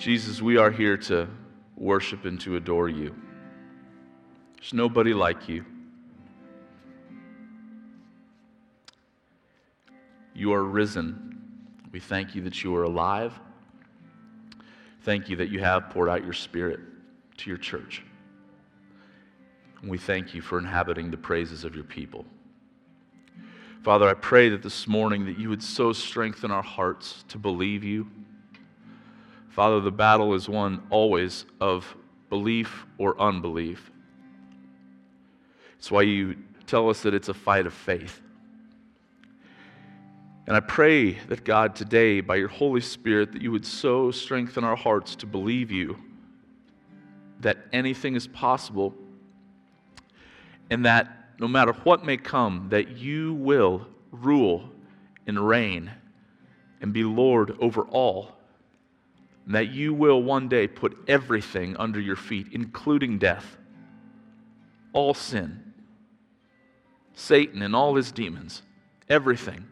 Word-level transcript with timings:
Jesus, 0.00 0.40
we 0.40 0.56
are 0.56 0.70
here 0.70 0.96
to 0.96 1.28
worship 1.76 2.24
and 2.24 2.40
to 2.40 2.56
adore 2.56 2.88
you. 2.88 3.14
There's 4.56 4.72
nobody 4.72 5.12
like 5.12 5.46
you. 5.46 5.62
You 10.32 10.54
are 10.54 10.64
risen. 10.64 11.38
We 11.92 12.00
thank 12.00 12.34
you 12.34 12.40
that 12.44 12.64
you 12.64 12.74
are 12.76 12.84
alive. 12.84 13.38
Thank 15.02 15.28
you 15.28 15.36
that 15.36 15.50
you 15.50 15.60
have 15.60 15.90
poured 15.90 16.08
out 16.08 16.24
your 16.24 16.32
spirit 16.32 16.80
to 17.36 17.50
your 17.50 17.58
church. 17.58 18.02
And 19.82 19.90
we 19.90 19.98
thank 19.98 20.32
you 20.32 20.40
for 20.40 20.58
inhabiting 20.58 21.10
the 21.10 21.18
praises 21.18 21.62
of 21.62 21.74
your 21.74 21.84
people. 21.84 22.24
Father, 23.82 24.08
I 24.08 24.14
pray 24.14 24.48
that 24.48 24.62
this 24.62 24.88
morning 24.88 25.26
that 25.26 25.38
you 25.38 25.50
would 25.50 25.62
so 25.62 25.92
strengthen 25.92 26.50
our 26.50 26.62
hearts 26.62 27.22
to 27.28 27.36
believe 27.36 27.84
you. 27.84 28.06
Father, 29.60 29.80
the 29.82 29.90
battle 29.90 30.32
is 30.32 30.48
one 30.48 30.80
always 30.88 31.44
of 31.60 31.94
belief 32.30 32.86
or 32.96 33.20
unbelief. 33.20 33.90
It's 35.76 35.90
why 35.90 36.00
you 36.00 36.36
tell 36.66 36.88
us 36.88 37.02
that 37.02 37.12
it's 37.12 37.28
a 37.28 37.34
fight 37.34 37.66
of 37.66 37.74
faith. 37.74 38.22
And 40.46 40.56
I 40.56 40.60
pray 40.60 41.12
that 41.28 41.44
God 41.44 41.76
today, 41.76 42.22
by 42.22 42.36
your 42.36 42.48
Holy 42.48 42.80
Spirit, 42.80 43.32
that 43.32 43.42
you 43.42 43.52
would 43.52 43.66
so 43.66 44.10
strengthen 44.10 44.64
our 44.64 44.76
hearts 44.76 45.14
to 45.16 45.26
believe 45.26 45.70
you 45.70 45.98
that 47.40 47.58
anything 47.70 48.16
is 48.16 48.26
possible 48.26 48.94
and 50.70 50.86
that 50.86 51.34
no 51.38 51.46
matter 51.46 51.74
what 51.84 52.02
may 52.02 52.16
come, 52.16 52.68
that 52.70 52.96
you 52.96 53.34
will 53.34 53.86
rule 54.10 54.70
and 55.26 55.38
reign 55.38 55.90
and 56.80 56.94
be 56.94 57.04
Lord 57.04 57.58
over 57.60 57.82
all. 57.82 58.39
And 59.46 59.54
that 59.54 59.70
you 59.70 59.92
will 59.92 60.22
one 60.22 60.48
day 60.48 60.66
put 60.68 60.96
everything 61.08 61.76
under 61.76 62.00
your 62.00 62.16
feet, 62.16 62.48
including 62.52 63.18
death, 63.18 63.56
all 64.92 65.14
sin, 65.14 65.72
Satan 67.14 67.62
and 67.62 67.74
all 67.74 67.96
his 67.96 68.12
demons, 68.12 68.62
everything 69.08 69.66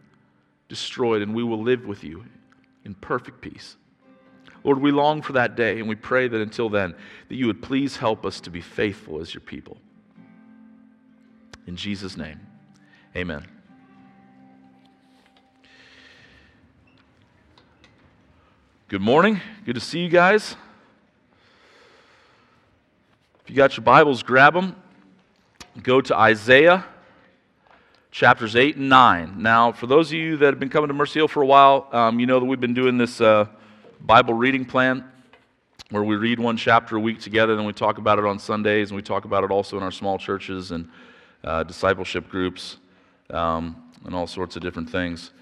destroyed, 0.68 1.22
and 1.22 1.34
we 1.34 1.42
will 1.42 1.62
live 1.62 1.86
with 1.86 2.04
you 2.04 2.24
in 2.84 2.94
perfect 2.94 3.40
peace. 3.40 3.76
Lord, 4.64 4.80
we 4.80 4.90
long 4.90 5.22
for 5.22 5.32
that 5.34 5.56
day, 5.56 5.78
and 5.78 5.88
we 5.88 5.94
pray 5.94 6.28
that 6.28 6.40
until 6.40 6.68
then, 6.68 6.94
that 7.28 7.34
you 7.36 7.46
would 7.46 7.62
please 7.62 7.96
help 7.96 8.26
us 8.26 8.40
to 8.42 8.50
be 8.50 8.60
faithful 8.60 9.20
as 9.20 9.32
your 9.32 9.40
people. 9.40 9.78
In 11.66 11.76
Jesus' 11.76 12.16
name, 12.16 12.40
amen. 13.16 13.46
Good 18.88 19.02
morning. 19.02 19.38
Good 19.66 19.74
to 19.74 19.82
see 19.82 19.98
you 19.98 20.08
guys. 20.08 20.56
If 23.42 23.50
you 23.50 23.54
got 23.54 23.76
your 23.76 23.84
Bibles, 23.84 24.22
grab 24.22 24.54
them. 24.54 24.76
Go 25.82 26.00
to 26.00 26.16
Isaiah 26.16 26.86
chapters 28.10 28.56
8 28.56 28.76
and 28.76 28.88
9. 28.88 29.42
Now, 29.42 29.72
for 29.72 29.86
those 29.86 30.08
of 30.08 30.14
you 30.14 30.38
that 30.38 30.46
have 30.46 30.58
been 30.58 30.70
coming 30.70 30.88
to 30.88 30.94
Mercy 30.94 31.18
Hill 31.18 31.28
for 31.28 31.42
a 31.42 31.46
while, 31.46 31.86
um, 31.92 32.18
you 32.18 32.24
know 32.24 32.40
that 32.40 32.46
we've 32.46 32.62
been 32.62 32.72
doing 32.72 32.96
this 32.96 33.20
uh, 33.20 33.44
Bible 34.00 34.32
reading 34.32 34.64
plan 34.64 35.04
where 35.90 36.02
we 36.02 36.16
read 36.16 36.40
one 36.40 36.56
chapter 36.56 36.96
a 36.96 37.00
week 37.00 37.20
together, 37.20 37.56
then 37.56 37.66
we 37.66 37.74
talk 37.74 37.98
about 37.98 38.18
it 38.18 38.24
on 38.24 38.38
Sundays, 38.38 38.88
and 38.88 38.96
we 38.96 39.02
talk 39.02 39.26
about 39.26 39.44
it 39.44 39.50
also 39.50 39.76
in 39.76 39.82
our 39.82 39.92
small 39.92 40.16
churches 40.16 40.70
and 40.70 40.88
uh, 41.44 41.62
discipleship 41.62 42.26
groups 42.30 42.78
um, 43.28 43.90
and 44.06 44.14
all 44.14 44.26
sorts 44.26 44.56
of 44.56 44.62
different 44.62 44.88
things. 44.88 45.32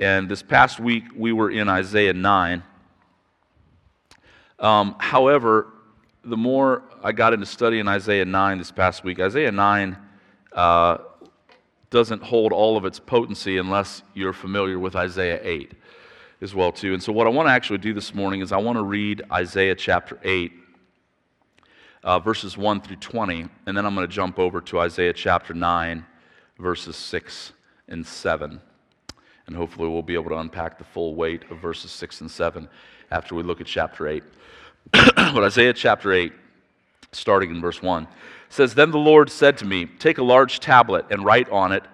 And 0.00 0.28
this 0.28 0.44
past 0.44 0.78
week, 0.78 1.06
we 1.16 1.32
were 1.32 1.50
in 1.50 1.68
Isaiah 1.68 2.14
9. 2.14 2.62
Um, 4.58 4.96
however, 4.98 5.68
the 6.24 6.36
more 6.36 6.82
I 7.02 7.12
got 7.12 7.32
into 7.32 7.46
studying 7.46 7.88
Isaiah 7.88 8.24
9 8.24 8.58
this 8.58 8.70
past 8.70 9.04
week, 9.04 9.20
Isaiah 9.20 9.52
9 9.52 9.96
uh, 10.52 10.98
doesn't 11.90 12.22
hold 12.22 12.52
all 12.52 12.76
of 12.76 12.84
its 12.84 12.98
potency 12.98 13.58
unless 13.58 14.02
you're 14.14 14.32
familiar 14.32 14.78
with 14.78 14.96
Isaiah 14.96 15.40
8 15.42 15.72
as 16.40 16.54
well 16.54 16.72
too. 16.72 16.92
And 16.94 17.02
so 17.02 17.12
what 17.12 17.26
I 17.26 17.30
want 17.30 17.48
to 17.48 17.52
actually 17.52 17.78
do 17.78 17.92
this 17.92 18.14
morning 18.14 18.40
is 18.40 18.52
I 18.52 18.56
want 18.56 18.76
to 18.78 18.82
read 18.82 19.22
Isaiah 19.30 19.74
chapter 19.74 20.18
8 20.22 20.52
uh, 22.02 22.18
verses 22.18 22.56
1 22.56 22.80
through 22.82 22.96
20 22.96 23.48
and 23.66 23.76
then 23.76 23.86
I'm 23.86 23.94
going 23.94 24.06
to 24.06 24.12
jump 24.12 24.38
over 24.38 24.60
to 24.60 24.80
Isaiah 24.80 25.12
chapter 25.12 25.54
9 25.54 26.04
verses 26.58 26.96
6 26.96 27.52
and 27.88 28.06
7. 28.06 28.60
And 29.46 29.56
hopefully 29.56 29.88
we'll 29.88 30.02
be 30.02 30.14
able 30.14 30.30
to 30.30 30.38
unpack 30.38 30.78
the 30.78 30.84
full 30.84 31.14
weight 31.14 31.44
of 31.50 31.58
verses 31.58 31.90
6 31.90 32.22
and 32.22 32.30
7 32.30 32.68
after 33.10 33.34
we 33.34 33.42
look 33.42 33.60
at 33.60 33.66
chapter 33.66 34.08
8. 34.08 34.22
but 34.92 35.44
Isaiah 35.44 35.72
chapter 35.72 36.12
8 36.12 36.32
starting 37.12 37.50
in 37.50 37.60
verse 37.60 37.82
1 37.82 38.06
says, 38.48 38.74
Then 38.74 38.90
the 38.90 38.98
Lord 38.98 39.30
said 39.30 39.58
to 39.58 39.64
me, 39.64 39.86
Take 39.86 40.18
a 40.18 40.24
large 40.24 40.60
tablet 40.60 41.06
and 41.10 41.24
write 41.24 41.48
on 41.50 41.72
it 41.72 41.84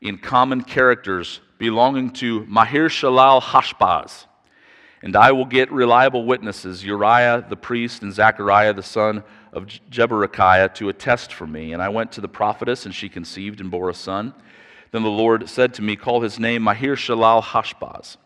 in 0.00 0.18
common 0.18 0.62
characters 0.62 1.40
belonging 1.58 2.10
to 2.10 2.44
Maher 2.46 2.88
Shalal 2.88 3.40
Hashbaz. 3.40 4.26
And 5.02 5.16
I 5.16 5.32
will 5.32 5.44
get 5.44 5.70
reliable 5.70 6.24
witnesses, 6.24 6.82
Uriah 6.82 7.44
the 7.48 7.56
priest 7.56 8.02
and 8.02 8.12
Zechariah 8.12 8.72
the 8.72 8.82
son 8.82 9.22
of 9.52 9.66
Jeberechiah, 9.90 10.74
to 10.74 10.88
attest 10.88 11.32
for 11.32 11.46
me. 11.46 11.72
And 11.72 11.82
I 11.82 11.90
went 11.90 12.10
to 12.12 12.20
the 12.20 12.28
prophetess, 12.28 12.86
and 12.86 12.94
she 12.94 13.08
conceived 13.08 13.60
and 13.60 13.70
bore 13.70 13.90
a 13.90 13.94
son. 13.94 14.34
Then 14.92 15.02
the 15.02 15.10
Lord 15.10 15.48
said 15.48 15.74
to 15.74 15.82
me, 15.82 15.94
Call 15.94 16.22
his 16.22 16.38
name 16.38 16.62
Maher 16.62 16.96
Shalal 16.96 17.42
Hashbaz. 17.42 18.16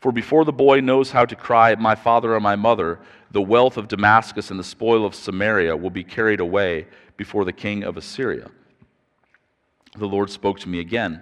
For 0.00 0.10
before 0.12 0.44
the 0.44 0.52
boy 0.52 0.80
knows 0.80 1.10
how 1.10 1.24
to 1.26 1.36
cry, 1.36 1.74
My 1.76 1.94
father 1.94 2.34
or 2.34 2.40
my 2.40 2.56
mother, 2.56 2.98
the 3.30 3.42
wealth 3.42 3.76
of 3.76 3.88
Damascus 3.88 4.50
and 4.50 4.58
the 4.58 4.64
spoil 4.64 5.04
of 5.04 5.14
Samaria 5.14 5.76
will 5.76 5.90
be 5.90 6.04
carried 6.04 6.40
away 6.40 6.86
before 7.16 7.44
the 7.44 7.52
king 7.52 7.84
of 7.84 7.96
Assyria. 7.96 8.50
The 9.96 10.06
Lord 10.06 10.30
spoke 10.30 10.58
to 10.60 10.68
me 10.68 10.80
again. 10.80 11.20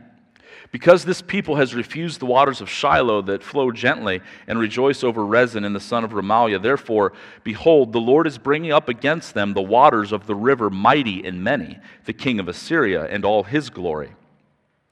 Because 0.70 1.04
this 1.04 1.22
people 1.22 1.56
has 1.56 1.74
refused 1.74 2.20
the 2.20 2.26
waters 2.26 2.60
of 2.60 2.68
Shiloh 2.68 3.22
that 3.22 3.42
flow 3.42 3.70
gently 3.70 4.20
and 4.46 4.58
rejoice 4.58 5.02
over 5.02 5.24
Rezin 5.24 5.64
and 5.64 5.74
the 5.74 5.80
son 5.80 6.04
of 6.04 6.10
Remaliah, 6.10 6.60
therefore, 6.60 7.14
behold, 7.42 7.92
the 7.92 8.00
Lord 8.00 8.26
is 8.26 8.36
bringing 8.36 8.72
up 8.72 8.88
against 8.88 9.34
them 9.34 9.54
the 9.54 9.62
waters 9.62 10.12
of 10.12 10.26
the 10.26 10.34
river 10.34 10.68
mighty 10.68 11.24
and 11.24 11.42
many, 11.42 11.78
the 12.04 12.12
king 12.12 12.38
of 12.38 12.48
Assyria 12.48 13.04
and 13.06 13.24
all 13.24 13.44
his 13.44 13.70
glory 13.70 14.10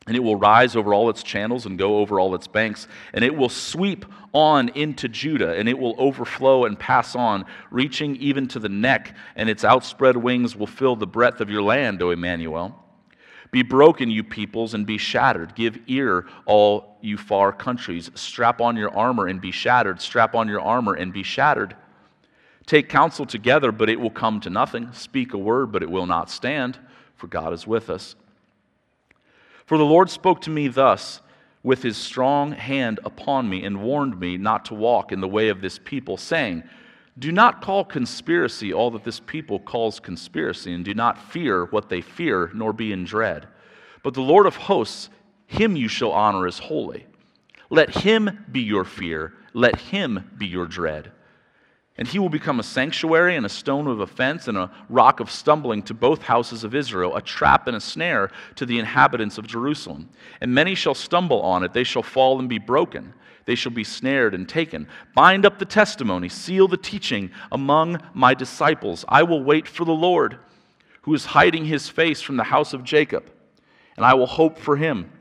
and 0.07 0.15
it 0.15 0.21
will 0.21 0.37
rise 0.37 0.77
over 0.77 0.95
all 0.95 1.11
its 1.11 1.23
channels 1.23 1.67
and 1.67 1.79
go 1.79 1.99
over 1.99 2.21
all 2.21 2.35
its 2.35 2.47
banks, 2.47 2.87
and 3.13 3.25
it 3.25 3.37
will 3.37 3.49
sweep 3.49 4.07
on 4.33 4.69
into 4.71 5.09
Judah, 5.09 5.55
and 5.55 5.69
it 5.69 5.79
will 5.79 5.95
overflow 5.99 6.65
and 6.65 6.79
pass 6.79 7.17
on, 7.17 7.45
reaching 7.71 8.15
even 8.17 8.47
to 8.49 8.61
the 8.61 8.69
neck, 8.69 9.17
and 9.35 9.51
its 9.51 9.65
outspread 9.65 10.17
wings 10.17 10.55
will 10.55 10.67
fill 10.67 10.95
the 10.95 11.07
breadth 11.07 11.41
of 11.41 11.51
your 11.51 11.63
land, 11.63 12.03
O 12.03 12.11
Emmanuel. 12.11 12.83
Be 13.51 13.63
broken, 13.63 14.11
you 14.11 14.23
peoples, 14.23 14.75
and 14.75 14.87
be 14.87 14.99
shattered. 14.99 15.55
Give 15.55 15.79
ear, 15.87 16.27
all 16.45 16.99
you 17.01 17.17
far 17.17 17.53
countries. 17.53 18.11
Strap 18.15 18.61
on 18.61 18.77
your 18.77 18.95
armor 18.95 19.29
and 19.29 19.41
be 19.41 19.51
shattered. 19.51 20.01
Strap 20.01 20.35
on 20.35 20.49
your 20.49 20.61
armor 20.61 20.95
and 20.95 21.13
be 21.13 21.23
shattered. 21.23 21.75
Take 22.67 22.89
counsel 22.89 23.25
together, 23.25 23.71
but 23.73 23.89
it 23.89 24.01
will 24.01 24.11
come 24.11 24.41
to 24.41 24.51
nothing. 24.51 24.93
Speak 24.93 25.33
a 25.33 25.39
word, 25.39 25.71
but 25.71 25.83
it 25.83 25.91
will 25.91 26.07
not 26.07 26.29
stand, 26.29 26.79
for 27.15 27.29
God 27.29 27.53
is 27.53 27.67
with 27.67 27.89
us. 27.89 28.17
For 29.67 29.77
the 29.77 29.85
Lord 29.85 30.09
spoke 30.09 30.41
to 30.43 30.51
me 30.51 30.69
thus 30.69 31.21
with 31.63 31.83
his 31.83 31.97
strong 31.97 32.53
hand 32.53 33.01
upon 33.05 33.49
me 33.49 33.65
and 33.65 33.83
warned 33.83 34.21
me 34.21 34.37
not 34.37 34.65
to 34.67 34.75
walk 34.75 35.11
in 35.11 35.21
the 35.21 35.29
way 35.29 35.49
of 35.49 35.61
this 35.61 35.81
people, 35.83 36.17
saying, 36.17 36.63
Do 37.19 37.33
not 37.33 37.61
call 37.61 37.85
conspiracy 37.85 38.73
all 38.73 38.93
that 38.93 39.03
this 39.03 39.19
people 39.19 39.59
calls 39.59 39.99
conspiracy, 39.99 40.73
and 40.73 40.85
do 40.85 40.95
not 40.95 41.19
fear 41.19 41.65
what 41.67 41.89
they 41.89 42.01
fear, 42.01 42.53
nor 42.55 42.73
be 42.73 42.93
in 42.93 43.05
dread. 43.05 43.49
But 44.05 44.15
the 44.15 44.23
Lord 44.23 44.47
of 44.47 44.55
hosts, 44.55 45.11
him 45.47 45.75
you 45.75 45.89
shall 45.89 46.13
honor 46.13 46.47
as 46.47 46.61
holy. 46.61 47.07
Let 47.69 47.91
him 47.91 48.47
be 48.53 48.61
your 48.61 48.85
fear, 48.85 49.33
let 49.53 49.81
him 49.81 50.31
be 50.39 50.47
your 50.47 50.67
dread. 50.67 51.11
And 51.99 52.07
he 52.07 52.19
will 52.19 52.29
become 52.29 52.61
a 52.61 52.65
sanctuary 52.65 53.37
and 53.37 53.47
a 53.47 53.51
stone 53.51 53.87
of 53.87 54.01
offense 54.01 54.49
and 54.49 54.59
a 54.59 54.71
rock 54.91 55.21
of 55.21 55.31
stumbling 55.31 55.83
to 55.85 55.95
both 55.95 56.23
houses 56.23 56.63
of 56.63 56.75
Israel, 56.75 57.17
a 57.17 57.23
trap 57.23 57.67
and 57.67 57.77
a 57.77 57.81
snare 57.81 58.31
to 58.57 58.67
the 58.67 58.79
inhabitants 58.79 59.39
of 59.39 59.47
Jerusalem. 59.47 60.11
And 60.41 60.55
many 60.55 60.75
shall 60.75 60.95
stumble 60.95 61.41
on 61.41 61.63
it, 61.65 61.73
they 61.73 61.85
shall 61.85 62.03
fall 62.03 62.39
and 62.39 62.49
be 62.49 62.59
broken. 62.59 63.15
They 63.47 63.55
shall 63.55 63.73
be 63.73 63.85
snared 63.85 64.35
and 64.35 64.49
taken. 64.49 64.89
Bind 65.15 65.47
up 65.47 65.59
the 65.59 65.65
testimony, 65.65 66.29
seal 66.29 66.69
the 66.69 66.77
teaching 66.77 67.31
among 67.51 68.01
my 68.13 68.35
disciples. 68.35 69.05
I 69.09 69.23
will 69.23 69.43
wait 69.43 69.69
for 69.69 69.85
the 69.85 69.93
Lord, 69.93 70.39
who 71.03 71.15
is 71.15 71.25
hiding 71.25 71.65
his 71.65 71.89
face 71.89 72.21
from 72.21 72.37
the 72.37 72.45
house 72.45 72.73
of 72.75 72.85
Jacob, 72.85 73.31
and 73.97 74.05
I 74.05 74.15
will 74.15 74.27
hope 74.27 74.59
for 74.59 74.77
him. 74.77 75.13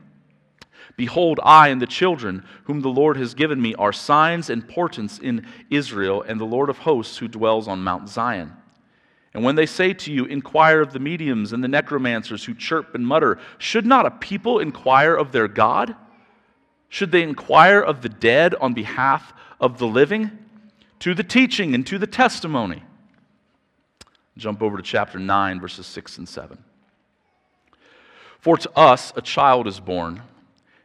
Behold, 0.96 1.38
I 1.42 1.68
and 1.68 1.80
the 1.80 1.86
children 1.86 2.44
whom 2.64 2.80
the 2.80 2.88
Lord 2.88 3.16
has 3.16 3.34
given 3.34 3.60
me 3.60 3.74
are 3.74 3.92
signs 3.92 4.48
and 4.48 4.66
portents 4.66 5.18
in 5.18 5.46
Israel 5.70 6.22
and 6.22 6.40
the 6.40 6.44
Lord 6.44 6.70
of 6.70 6.78
hosts 6.78 7.18
who 7.18 7.28
dwells 7.28 7.68
on 7.68 7.84
Mount 7.84 8.08
Zion. 8.08 8.52
And 9.34 9.44
when 9.44 9.56
they 9.56 9.66
say 9.66 9.92
to 9.92 10.12
you, 10.12 10.24
Inquire 10.24 10.80
of 10.80 10.92
the 10.92 10.98
mediums 10.98 11.52
and 11.52 11.62
the 11.62 11.68
necromancers 11.68 12.44
who 12.44 12.54
chirp 12.54 12.94
and 12.94 13.06
mutter, 13.06 13.38
should 13.58 13.84
not 13.84 14.06
a 14.06 14.10
people 14.10 14.58
inquire 14.58 15.14
of 15.14 15.32
their 15.32 15.48
God? 15.48 15.94
Should 16.88 17.12
they 17.12 17.22
inquire 17.22 17.80
of 17.80 18.00
the 18.00 18.08
dead 18.08 18.54
on 18.54 18.72
behalf 18.72 19.34
of 19.60 19.78
the 19.78 19.86
living? 19.86 20.30
to 21.00 21.14
the 21.14 21.24
teaching 21.24 21.74
and 21.74 21.86
to 21.86 21.98
the 21.98 22.06
testimony. 22.06 22.82
Jump 24.36 24.62
over 24.62 24.76
to 24.76 24.82
chapter 24.82 25.18
9, 25.18 25.60
verses 25.60 25.86
6 25.86 26.18
and 26.18 26.28
7. 26.28 26.58
For 28.40 28.56
to 28.58 28.70
us 28.76 29.12
a 29.16 29.22
child 29.22 29.66
is 29.66 29.80
born, 29.80 30.22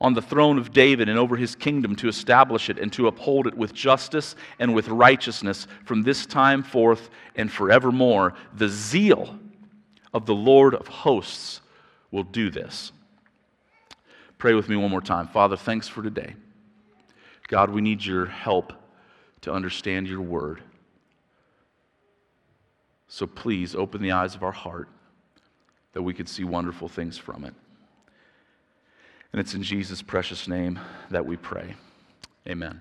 on 0.00 0.14
the 0.14 0.22
throne 0.22 0.58
of 0.58 0.72
David 0.72 1.08
and 1.08 1.18
over 1.18 1.36
his 1.36 1.54
kingdom 1.54 1.94
to 1.96 2.08
establish 2.08 2.70
it 2.70 2.78
and 2.78 2.92
to 2.94 3.06
uphold 3.06 3.46
it 3.46 3.54
with 3.54 3.74
justice 3.74 4.34
and 4.58 4.74
with 4.74 4.88
righteousness 4.88 5.66
from 5.84 6.02
this 6.02 6.24
time 6.24 6.62
forth 6.62 7.10
and 7.36 7.52
forevermore. 7.52 8.34
The 8.54 8.68
zeal 8.68 9.38
of 10.14 10.24
the 10.24 10.34
Lord 10.34 10.74
of 10.74 10.86
hosts 10.86 11.60
will 12.10 12.22
do 12.22 12.50
this. 12.50 12.92
Pray 14.38 14.54
with 14.54 14.68
me 14.70 14.76
one 14.76 14.90
more 14.90 15.02
time. 15.02 15.28
Father, 15.28 15.56
thanks 15.56 15.86
for 15.86 16.02
today. 16.02 16.34
God, 17.48 17.68
we 17.68 17.82
need 17.82 18.04
your 18.04 18.26
help 18.26 18.72
to 19.42 19.52
understand 19.52 20.08
your 20.08 20.22
word. 20.22 20.62
So 23.08 23.26
please 23.26 23.74
open 23.74 24.00
the 24.00 24.12
eyes 24.12 24.34
of 24.34 24.42
our 24.42 24.52
heart 24.52 24.88
that 25.92 26.02
we 26.02 26.14
could 26.14 26.28
see 26.28 26.44
wonderful 26.44 26.88
things 26.88 27.18
from 27.18 27.44
it. 27.44 27.54
And 29.32 29.40
it's 29.40 29.54
in 29.54 29.62
Jesus' 29.62 30.02
precious 30.02 30.48
name 30.48 30.78
that 31.10 31.24
we 31.24 31.36
pray. 31.36 31.76
Amen. 32.48 32.80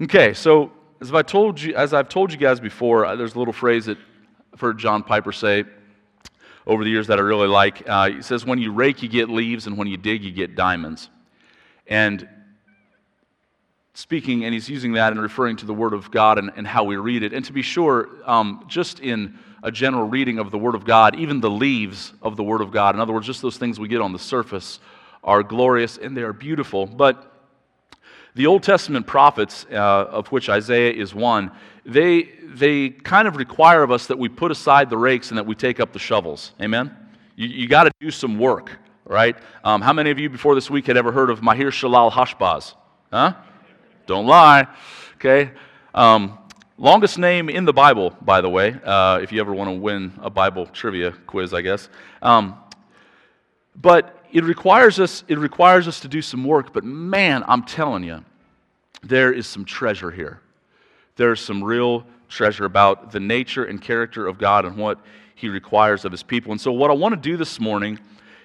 Okay, 0.00 0.34
so 0.34 0.70
as 1.00 1.12
I 1.12 1.22
told 1.22 1.60
you, 1.60 1.74
as 1.74 1.92
I've 1.92 2.08
told 2.08 2.32
you 2.32 2.38
guys 2.38 2.60
before, 2.60 3.04
uh, 3.04 3.16
there's 3.16 3.34
a 3.34 3.38
little 3.38 3.52
phrase 3.52 3.86
that 3.86 3.98
I've 4.52 4.60
heard 4.60 4.78
John 4.78 5.02
Piper 5.02 5.32
say 5.32 5.64
over 6.66 6.84
the 6.84 6.90
years 6.90 7.08
that 7.08 7.18
I 7.18 7.22
really 7.22 7.48
like. 7.48 7.82
Uh, 7.88 8.10
he 8.10 8.22
says, 8.22 8.46
"When 8.46 8.58
you 8.58 8.72
rake, 8.72 9.02
you 9.02 9.08
get 9.08 9.28
leaves, 9.28 9.66
and 9.66 9.76
when 9.76 9.88
you 9.88 9.96
dig, 9.96 10.22
you 10.22 10.30
get 10.30 10.54
diamonds." 10.54 11.08
And 11.88 12.28
speaking, 13.94 14.44
and 14.44 14.54
he's 14.54 14.68
using 14.68 14.92
that 14.92 15.12
and 15.12 15.20
referring 15.20 15.56
to 15.56 15.66
the 15.66 15.74
Word 15.74 15.92
of 15.92 16.10
God 16.12 16.38
and, 16.38 16.52
and 16.54 16.66
how 16.66 16.84
we 16.84 16.96
read 16.96 17.24
it. 17.24 17.32
And 17.32 17.44
to 17.46 17.52
be 17.52 17.62
sure, 17.62 18.08
um, 18.24 18.64
just 18.68 19.00
in 19.00 19.38
a 19.62 19.72
general 19.72 20.08
reading 20.08 20.38
of 20.38 20.50
the 20.50 20.58
Word 20.58 20.74
of 20.74 20.84
God, 20.84 21.16
even 21.16 21.40
the 21.40 21.50
leaves 21.50 22.12
of 22.22 22.36
the 22.36 22.42
Word 22.42 22.60
of 22.60 22.70
God, 22.70 22.94
in 22.94 23.00
other 23.00 23.12
words, 23.12 23.26
just 23.26 23.42
those 23.42 23.56
things 23.56 23.80
we 23.80 23.88
get 23.88 24.00
on 24.00 24.12
the 24.12 24.18
surface, 24.18 24.80
are 25.24 25.42
glorious 25.42 25.98
and 25.98 26.16
they 26.16 26.22
are 26.22 26.32
beautiful. 26.32 26.86
But 26.86 27.32
the 28.34 28.46
Old 28.46 28.62
Testament 28.62 29.06
prophets, 29.06 29.66
uh, 29.70 29.74
of 29.74 30.28
which 30.28 30.48
Isaiah 30.48 30.92
is 30.92 31.14
one, 31.14 31.50
they, 31.84 32.30
they 32.44 32.90
kind 32.90 33.26
of 33.26 33.36
require 33.36 33.82
of 33.82 33.90
us 33.90 34.06
that 34.06 34.18
we 34.18 34.28
put 34.28 34.50
aside 34.50 34.90
the 34.90 34.96
rakes 34.96 35.30
and 35.30 35.38
that 35.38 35.46
we 35.46 35.54
take 35.54 35.80
up 35.80 35.92
the 35.92 35.98
shovels. 35.98 36.52
Amen? 36.62 36.94
You, 37.34 37.48
you 37.48 37.68
got 37.68 37.84
to 37.84 37.90
do 38.00 38.10
some 38.10 38.38
work, 38.38 38.78
right? 39.04 39.36
Um, 39.64 39.80
how 39.80 39.92
many 39.92 40.10
of 40.10 40.18
you 40.18 40.30
before 40.30 40.54
this 40.54 40.70
week 40.70 40.86
had 40.86 40.96
ever 40.96 41.10
heard 41.10 41.30
of 41.30 41.42
Maher 41.42 41.70
Shalal 41.70 42.12
Hashbaz? 42.12 42.74
Huh? 43.12 43.34
Don't 44.06 44.26
lie. 44.26 44.66
Okay? 45.16 45.50
Um, 45.94 46.38
Longest 46.80 47.18
name 47.18 47.48
in 47.48 47.64
the 47.64 47.72
Bible, 47.72 48.16
by 48.22 48.40
the 48.40 48.48
way, 48.48 48.76
uh, 48.84 49.18
if 49.20 49.32
you 49.32 49.40
ever 49.40 49.52
want 49.52 49.68
to 49.68 49.74
win 49.74 50.12
a 50.22 50.30
Bible 50.30 50.64
trivia 50.66 51.10
quiz, 51.26 51.52
I 51.52 51.60
guess. 51.60 51.88
Um, 52.22 52.56
but 53.74 54.24
it 54.30 54.44
requires 54.44 55.00
us. 55.00 55.24
It 55.26 55.38
requires 55.38 55.88
us 55.88 55.98
to 56.00 56.08
do 56.08 56.22
some 56.22 56.44
work. 56.44 56.72
But 56.72 56.84
man, 56.84 57.42
I'm 57.48 57.64
telling 57.64 58.04
you, 58.04 58.24
there 59.02 59.32
is 59.32 59.48
some 59.48 59.64
treasure 59.64 60.12
here. 60.12 60.40
There's 61.16 61.40
some 61.40 61.64
real 61.64 62.06
treasure 62.28 62.64
about 62.64 63.10
the 63.10 63.18
nature 63.18 63.64
and 63.64 63.82
character 63.82 64.28
of 64.28 64.38
God 64.38 64.64
and 64.64 64.76
what 64.76 65.00
He 65.34 65.48
requires 65.48 66.04
of 66.04 66.12
His 66.12 66.22
people. 66.22 66.52
And 66.52 66.60
so, 66.60 66.70
what 66.70 66.92
I 66.92 66.94
want 66.94 67.12
to 67.12 67.20
do 67.20 67.36
this 67.36 67.58
morning 67.58 67.98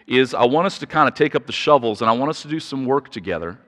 is 0.07 0.33
I 0.33 0.45
want 0.45 0.65
us 0.65 0.79
to 0.79 0.87
kind 0.87 1.07
of 1.07 1.13
take 1.13 1.35
up 1.35 1.45
the 1.45 1.53
shovels 1.53 2.01
and 2.01 2.09
I 2.09 2.13
want 2.13 2.31
us 2.31 2.41
to 2.41 2.47
do 2.47 2.59
some 2.59 2.87
work 2.87 3.11
together 3.11 3.59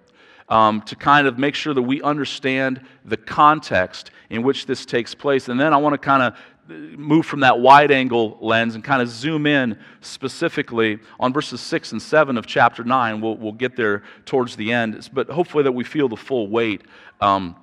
um, 0.50 0.81
to 0.83 0.95
kind 0.95 1.27
of 1.27 1.38
make 1.39 1.56
sure 1.56 1.74
that 1.74 1.81
we 1.81 2.01
understand 2.01 2.81
the 3.03 3.18
context 3.18 4.12
in 4.30 4.44
which 4.44 4.65
this 4.65 4.86
takes 4.86 5.15
place. 5.15 5.50
And 5.50 5.59
then 5.59 5.74
I 5.74 5.77
want 5.77 5.94
to 5.94 5.97
kind 5.97 6.21
of 6.21 6.38
move 6.68 7.25
from 7.25 7.42
that 7.42 7.59
wide 7.59 7.92
angle 7.92 8.38
lens 8.42 8.75
and 8.75 8.83
kind 8.83 9.01
of 9.01 9.07
zoom 9.07 9.45
in 9.45 9.77
specifically 10.01 11.00
on 11.19 11.31
verses 11.31 11.62
6 11.62 11.92
and 11.92 12.01
7 12.01 12.38
of 12.38 12.45
chapter 12.45 12.83
9. 12.83 13.21
We'll, 13.21 13.38
we'll 13.38 13.51
get 13.51 13.75
there 13.75 14.03
towards 14.25 14.56
the 14.56 14.71
end, 14.71 15.09
but 15.13 15.30
hopefully 15.30 15.63
that 15.63 15.71
we 15.71 15.83
feel 15.83 16.09
the 16.09 16.18
full 16.18 16.48
weight 16.48 16.81
um, 17.21 17.56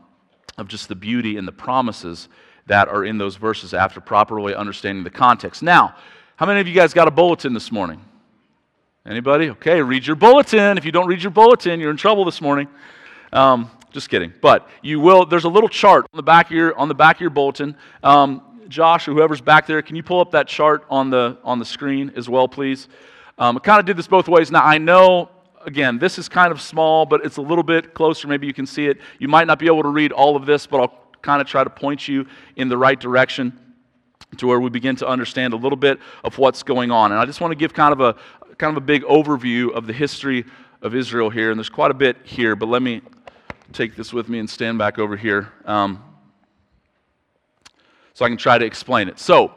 of 0.58 0.69
just 0.69 0.88
the 0.88 0.94
beauty 0.94 1.37
and 1.37 1.46
the 1.46 1.52
promises 1.52 2.28
that 2.67 2.88
are 2.88 3.05
in 3.05 3.19
those 3.19 3.37
verses 3.37 3.75
after 3.75 4.00
properly 4.00 4.55
understanding 4.55 5.02
the 5.02 5.11
context. 5.11 5.62
Now, 5.62 5.96
how 6.37 6.46
many 6.46 6.61
of 6.61 6.69
you 6.69 6.75
guys 6.75 6.94
got 6.94 7.08
a 7.08 7.11
bulletin 7.11 7.55
this 7.55 7.73
morning? 7.73 8.05
Anybody? 9.04 9.50
Okay, 9.50 9.82
read 9.82 10.06
your 10.06 10.14
bulletin. 10.14 10.78
If 10.78 10.84
you 10.84 10.93
don't 10.93 11.08
read 11.08 11.25
your 11.25 11.32
bulletin, 11.32 11.81
you're 11.81 11.90
in 11.90 11.96
trouble 11.96 12.25
this 12.25 12.40
morning. 12.40 12.69
Um, 13.32 13.69
just 13.90 14.08
kidding. 14.08 14.32
But 14.40 14.69
you 14.81 15.00
will. 15.00 15.26
There's 15.26 15.43
a 15.43 15.49
little 15.49 15.69
chart 15.69 16.06
on 16.12 16.16
the 16.16 16.22
back 16.22 16.46
of 16.46 16.52
your 16.52 16.78
on 16.78 16.87
the 16.87 16.94
back 16.94 17.16
of 17.16 17.20
your 17.20 17.31
bulletin. 17.31 17.76
Um, 18.04 18.43
Josh 18.69 19.08
or 19.08 19.12
whoever's 19.12 19.40
back 19.40 19.66
there, 19.66 19.82
can 19.82 19.96
you 19.96 20.04
pull 20.04 20.20
up 20.20 20.31
that 20.31 20.46
chart 20.46 20.84
on 20.88 21.10
the 21.10 21.37
on 21.43 21.58
the 21.58 21.64
screen 21.64 22.12
as 22.14 22.28
well, 22.28 22.46
please? 22.46 22.87
Um, 23.38 23.56
I 23.56 23.60
kind 23.60 23.81
of 23.81 23.87
did 23.87 23.96
this 23.96 24.06
both 24.06 24.28
ways. 24.28 24.52
Now 24.52 24.62
I 24.62 24.78
know. 24.78 25.31
Again, 25.66 25.99
this 25.99 26.16
is 26.16 26.28
kind 26.28 26.52
of 26.52 26.60
small, 26.60 27.04
but 27.04 27.25
it's 27.25 27.38
a 27.38 27.43
little 27.43 27.64
bit 27.64 27.94
closer. 27.94 28.28
Maybe 28.28 28.46
you 28.46 28.54
can 28.54 28.66
see 28.66 28.87
it. 28.87 28.99
You 29.19 29.26
might 29.26 29.49
not 29.49 29.58
be 29.58 29.66
able 29.66 29.82
to 29.82 29.88
read 29.88 30.12
all 30.12 30.37
of 30.37 30.46
this, 30.46 30.66
but 30.66 30.81
I'll 30.81 30.99
kind 31.22 31.40
of 31.40 31.49
try 31.49 31.64
to 31.64 31.70
point 31.70 32.06
you 32.06 32.26
in 32.54 32.69
the 32.69 32.76
right 32.78 32.99
direction 32.99 33.58
to 34.38 34.46
where 34.46 34.60
we 34.60 34.70
begin 34.70 34.96
to 34.96 35.06
understand 35.06 35.52
a 35.52 35.56
little 35.56 35.76
bit 35.76 36.00
of 36.25 36.38
what's 36.38 36.62
going 36.62 36.90
on. 36.90 37.12
And 37.12 37.20
I 37.20 37.26
just 37.26 37.40
want 37.40 37.52
to 37.52 37.56
give 37.56 37.75
kind 37.75 37.93
of 37.93 38.00
a, 38.00 38.16
kind 38.62 38.76
of 38.76 38.81
a 38.81 38.87
big 38.87 39.03
overview 39.03 39.73
of 39.73 39.88
the 39.88 39.93
history 39.93 40.44
of 40.82 40.94
Israel 40.94 41.31
here, 41.31 41.50
and 41.50 41.59
there's 41.59 41.69
quite 41.69 41.91
a 41.91 41.94
bit 41.94 42.17
here, 42.23 42.55
but 42.55 42.67
let 42.67 42.81
me 42.81 43.03
take 43.73 43.97
this 43.97 44.12
with 44.12 44.29
me 44.29 44.38
and 44.38 44.49
stand 44.49 44.79
back 44.79 45.00
over 45.00 45.17
here 45.17 45.53
um, 45.64 46.00
so 48.14 48.25
I 48.25 48.29
can 48.29 48.37
try 48.37 48.59
to 48.59 48.64
explain 48.64 49.09
it. 49.09 49.19
So, 49.19 49.53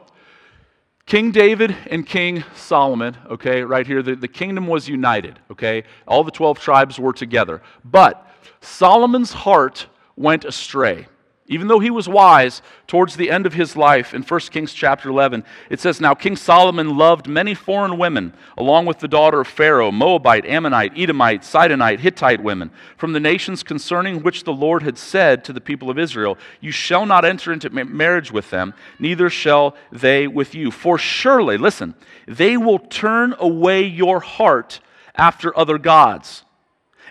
King 1.05 1.29
David 1.29 1.75
and 1.91 2.03
King 2.03 2.43
Solomon, 2.55 3.15
okay, 3.29 3.61
right 3.61 3.85
here, 3.85 4.01
the, 4.01 4.15
the 4.15 4.27
kingdom 4.27 4.65
was 4.65 4.89
united, 4.89 5.37
okay? 5.51 5.83
All 6.07 6.23
the 6.23 6.31
12 6.31 6.59
tribes 6.59 6.97
were 6.97 7.13
together. 7.13 7.61
But 7.83 8.27
Solomon's 8.61 9.33
heart 9.33 9.85
went 10.15 10.45
astray. 10.45 11.05
Even 11.47 11.67
though 11.67 11.79
he 11.79 11.91
was 11.91 12.09
wise 12.09 12.63
towards 12.87 13.15
the 13.15 13.29
end 13.29 13.45
of 13.45 13.53
his 13.53 13.75
life 13.75 14.15
in 14.15 14.23
1 14.23 14.39
Kings 14.49 14.73
chapter 14.73 15.09
11, 15.09 15.43
it 15.69 15.79
says, 15.79 16.01
Now 16.01 16.15
King 16.15 16.35
Solomon 16.35 16.97
loved 16.97 17.27
many 17.27 17.53
foreign 17.53 17.99
women, 17.99 18.33
along 18.57 18.87
with 18.87 18.97
the 18.97 19.07
daughter 19.07 19.41
of 19.41 19.47
Pharaoh, 19.47 19.91
Moabite, 19.91 20.47
Ammonite, 20.47 20.97
Edomite, 20.97 21.43
Sidonite, 21.43 21.99
Hittite 21.99 22.41
women, 22.41 22.71
from 22.97 23.13
the 23.13 23.19
nations 23.19 23.61
concerning 23.61 24.23
which 24.23 24.43
the 24.43 24.53
Lord 24.53 24.81
had 24.81 24.97
said 24.97 25.43
to 25.43 25.53
the 25.53 25.61
people 25.61 25.91
of 25.91 25.99
Israel, 25.99 26.35
You 26.61 26.71
shall 26.71 27.05
not 27.05 27.25
enter 27.25 27.53
into 27.53 27.69
marriage 27.69 28.31
with 28.31 28.49
them, 28.49 28.73
neither 28.97 29.29
shall 29.29 29.75
they 29.91 30.25
with 30.27 30.55
you. 30.55 30.71
For 30.71 30.97
surely, 30.97 31.59
listen, 31.59 31.93
they 32.27 32.57
will 32.57 32.79
turn 32.79 33.35
away 33.37 33.83
your 33.83 34.19
heart 34.19 34.79
after 35.13 35.55
other 35.55 35.77
gods. 35.77 36.43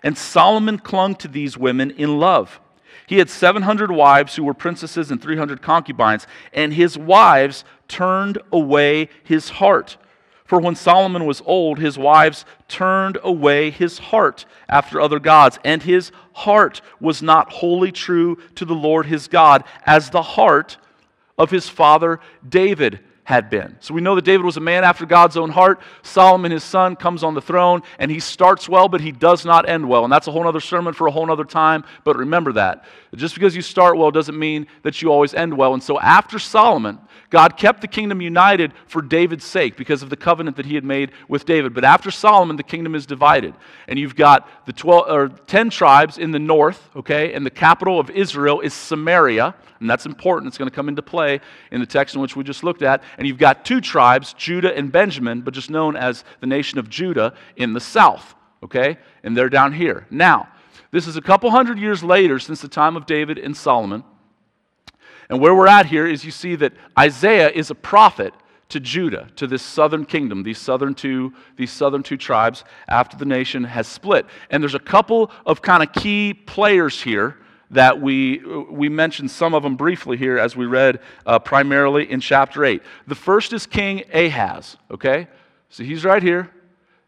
And 0.02 0.18
Solomon 0.18 0.78
clung 0.78 1.14
to 1.16 1.28
these 1.28 1.56
women 1.56 1.92
in 1.92 2.18
love. 2.18 2.58
He 3.06 3.18
had 3.18 3.28
700 3.28 3.90
wives 3.90 4.36
who 4.36 4.44
were 4.44 4.54
princesses 4.54 5.10
and 5.10 5.20
300 5.20 5.60
concubines, 5.60 6.26
and 6.52 6.72
his 6.72 6.96
wives 6.96 7.64
turned 7.86 8.38
away 8.52 9.10
his 9.22 9.50
heart. 9.50 9.96
For 10.44 10.58
when 10.58 10.74
Solomon 10.74 11.26
was 11.26 11.42
old, 11.46 11.78
his 11.78 11.98
wives 11.98 12.44
turned 12.68 13.18
away 13.22 13.70
his 13.70 13.98
heart 13.98 14.44
after 14.68 15.00
other 15.00 15.18
gods, 15.18 15.58
and 15.64 15.82
his 15.82 16.12
heart 16.32 16.80
was 17.00 17.22
not 17.22 17.52
wholly 17.52 17.92
true 17.92 18.36
to 18.54 18.64
the 18.64 18.74
Lord 18.74 19.06
his 19.06 19.26
God, 19.26 19.64
as 19.86 20.10
the 20.10 20.22
heart 20.22 20.76
of 21.38 21.50
his 21.50 21.68
father 21.68 22.20
David 22.46 23.00
had 23.24 23.48
been. 23.48 23.76
So 23.80 23.94
we 23.94 24.02
know 24.02 24.14
that 24.14 24.24
David 24.24 24.44
was 24.44 24.58
a 24.58 24.60
man 24.60 24.84
after 24.84 25.06
God's 25.06 25.36
own 25.36 25.50
heart. 25.50 25.80
Solomon, 26.02 26.52
his 26.52 26.62
son, 26.62 26.94
comes 26.94 27.22
on 27.22 27.34
the 27.34 27.40
throne, 27.40 27.82
and 27.98 28.10
he 28.10 28.20
starts 28.20 28.68
well, 28.68 28.86
but 28.86 29.00
he 29.00 29.12
does 29.12 29.46
not 29.46 29.68
end 29.68 29.88
well. 29.88 30.04
And 30.04 30.12
that's 30.12 30.28
a 30.28 30.32
whole 30.32 30.46
other 30.46 30.60
sermon 30.60 30.92
for 30.92 31.06
a 31.06 31.10
whole 31.10 31.30
other 31.30 31.44
time. 31.44 31.84
But 32.04 32.18
remember 32.18 32.52
that. 32.52 32.84
Just 33.14 33.34
because 33.34 33.56
you 33.56 33.62
start 33.62 33.96
well 33.96 34.10
doesn't 34.10 34.38
mean 34.38 34.66
that 34.82 35.00
you 35.00 35.10
always 35.10 35.34
end 35.34 35.56
well. 35.56 35.72
And 35.72 35.82
so 35.82 35.98
after 35.98 36.38
Solomon, 36.38 36.98
God 37.30 37.56
kept 37.56 37.80
the 37.80 37.88
kingdom 37.88 38.20
united 38.20 38.72
for 38.86 39.00
David's 39.00 39.44
sake 39.44 39.76
because 39.76 40.02
of 40.02 40.10
the 40.10 40.16
covenant 40.16 40.56
that 40.56 40.66
he 40.66 40.74
had 40.74 40.84
made 40.84 41.12
with 41.26 41.46
David. 41.46 41.74
But 41.74 41.84
after 41.84 42.10
Solomon, 42.10 42.56
the 42.56 42.62
kingdom 42.62 42.94
is 42.94 43.06
divided. 43.06 43.54
And 43.88 43.98
you've 43.98 44.16
got 44.16 44.48
the 44.66 44.72
12 44.72 45.08
or 45.08 45.28
10 45.28 45.70
tribes 45.70 46.18
in 46.18 46.30
the 46.30 46.38
north, 46.38 46.90
okay? 46.94 47.32
And 47.32 47.46
the 47.46 47.50
capital 47.50 47.98
of 47.98 48.10
Israel 48.10 48.60
is 48.60 48.74
Samaria. 48.74 49.54
And 49.80 49.90
that's 49.90 50.06
important. 50.06 50.48
It's 50.48 50.58
going 50.58 50.70
to 50.70 50.74
come 50.74 50.88
into 50.88 51.02
play 51.02 51.40
in 51.70 51.80
the 51.80 51.86
text 51.86 52.14
in 52.14 52.20
which 52.20 52.36
we 52.36 52.44
just 52.44 52.64
looked 52.64 52.82
at. 52.82 53.02
And 53.18 53.26
you've 53.26 53.38
got 53.38 53.64
two 53.64 53.80
tribes, 53.80 54.32
Judah 54.34 54.76
and 54.76 54.90
Benjamin, 54.90 55.42
but 55.42 55.54
just 55.54 55.70
known 55.70 55.96
as 55.96 56.24
the 56.40 56.46
nation 56.46 56.78
of 56.78 56.88
Judah 56.88 57.34
in 57.56 57.72
the 57.72 57.80
south. 57.80 58.34
okay? 58.62 58.98
And 59.22 59.36
they're 59.36 59.48
down 59.48 59.72
here. 59.72 60.06
Now, 60.10 60.48
this 60.90 61.06
is 61.06 61.16
a 61.16 61.22
couple 61.22 61.50
hundred 61.50 61.78
years 61.78 62.02
later 62.02 62.38
since 62.38 62.60
the 62.60 62.68
time 62.68 62.96
of 62.96 63.06
David 63.06 63.38
and 63.38 63.56
Solomon. 63.56 64.04
And 65.28 65.40
where 65.40 65.54
we're 65.54 65.66
at 65.66 65.86
here 65.86 66.06
is 66.06 66.24
you 66.24 66.30
see 66.30 66.54
that 66.56 66.72
Isaiah 66.98 67.50
is 67.50 67.70
a 67.70 67.74
prophet 67.74 68.34
to 68.70 68.80
Judah, 68.80 69.28
to 69.36 69.46
this 69.46 69.62
southern 69.62 70.04
kingdom, 70.04 70.42
these 70.42 70.58
southern 70.58 70.94
two, 70.94 71.32
these 71.56 71.70
southern 71.70 72.02
two 72.02 72.16
tribes 72.16 72.64
after 72.88 73.16
the 73.16 73.24
nation 73.24 73.64
has 73.64 73.86
split. 73.86 74.26
And 74.50 74.62
there's 74.62 74.74
a 74.74 74.80
couple 74.80 75.30
of 75.46 75.62
kind 75.62 75.82
of 75.82 75.92
key 75.92 76.34
players 76.34 77.02
here 77.02 77.36
that 77.70 78.00
we, 78.00 78.38
we 78.70 78.88
mentioned 78.88 79.30
some 79.30 79.54
of 79.54 79.62
them 79.62 79.76
briefly 79.76 80.16
here 80.16 80.38
as 80.38 80.56
we 80.56 80.66
read 80.66 81.00
uh, 81.26 81.38
primarily 81.38 82.10
in 82.10 82.20
chapter 82.20 82.64
8. 82.64 82.82
The 83.06 83.14
first 83.14 83.52
is 83.52 83.66
King 83.66 84.04
Ahaz, 84.12 84.76
okay? 84.90 85.28
So 85.68 85.82
he's 85.82 86.04
right 86.04 86.22
here. 86.22 86.50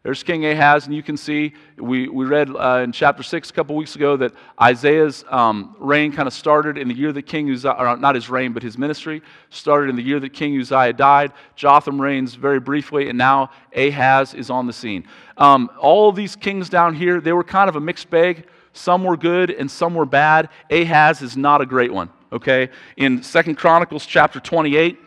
There's 0.07 0.23
King 0.23 0.45
Ahaz, 0.45 0.85
and 0.85 0.95
you 0.95 1.03
can 1.03 1.17
see, 1.17 1.53
we, 1.75 2.07
we 2.07 2.23
read 2.23 2.49
uh, 2.49 2.79
in 2.81 2.93
chapter 2.93 3.23
6 3.23 3.49
a 3.49 3.53
couple 3.53 3.75
weeks 3.75 3.97
ago 3.97 4.15
that 4.15 4.31
Isaiah's 4.61 5.25
um, 5.29 5.75
reign 5.79 6.13
kind 6.13 6.27
of 6.27 6.33
started 6.33 6.77
in 6.77 6.87
the 6.87 6.93
year 6.93 7.11
that 7.11 7.23
King 7.23 7.51
Uzziah, 7.51 7.71
or 7.71 7.97
not 7.97 8.15
his 8.15 8.29
reign, 8.29 8.53
but 8.53 8.63
his 8.63 8.77
ministry, 8.77 9.21
started 9.49 9.89
in 9.89 9.97
the 9.97 10.01
year 10.01 10.21
that 10.21 10.29
King 10.29 10.57
Uzziah 10.61 10.93
died. 10.93 11.33
Jotham 11.57 11.99
reigns 11.99 12.35
very 12.35 12.61
briefly, 12.61 13.09
and 13.09 13.17
now 13.17 13.49
Ahaz 13.75 14.33
is 14.33 14.49
on 14.49 14.65
the 14.65 14.71
scene. 14.71 15.05
Um, 15.35 15.69
all 15.77 16.13
these 16.13 16.37
kings 16.37 16.69
down 16.69 16.95
here, 16.95 17.19
they 17.19 17.33
were 17.33 17.43
kind 17.43 17.67
of 17.67 17.75
a 17.75 17.81
mixed 17.81 18.09
bag. 18.09 18.47
Some 18.77 19.03
were 19.03 19.17
good 19.17 19.49
and 19.49 19.69
some 19.69 19.95
were 19.95 20.05
bad. 20.05 20.49
Ahaz 20.69 21.21
is 21.21 21.35
not 21.35 21.61
a 21.61 21.65
great 21.65 21.91
one, 21.91 22.09
okay? 22.31 22.69
In 22.95 23.23
Second 23.23 23.55
Chronicles 23.55 24.05
chapter 24.05 24.39
28, 24.39 24.99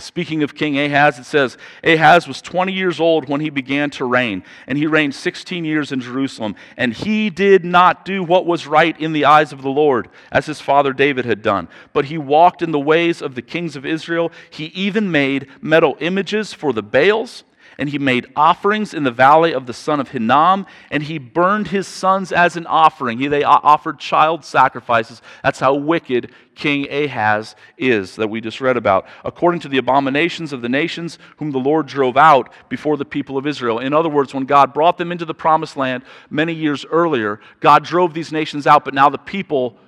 Speaking 0.00 0.42
of 0.42 0.54
King 0.54 0.78
Ahaz, 0.78 1.18
it 1.18 1.24
says, 1.24 1.58
Ahaz 1.84 2.26
was 2.26 2.40
20 2.40 2.72
years 2.72 3.00
old 3.00 3.28
when 3.28 3.40
he 3.40 3.50
began 3.50 3.90
to 3.90 4.04
reign, 4.04 4.44
and 4.66 4.78
he 4.78 4.86
reigned 4.86 5.14
16 5.14 5.64
years 5.64 5.92
in 5.92 6.00
Jerusalem. 6.00 6.56
And 6.76 6.92
he 6.92 7.30
did 7.30 7.64
not 7.64 8.04
do 8.04 8.22
what 8.22 8.46
was 8.46 8.66
right 8.66 8.98
in 8.98 9.12
the 9.12 9.26
eyes 9.26 9.52
of 9.52 9.62
the 9.62 9.68
Lord, 9.68 10.08
as 10.32 10.46
his 10.46 10.60
father 10.60 10.92
David 10.92 11.24
had 11.24 11.42
done. 11.42 11.68
But 11.92 12.06
he 12.06 12.18
walked 12.18 12.62
in 12.62 12.70
the 12.70 12.78
ways 12.78 13.20
of 13.20 13.34
the 13.34 13.42
kings 13.42 13.76
of 13.76 13.84
Israel. 13.84 14.32
He 14.48 14.66
even 14.66 15.10
made 15.10 15.48
metal 15.60 15.96
images 16.00 16.52
for 16.52 16.72
the 16.72 16.82
Baals 16.82 17.44
and 17.80 17.88
he 17.88 17.98
made 17.98 18.30
offerings 18.36 18.92
in 18.92 19.04
the 19.04 19.10
valley 19.10 19.54
of 19.54 19.64
the 19.64 19.72
son 19.72 20.00
of 20.00 20.10
Hinnom, 20.10 20.66
and 20.90 21.02
he 21.02 21.16
burned 21.16 21.68
his 21.68 21.88
sons 21.88 22.30
as 22.30 22.56
an 22.56 22.66
offering. 22.66 23.18
He, 23.18 23.26
they 23.26 23.42
offered 23.42 23.98
child 23.98 24.44
sacrifices. 24.44 25.22
That's 25.42 25.58
how 25.58 25.74
wicked 25.74 26.30
King 26.54 26.92
Ahaz 26.92 27.56
is, 27.78 28.16
that 28.16 28.28
we 28.28 28.42
just 28.42 28.60
read 28.60 28.76
about, 28.76 29.06
according 29.24 29.60
to 29.60 29.68
the 29.68 29.78
abominations 29.78 30.52
of 30.52 30.60
the 30.60 30.68
nations 30.68 31.18
whom 31.38 31.52
the 31.52 31.58
Lord 31.58 31.86
drove 31.86 32.18
out 32.18 32.52
before 32.68 32.98
the 32.98 33.06
people 33.06 33.38
of 33.38 33.46
Israel. 33.46 33.78
In 33.78 33.94
other 33.94 34.10
words, 34.10 34.34
when 34.34 34.44
God 34.44 34.74
brought 34.74 34.98
them 34.98 35.10
into 35.10 35.24
the 35.24 35.32
promised 35.32 35.78
land 35.78 36.04
many 36.28 36.52
years 36.52 36.84
earlier, 36.84 37.40
God 37.60 37.82
drove 37.82 38.12
these 38.12 38.30
nations 38.30 38.66
out, 38.66 38.84
but 38.84 38.92
now 38.92 39.08
the 39.08 39.16
people 39.16 39.78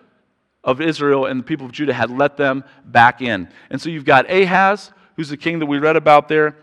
of 0.64 0.80
Israel 0.80 1.26
and 1.26 1.40
the 1.40 1.44
people 1.44 1.66
of 1.66 1.72
Judah 1.72 1.92
had 1.92 2.10
let 2.10 2.38
them 2.38 2.64
back 2.86 3.20
in. 3.20 3.48
And 3.68 3.78
so 3.78 3.90
you've 3.90 4.06
got 4.06 4.30
Ahaz, 4.30 4.92
who's 5.16 5.28
the 5.28 5.36
king 5.36 5.58
that 5.58 5.66
we 5.66 5.78
read 5.78 5.96
about 5.96 6.28
there. 6.28 6.56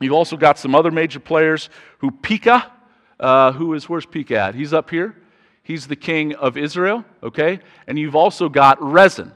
You've 0.00 0.12
also 0.12 0.36
got 0.36 0.58
some 0.58 0.74
other 0.74 0.90
major 0.90 1.20
players 1.20 1.70
who 1.98 2.10
Pekah, 2.10 2.70
uh, 3.18 3.52
who 3.52 3.74
is, 3.74 3.88
where's 3.88 4.06
Pekah 4.06 4.38
at? 4.38 4.54
He's 4.54 4.72
up 4.72 4.90
here. 4.90 5.16
He's 5.62 5.86
the 5.86 5.96
king 5.96 6.34
of 6.36 6.56
Israel, 6.56 7.04
okay? 7.22 7.60
And 7.86 7.98
you've 7.98 8.16
also 8.16 8.48
got 8.48 8.82
Rezin, 8.82 9.32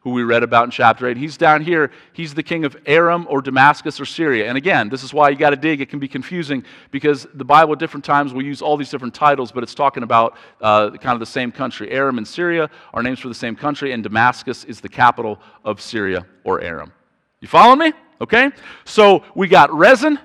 who 0.00 0.12
we 0.12 0.22
read 0.22 0.42
about 0.42 0.64
in 0.64 0.70
chapter 0.70 1.06
8. 1.06 1.16
He's 1.16 1.36
down 1.36 1.62
here. 1.62 1.90
He's 2.12 2.32
the 2.32 2.42
king 2.42 2.64
of 2.64 2.76
Aram 2.86 3.26
or 3.28 3.42
Damascus 3.42 4.00
or 4.00 4.06
Syria. 4.06 4.48
And 4.48 4.56
again, 4.56 4.88
this 4.88 5.02
is 5.02 5.12
why 5.12 5.28
you 5.28 5.36
got 5.36 5.50
to 5.50 5.56
dig. 5.56 5.80
It 5.80 5.90
can 5.90 5.98
be 5.98 6.08
confusing 6.08 6.64
because 6.90 7.26
the 7.34 7.44
Bible 7.44 7.74
at 7.74 7.78
different 7.80 8.04
times 8.04 8.32
will 8.32 8.44
use 8.44 8.62
all 8.62 8.76
these 8.76 8.88
different 8.88 9.14
titles, 9.14 9.52
but 9.52 9.62
it's 9.62 9.74
talking 9.74 10.04
about 10.04 10.36
uh, 10.60 10.90
kind 10.92 11.14
of 11.14 11.20
the 11.20 11.26
same 11.26 11.50
country. 11.50 11.90
Aram 11.90 12.16
and 12.16 12.26
Syria 12.26 12.70
are 12.94 13.02
names 13.02 13.18
for 13.18 13.28
the 13.28 13.34
same 13.34 13.56
country, 13.56 13.92
and 13.92 14.02
Damascus 14.02 14.64
is 14.64 14.80
the 14.80 14.88
capital 14.88 15.38
of 15.64 15.80
Syria 15.82 16.24
or 16.44 16.60
Aram. 16.60 16.92
You 17.40 17.48
follow 17.48 17.76
me? 17.76 17.92
Okay? 18.20 18.50
So 18.84 19.24
we 19.34 19.48
got 19.48 19.72
Rezin, 19.72 20.18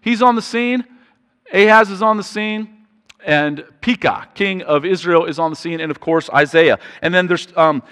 he's 0.00 0.22
on 0.22 0.34
the 0.34 0.42
scene. 0.42 0.84
Ahaz 1.52 1.90
is 1.90 2.02
on 2.02 2.16
the 2.16 2.22
scene. 2.22 2.86
And 3.24 3.64
Pekah, 3.80 4.28
king 4.34 4.62
of 4.62 4.84
Israel, 4.84 5.24
is 5.24 5.38
on 5.38 5.50
the 5.50 5.56
scene. 5.56 5.80
And 5.80 5.90
of 5.90 6.00
course, 6.00 6.30
Isaiah. 6.30 6.78
And 7.02 7.12
then 7.12 7.26
there's 7.26 7.48
um, 7.56 7.82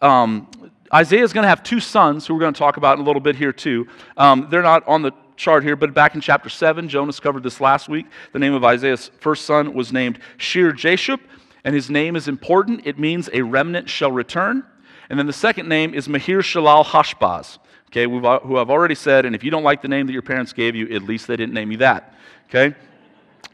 um, 0.00 0.48
Isaiah 0.92 1.22
is 1.22 1.32
going 1.32 1.42
to 1.42 1.48
have 1.48 1.62
two 1.62 1.80
sons 1.80 2.26
who 2.26 2.34
we're 2.34 2.40
going 2.40 2.54
to 2.54 2.58
talk 2.58 2.76
about 2.76 2.98
in 2.98 3.02
a 3.02 3.06
little 3.06 3.20
bit 3.20 3.36
here, 3.36 3.52
too. 3.52 3.86
Um, 4.16 4.46
they're 4.50 4.62
not 4.62 4.86
on 4.86 5.02
the 5.02 5.12
chart 5.36 5.62
here, 5.62 5.76
but 5.76 5.94
back 5.94 6.14
in 6.14 6.20
chapter 6.20 6.48
7, 6.48 6.88
Jonas 6.88 7.20
covered 7.20 7.42
this 7.42 7.60
last 7.60 7.88
week. 7.88 8.06
The 8.32 8.38
name 8.38 8.54
of 8.54 8.64
Isaiah's 8.64 9.10
first 9.20 9.44
son 9.44 9.74
was 9.74 9.92
named 9.92 10.18
Shear 10.36 10.72
Jashub, 10.72 11.20
and 11.64 11.74
his 11.74 11.90
name 11.90 12.16
is 12.16 12.28
important. 12.28 12.86
It 12.86 12.98
means 12.98 13.28
a 13.32 13.42
remnant 13.42 13.88
shall 13.88 14.12
return. 14.12 14.64
And 15.10 15.18
then 15.18 15.26
the 15.26 15.32
second 15.32 15.68
name 15.68 15.94
is 15.94 16.08
Maher 16.08 16.42
Shalal 16.42 16.84
Hashbaz 16.84 17.58
okay, 17.88 18.04
who 18.04 18.58
I've 18.58 18.70
already 18.70 18.94
said, 18.94 19.24
and 19.24 19.34
if 19.34 19.42
you 19.42 19.50
don't 19.50 19.62
like 19.62 19.82
the 19.82 19.88
name 19.88 20.06
that 20.06 20.12
your 20.12 20.22
parents 20.22 20.52
gave 20.52 20.74
you, 20.74 20.94
at 20.94 21.02
least 21.02 21.26
they 21.26 21.36
didn't 21.36 21.54
name 21.54 21.70
you 21.70 21.78
that, 21.78 22.14
okay? 22.48 22.74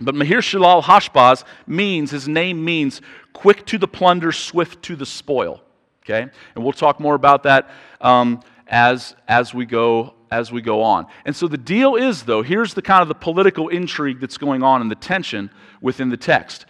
But 0.00 0.14
Maher 0.14 0.40
Shalal 0.40 0.82
Hashbaz 0.82 1.44
means, 1.66 2.10
his 2.10 2.26
name 2.26 2.64
means 2.64 3.00
quick 3.32 3.64
to 3.66 3.78
the 3.78 3.86
plunder, 3.86 4.32
swift 4.32 4.82
to 4.82 4.96
the 4.96 5.06
spoil, 5.06 5.62
okay? 6.04 6.28
And 6.54 6.64
we'll 6.64 6.72
talk 6.72 6.98
more 6.98 7.14
about 7.14 7.44
that 7.44 7.70
um, 8.00 8.40
as, 8.66 9.14
as, 9.28 9.54
we 9.54 9.66
go, 9.66 10.14
as 10.30 10.50
we 10.50 10.60
go 10.60 10.82
on. 10.82 11.06
And 11.24 11.34
so 11.34 11.46
the 11.46 11.58
deal 11.58 11.94
is, 11.94 12.24
though, 12.24 12.42
here's 12.42 12.74
the 12.74 12.82
kind 12.82 13.02
of 13.02 13.08
the 13.08 13.14
political 13.14 13.68
intrigue 13.68 14.20
that's 14.20 14.38
going 14.38 14.64
on 14.64 14.80
and 14.80 14.90
the 14.90 14.96
tension 14.96 15.50
within 15.80 16.08
the 16.08 16.16
text, 16.16 16.66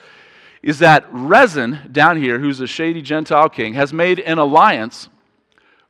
is 0.62 0.78
that 0.80 1.06
Rezin 1.10 1.88
down 1.92 2.20
here, 2.20 2.38
who's 2.38 2.60
a 2.60 2.66
shady 2.66 3.00
Gentile 3.00 3.48
king, 3.48 3.74
has 3.74 3.92
made 3.92 4.20
an 4.20 4.38
alliance 4.38 5.08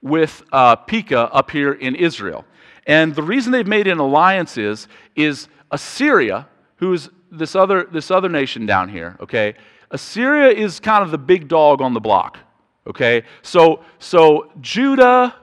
with 0.04 0.42
uh, 0.52 0.76
Pekah 0.76 1.30
up 1.32 1.50
here 1.50 1.72
in 1.72 1.96
Israel. 1.96 2.44
And 2.86 3.14
the 3.14 3.22
reason 3.22 3.50
they've 3.50 3.66
made 3.66 3.86
an 3.86 3.98
alliance 3.98 4.58
is, 4.58 4.86
is 5.16 5.48
Assyria, 5.70 6.46
who's 6.76 7.08
this 7.32 7.56
other, 7.56 7.88
this 7.90 8.10
other 8.10 8.28
nation 8.28 8.66
down 8.66 8.90
here, 8.90 9.16
okay? 9.18 9.54
Assyria 9.90 10.50
is 10.50 10.78
kind 10.78 11.02
of 11.02 11.10
the 11.10 11.18
big 11.18 11.48
dog 11.48 11.80
on 11.80 11.94
the 11.94 12.00
block, 12.00 12.38
okay? 12.86 13.22
So, 13.40 13.82
so 13.98 14.52
Judah, 14.60 15.34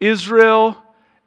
Israel, 0.00 0.76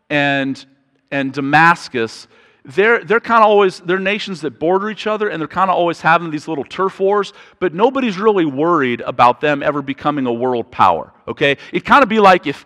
and, 0.09 0.63
and 1.09 1.31
Damascus 1.31 2.27
they're, 2.63 3.03
they're 3.03 3.19
kind 3.19 3.43
of 3.43 3.49
always, 3.49 3.79
they're 3.79 3.99
nations 3.99 4.41
that 4.41 4.59
border 4.59 4.89
each 4.89 5.07
other 5.07 5.29
and 5.29 5.41
they're 5.41 5.47
kind 5.47 5.71
of 5.71 5.75
always 5.75 6.01
having 6.01 6.29
these 6.29 6.47
little 6.47 6.63
turf 6.63 6.99
wars, 6.99 7.33
but 7.59 7.73
nobody's 7.73 8.17
really 8.17 8.45
worried 8.45 9.01
about 9.01 9.41
them 9.41 9.63
ever 9.63 9.81
becoming 9.81 10.25
a 10.27 10.33
world 10.33 10.69
power, 10.71 11.11
okay? 11.27 11.57
It'd 11.71 11.85
kind 11.85 12.03
of 12.03 12.09
be 12.09 12.19
like 12.19 12.45
if, 12.45 12.65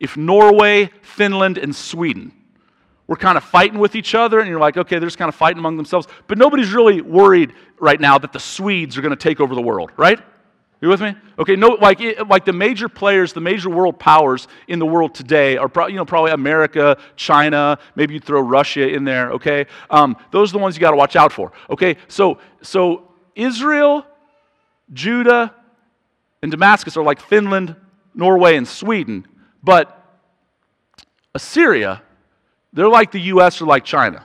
if 0.00 0.16
Norway, 0.16 0.90
Finland, 1.02 1.58
and 1.58 1.74
Sweden 1.74 2.32
were 3.06 3.16
kind 3.16 3.36
of 3.36 3.44
fighting 3.44 3.78
with 3.78 3.94
each 3.94 4.14
other 4.14 4.40
and 4.40 4.48
you're 4.48 4.60
like, 4.60 4.76
okay, 4.76 4.98
they're 4.98 5.08
just 5.08 5.18
kind 5.18 5.28
of 5.28 5.34
fighting 5.34 5.58
among 5.58 5.76
themselves, 5.76 6.08
but 6.26 6.36
nobody's 6.36 6.72
really 6.72 7.00
worried 7.00 7.52
right 7.78 8.00
now 8.00 8.18
that 8.18 8.32
the 8.32 8.40
Swedes 8.40 8.98
are 8.98 9.00
going 9.00 9.10
to 9.10 9.16
take 9.16 9.40
over 9.40 9.54
the 9.54 9.62
world, 9.62 9.92
right? 9.96 10.20
You 10.80 10.88
with 10.88 11.02
me? 11.02 11.14
Okay, 11.38 11.56
no, 11.56 11.68
like, 11.80 12.00
like 12.26 12.46
the 12.46 12.54
major 12.54 12.88
players, 12.88 13.34
the 13.34 13.40
major 13.40 13.68
world 13.68 13.98
powers 13.98 14.48
in 14.66 14.78
the 14.78 14.86
world 14.86 15.14
today 15.14 15.58
are 15.58 15.68
pro, 15.68 15.88
you 15.88 15.96
know, 15.96 16.06
probably 16.06 16.30
America, 16.30 16.96
China, 17.16 17.78
maybe 17.96 18.14
you 18.14 18.20
throw 18.20 18.40
Russia 18.40 18.88
in 18.88 19.04
there, 19.04 19.32
okay? 19.32 19.66
Um, 19.90 20.16
those 20.30 20.50
are 20.50 20.52
the 20.54 20.58
ones 20.58 20.76
you 20.76 20.80
got 20.80 20.92
to 20.92 20.96
watch 20.96 21.16
out 21.16 21.32
for, 21.32 21.52
okay? 21.68 21.96
So, 22.08 22.38
so 22.62 23.10
Israel, 23.34 24.06
Judah, 24.92 25.54
and 26.42 26.50
Damascus 26.50 26.96
are 26.96 27.04
like 27.04 27.20
Finland, 27.20 27.76
Norway, 28.14 28.56
and 28.56 28.66
Sweden, 28.66 29.26
but 29.62 29.96
Assyria, 31.34 32.02
they're 32.72 32.88
like 32.88 33.10
the 33.12 33.20
U.S. 33.20 33.60
or 33.60 33.66
like 33.66 33.84
China. 33.84 34.24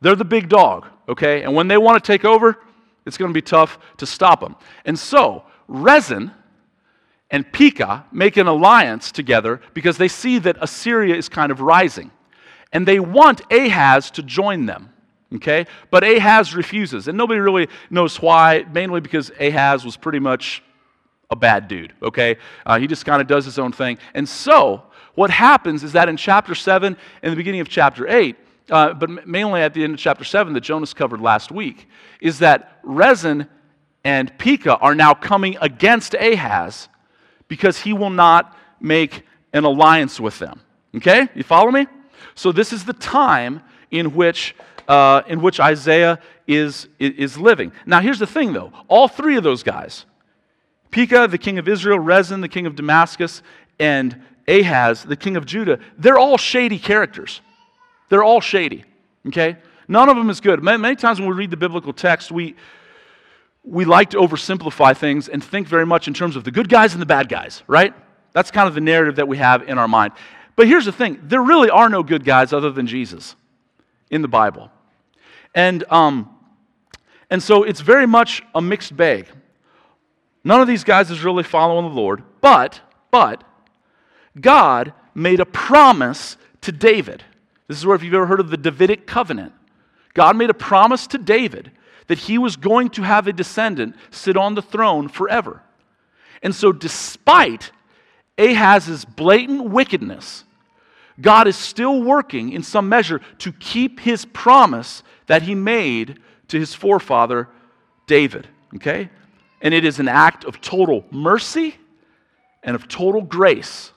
They're 0.00 0.16
the 0.16 0.24
big 0.24 0.48
dog, 0.48 0.86
okay? 1.10 1.42
And 1.42 1.54
when 1.54 1.68
they 1.68 1.76
want 1.76 2.02
to 2.02 2.06
take 2.06 2.24
over, 2.24 2.58
it's 3.04 3.18
going 3.18 3.30
to 3.30 3.34
be 3.34 3.42
tough 3.42 3.78
to 3.98 4.06
stop 4.06 4.40
them. 4.40 4.56
And 4.86 4.98
so, 4.98 5.44
Rezin 5.68 6.32
and 7.30 7.50
Pekah 7.52 8.06
make 8.12 8.36
an 8.36 8.46
alliance 8.46 9.10
together 9.10 9.60
because 9.72 9.98
they 9.98 10.08
see 10.08 10.38
that 10.38 10.56
Assyria 10.60 11.16
is 11.16 11.28
kind 11.28 11.50
of 11.50 11.60
rising. 11.60 12.10
And 12.72 12.86
they 12.86 13.00
want 13.00 13.40
Ahaz 13.52 14.10
to 14.12 14.22
join 14.22 14.66
them. 14.66 14.90
Okay? 15.34 15.66
But 15.90 16.04
Ahaz 16.04 16.54
refuses. 16.54 17.08
And 17.08 17.18
nobody 17.18 17.40
really 17.40 17.68
knows 17.90 18.20
why, 18.20 18.64
mainly 18.72 19.00
because 19.00 19.30
Ahaz 19.40 19.84
was 19.84 19.96
pretty 19.96 20.18
much 20.18 20.62
a 21.30 21.36
bad 21.36 21.68
dude. 21.68 21.92
Okay? 22.02 22.36
Uh, 22.64 22.78
he 22.78 22.86
just 22.86 23.04
kind 23.04 23.20
of 23.20 23.26
does 23.26 23.44
his 23.44 23.58
own 23.58 23.72
thing. 23.72 23.98
And 24.14 24.28
so, 24.28 24.84
what 25.14 25.30
happens 25.30 25.82
is 25.84 25.92
that 25.92 26.08
in 26.08 26.16
chapter 26.16 26.54
7 26.54 26.96
and 27.22 27.32
the 27.32 27.36
beginning 27.36 27.60
of 27.60 27.68
chapter 27.68 28.08
8, 28.08 28.36
uh, 28.70 28.94
but 28.94 29.26
mainly 29.26 29.60
at 29.60 29.74
the 29.74 29.84
end 29.84 29.94
of 29.94 30.00
chapter 30.00 30.24
7 30.24 30.52
that 30.54 30.60
Jonas 30.60 30.94
covered 30.94 31.20
last 31.20 31.50
week, 31.50 31.88
is 32.20 32.38
that 32.40 32.78
Rezin 32.82 33.48
and 34.04 34.36
Pekah 34.38 34.76
are 34.76 34.94
now 34.94 35.14
coming 35.14 35.56
against 35.60 36.14
Ahaz 36.14 36.88
because 37.48 37.80
he 37.80 37.92
will 37.92 38.10
not 38.10 38.56
make 38.80 39.22
an 39.52 39.64
alliance 39.64 40.20
with 40.20 40.38
them. 40.38 40.60
Okay? 40.94 41.28
You 41.34 41.42
follow 41.42 41.70
me? 41.70 41.86
So 42.34 42.52
this 42.52 42.72
is 42.72 42.84
the 42.84 42.92
time 42.92 43.62
in 43.90 44.14
which, 44.14 44.54
uh, 44.88 45.22
in 45.26 45.40
which 45.40 45.60
Isaiah 45.60 46.18
is, 46.46 46.88
is 46.98 47.38
living. 47.38 47.72
Now, 47.86 48.00
here's 48.00 48.18
the 48.18 48.26
thing, 48.26 48.52
though. 48.52 48.72
All 48.88 49.08
three 49.08 49.36
of 49.36 49.44
those 49.44 49.62
guys, 49.62 50.04
Pekah, 50.90 51.28
the 51.28 51.38
king 51.38 51.58
of 51.58 51.68
Israel, 51.68 51.98
Rezin, 51.98 52.40
the 52.40 52.48
king 52.48 52.66
of 52.66 52.76
Damascus, 52.76 53.42
and 53.78 54.20
Ahaz, 54.46 55.04
the 55.04 55.16
king 55.16 55.36
of 55.36 55.46
Judah, 55.46 55.78
they're 55.96 56.18
all 56.18 56.36
shady 56.36 56.78
characters. 56.78 57.40
They're 58.10 58.22
all 58.22 58.40
shady, 58.40 58.84
okay? 59.28 59.56
None 59.88 60.08
of 60.08 60.16
them 60.16 60.30
is 60.30 60.40
good. 60.40 60.62
Many, 60.62 60.78
many 60.78 60.96
times 60.96 61.18
when 61.18 61.28
we 61.28 61.34
read 61.34 61.50
the 61.50 61.56
biblical 61.56 61.92
text, 61.92 62.30
we, 62.30 62.54
we 63.64 63.84
like 63.84 64.10
to 64.10 64.18
oversimplify 64.18 64.96
things 64.96 65.28
and 65.28 65.42
think 65.42 65.66
very 65.66 65.86
much 65.86 66.06
in 66.06 66.14
terms 66.14 66.36
of 66.36 66.44
the 66.44 66.50
good 66.50 66.68
guys 66.68 66.92
and 66.92 67.00
the 67.00 67.06
bad 67.06 67.28
guys, 67.28 67.62
right? 67.66 67.94
That's 68.32 68.50
kind 68.50 68.68
of 68.68 68.74
the 68.74 68.80
narrative 68.80 69.16
that 69.16 69.26
we 69.26 69.38
have 69.38 69.68
in 69.68 69.78
our 69.78 69.88
mind. 69.88 70.12
But 70.54 70.68
here's 70.68 70.84
the 70.84 70.92
thing 70.92 71.18
there 71.22 71.42
really 71.42 71.70
are 71.70 71.88
no 71.88 72.02
good 72.02 72.24
guys 72.24 72.52
other 72.52 72.70
than 72.70 72.86
Jesus 72.86 73.34
in 74.10 74.22
the 74.22 74.28
Bible. 74.28 74.70
And, 75.54 75.84
um, 75.90 76.30
and 77.30 77.42
so 77.42 77.62
it's 77.62 77.80
very 77.80 78.06
much 78.06 78.42
a 78.54 78.60
mixed 78.60 78.96
bag. 78.96 79.28
None 80.42 80.60
of 80.60 80.68
these 80.68 80.84
guys 80.84 81.10
is 81.10 81.24
really 81.24 81.42
following 81.42 81.88
the 81.88 81.94
Lord, 81.94 82.22
but, 82.40 82.80
but, 83.10 83.42
God 84.38 84.92
made 85.14 85.40
a 85.40 85.46
promise 85.46 86.36
to 86.62 86.72
David. 86.72 87.22
This 87.66 87.78
is 87.78 87.86
where, 87.86 87.96
if 87.96 88.02
you've 88.02 88.14
ever 88.14 88.26
heard 88.26 88.40
of 88.40 88.50
the 88.50 88.56
Davidic 88.56 89.06
covenant, 89.06 89.52
God 90.12 90.36
made 90.36 90.50
a 90.50 90.54
promise 90.54 91.06
to 91.08 91.18
David 91.18 91.70
that 92.06 92.18
he 92.18 92.38
was 92.38 92.56
going 92.56 92.90
to 92.90 93.02
have 93.02 93.26
a 93.26 93.32
descendant 93.32 93.96
sit 94.10 94.36
on 94.36 94.54
the 94.54 94.62
throne 94.62 95.08
forever. 95.08 95.62
And 96.42 96.54
so, 96.54 96.72
despite 96.72 97.70
Ahaz's 98.36 99.04
blatant 99.04 99.70
wickedness, 99.70 100.44
God 101.20 101.46
is 101.46 101.56
still 101.56 102.02
working 102.02 102.52
in 102.52 102.62
some 102.62 102.88
measure 102.88 103.20
to 103.38 103.52
keep 103.52 104.00
his 104.00 104.24
promise 104.26 105.02
that 105.26 105.42
he 105.42 105.54
made 105.54 106.18
to 106.48 106.58
his 106.58 106.74
forefather 106.74 107.48
David. 108.06 108.48
Okay? 108.76 109.10
And 109.60 109.72
it 109.72 109.84
is 109.84 109.98
an 109.98 110.08
act 110.08 110.44
of 110.44 110.60
total 110.60 111.04
mercy 111.10 111.76
and 112.62 112.74
of 112.74 112.88
total 112.88 113.22
grace 113.22 113.92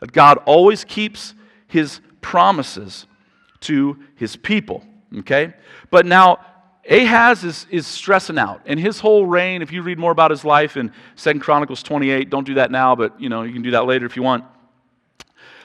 that 0.00 0.12
God 0.12 0.38
always 0.46 0.84
keeps 0.84 1.34
his 1.66 2.00
promises 2.20 3.06
to 3.60 3.98
his 4.16 4.36
people. 4.36 4.84
Okay? 5.18 5.54
But 5.90 6.06
now, 6.06 6.38
Ahaz 6.88 7.44
is, 7.44 7.66
is 7.70 7.86
stressing 7.86 8.38
out. 8.38 8.60
And 8.66 8.78
his 8.78 9.00
whole 9.00 9.26
reign, 9.26 9.62
if 9.62 9.72
you 9.72 9.82
read 9.82 9.98
more 9.98 10.12
about 10.12 10.30
his 10.30 10.44
life 10.44 10.76
in 10.76 10.92
Second 11.16 11.40
Chronicles 11.40 11.82
28, 11.82 12.28
don't 12.28 12.44
do 12.44 12.54
that 12.54 12.70
now, 12.70 12.94
but 12.94 13.18
you 13.20 13.28
know, 13.28 13.42
you 13.42 13.52
can 13.52 13.62
do 13.62 13.70
that 13.72 13.86
later 13.86 14.04
if 14.06 14.16
you 14.16 14.22
want. 14.22 14.44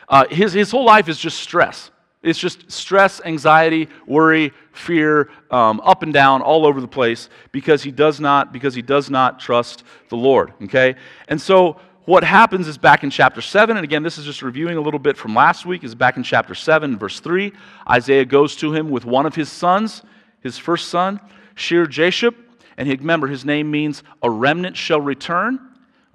Uh, 0.08 0.26
his, 0.30 0.54
his 0.54 0.72
whole 0.72 0.86
life 0.86 1.08
is 1.10 1.18
just 1.18 1.40
stress. 1.40 1.92
It's 2.22 2.40
just 2.40 2.70
stress, 2.70 3.22
anxiety, 3.24 3.88
worry, 4.06 4.52
fear, 4.74 5.30
um, 5.52 5.80
up 5.82 6.04
and 6.04 6.14
down, 6.14 6.42
all 6.42 6.66
over 6.66 6.82
the 6.82 6.88
place, 6.88 7.30
because 7.52 7.82
he 7.84 7.92
does 7.92 8.20
not, 8.20 8.52
because 8.52 8.76
he 8.76 8.82
does 8.82 9.10
not 9.10 9.40
trust 9.40 9.84
the 10.10 10.18
Lord. 10.18 10.54
Okay? 10.64 10.96
And 11.30 11.40
so 11.40 11.80
what 12.06 12.24
happens 12.24 12.68
is 12.68 12.78
back 12.78 13.04
in 13.04 13.10
chapter 13.10 13.40
7, 13.40 13.78
and 13.78 13.84
again, 13.84 14.04
this 14.04 14.18
is 14.18 14.26
just 14.26 14.42
reviewing 14.42 14.78
a 14.78 14.82
little 14.82 15.00
bit 15.00 15.16
from 15.16 15.34
last 15.34 15.66
week, 15.66 15.84
is 15.84 15.96
back 15.96 16.18
in 16.18 16.24
chapter 16.24 16.56
7, 16.56 16.98
verse 16.98 17.20
3. 17.20 17.54
Isaiah 17.90 18.26
goes 18.26 18.56
to 18.58 18.74
him 18.74 18.90
with 18.90 19.06
one 19.06 19.26
of 19.26 19.36
his 19.36 19.48
sons, 19.48 20.02
his 20.42 20.58
first 20.58 20.90
son, 20.90 21.20
Shear 21.56 21.86
Jashub, 21.86 22.36
and 22.80 22.88
remember, 22.88 23.28
his 23.28 23.44
name 23.44 23.70
means 23.70 24.04
a 24.24 24.30
remnant 24.30 24.78
shall 24.78 25.02
return. 25.02 25.60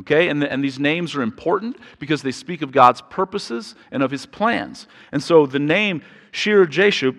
Okay, 0.00 0.28
and, 0.28 0.42
the, 0.42 0.50
and 0.50 0.64
these 0.64 0.78
names 0.80 1.14
are 1.14 1.22
important 1.22 1.76
because 2.00 2.22
they 2.22 2.32
speak 2.32 2.62
of 2.62 2.72
God's 2.72 3.00
purposes 3.02 3.76
and 3.92 4.02
of 4.02 4.10
his 4.10 4.26
plans. 4.26 4.88
And 5.12 5.22
so 5.22 5.46
the 5.46 5.60
name 5.60 6.02
Shear 6.32 6.64
Jashub, 6.66 7.16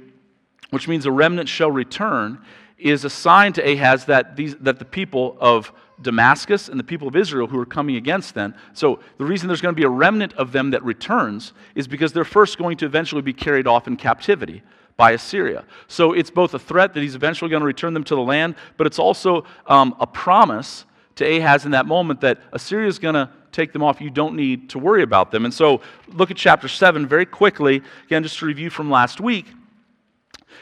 which 0.71 0.87
means 0.87 1.05
a 1.05 1.11
remnant 1.11 1.47
shall 1.47 1.71
return, 1.71 2.39
is 2.77 3.05
a 3.05 3.09
sign 3.09 3.53
to 3.53 3.61
Ahaz 3.61 4.05
that, 4.05 4.35
these, 4.35 4.55
that 4.57 4.79
the 4.79 4.85
people 4.85 5.37
of 5.39 5.71
Damascus 6.01 6.67
and 6.67 6.77
the 6.77 6.83
people 6.83 7.07
of 7.07 7.15
Israel 7.15 7.47
who 7.47 7.57
are 7.59 7.65
coming 7.65 7.95
against 7.95 8.33
them. 8.33 8.55
So 8.73 8.99
the 9.17 9.25
reason 9.25 9.47
there's 9.47 9.61
going 9.61 9.73
to 9.73 9.79
be 9.79 9.85
a 9.85 9.89
remnant 9.89 10.33
of 10.33 10.51
them 10.51 10.71
that 10.71 10.83
returns 10.83 11.53
is 11.75 11.87
because 11.87 12.11
they're 12.11 12.25
first 12.25 12.57
going 12.57 12.77
to 12.77 12.85
eventually 12.85 13.21
be 13.21 13.31
carried 13.31 13.67
off 13.67 13.87
in 13.87 13.95
captivity 13.95 14.63
by 14.97 15.11
Assyria. 15.11 15.65
So 15.87 16.13
it's 16.13 16.29
both 16.29 16.53
a 16.53 16.59
threat 16.59 16.93
that 16.93 17.01
he's 17.01 17.15
eventually 17.15 17.49
going 17.49 17.61
to 17.61 17.65
return 17.65 17.93
them 17.93 18.03
to 18.05 18.15
the 18.15 18.21
land, 18.21 18.55
but 18.77 18.87
it's 18.87 18.99
also 18.99 19.45
um, 19.67 19.95
a 19.99 20.07
promise 20.07 20.85
to 21.15 21.25
Ahaz 21.25 21.65
in 21.65 21.71
that 21.71 21.85
moment 21.85 22.21
that 22.21 22.39
Assyria 22.51 22.87
is 22.87 22.99
going 22.99 23.15
to 23.15 23.29
take 23.51 23.73
them 23.73 23.83
off. 23.83 24.01
You 24.01 24.09
don't 24.09 24.35
need 24.35 24.69
to 24.71 24.79
worry 24.79 25.01
about 25.03 25.31
them. 25.31 25.45
And 25.45 25.53
so 25.53 25.81
look 26.09 26.31
at 26.31 26.37
chapter 26.37 26.67
7 26.67 27.07
very 27.07 27.25
quickly. 27.25 27.81
Again, 28.05 28.23
just 28.23 28.37
to 28.39 28.45
review 28.45 28.69
from 28.69 28.89
last 28.89 29.19
week, 29.21 29.47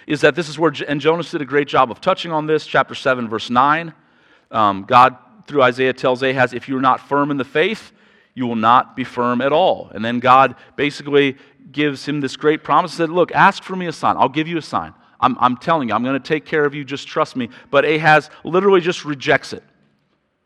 is 0.06 0.22
that 0.22 0.36
this 0.36 0.50
is 0.50 0.60
where, 0.60 0.74
and 0.88 1.00
Jonas 1.00 1.32
did 1.32 1.42
a 1.42 1.46
great 1.46 1.68
job 1.68 1.90
of 1.90 2.02
touching 2.02 2.32
on 2.32 2.46
this, 2.46 2.66
chapter 2.66 2.94
7, 2.94 3.28
verse 3.28 3.50
9. 3.50 3.94
Um, 4.52 4.84
God, 4.84 5.18
through 5.48 5.64
Isaiah, 5.64 5.94
tells 5.94 6.22
Ahaz, 6.22 6.54
if 6.54 6.68
you're 6.68 6.82
not 6.82 7.00
firm 7.08 7.32
in 7.32 7.38
the 7.38 7.46
faith, 7.46 7.92
you 8.34 8.48
will 8.48 8.56
not 8.56 8.96
be 8.96 9.04
firm 9.04 9.42
at 9.42 9.52
all. 9.52 9.92
And 9.94 10.04
then 10.04 10.20
God 10.20 10.56
basically 10.76 11.38
gives 11.72 12.06
him 12.06 12.22
this 12.22 12.36
great 12.36 12.64
promise. 12.64 12.94
Said, 12.94 13.10
Look, 13.10 13.32
ask 13.32 13.64
for 13.64 13.76
me 13.76 13.88
a 13.88 13.94
sign. 13.94 14.16
I'll 14.18 14.30
give 14.30 14.48
you 14.48 14.58
a 14.58 14.62
sign. 14.62 14.94
I'm, 15.20 15.38
I'm 15.40 15.58
telling 15.58 15.90
you, 15.90 15.96
I'm 15.96 16.04
going 16.04 16.22
to 16.22 16.28
take 16.28 16.46
care 16.46 16.66
of 16.66 16.76
you. 16.76 16.84
Just 16.84 17.08
trust 17.08 17.36
me. 17.36 17.50
But 17.72 17.86
Ahaz 17.86 18.30
literally 18.44 18.82
just 18.82 19.06
rejects 19.06 19.54
it. 19.54 19.64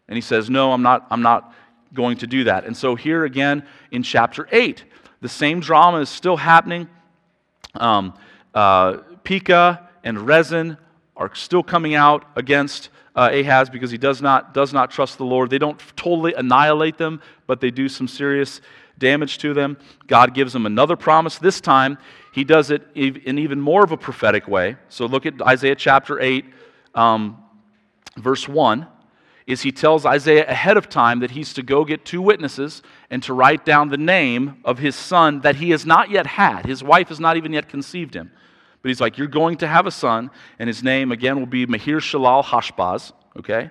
And 0.07 0.15
he 0.15 0.21
says, 0.21 0.49
No, 0.49 0.71
I'm 0.71 0.83
not, 0.83 1.07
I'm 1.09 1.21
not 1.21 1.53
going 1.93 2.17
to 2.17 2.27
do 2.27 2.43
that. 2.45 2.65
And 2.65 2.75
so 2.75 2.95
here 2.95 3.25
again 3.25 3.65
in 3.91 4.03
chapter 4.03 4.47
8, 4.51 4.83
the 5.21 5.29
same 5.29 5.59
drama 5.59 5.99
is 5.99 6.09
still 6.09 6.37
happening. 6.37 6.87
Um, 7.73 8.13
uh, 8.53 8.97
Pekah 9.23 9.89
and 10.03 10.27
Rezin 10.27 10.77
are 11.15 11.33
still 11.33 11.63
coming 11.63 11.95
out 11.95 12.25
against 12.35 12.89
uh, 13.17 13.29
Ahaz 13.33 13.69
because 13.69 13.89
he 13.89 13.97
does 13.97 14.21
not, 14.21 14.53
does 14.53 14.71
not 14.71 14.91
trust 14.91 15.17
the 15.17 15.25
Lord. 15.25 15.49
They 15.49 15.57
don't 15.57 15.81
totally 15.97 16.35
annihilate 16.35 16.97
them, 16.97 17.21
but 17.47 17.59
they 17.59 17.71
do 17.71 17.89
some 17.89 18.07
serious 18.07 18.61
damage 18.99 19.39
to 19.39 19.53
them. 19.53 19.77
God 20.05 20.35
gives 20.35 20.53
them 20.53 20.67
another 20.67 20.95
promise. 20.95 21.39
This 21.39 21.59
time, 21.59 21.97
he 22.31 22.43
does 22.43 22.69
it 22.69 22.83
in 22.95 23.39
even 23.39 23.59
more 23.59 23.83
of 23.83 23.91
a 23.91 23.97
prophetic 23.97 24.47
way. 24.47 24.77
So 24.87 25.07
look 25.07 25.25
at 25.25 25.41
Isaiah 25.41 25.75
chapter 25.75 26.19
8, 26.19 26.45
um, 26.93 27.43
verse 28.15 28.47
1 28.47 28.87
is 29.47 29.61
he 29.61 29.71
tells 29.71 30.05
Isaiah 30.05 30.45
ahead 30.45 30.75
of 30.75 30.89
time 30.89 31.21
that 31.21 31.31
he's 31.31 31.53
to 31.53 31.63
go 31.63 31.85
get 31.85 32.03
two 32.03 32.21
witnesses 32.21 32.83
and 33.09 33.23
to 33.23 33.33
write 33.33 33.63
down 33.63 33.87
the 33.87 33.97
name 33.97 34.57
of 34.65 34.77
his 34.77 34.93
son 34.93 35.39
that 35.39 35.55
he 35.55 35.69
has 35.69 35.85
not 35.85 36.11
yet 36.11 36.27
had. 36.27 36.65
His 36.65 36.83
wife 36.83 37.07
has 37.07 37.19
not 37.19 37.37
even 37.37 37.53
yet 37.53 37.69
conceived 37.69 38.13
him. 38.13 38.33
But 38.87 38.91
he's 38.91 39.01
like, 39.01 39.17
You're 39.17 39.27
going 39.27 39.57
to 39.57 39.67
have 39.67 39.85
a 39.85 39.91
son, 39.91 40.31
and 40.59 40.69
his 40.69 40.81
name 40.81 41.11
again 41.11 41.37
will 41.39 41.45
be 41.45 41.65
Maher 41.65 41.99
Shalal 41.99 42.41
Hashbaz, 42.41 43.11
okay? 43.37 43.69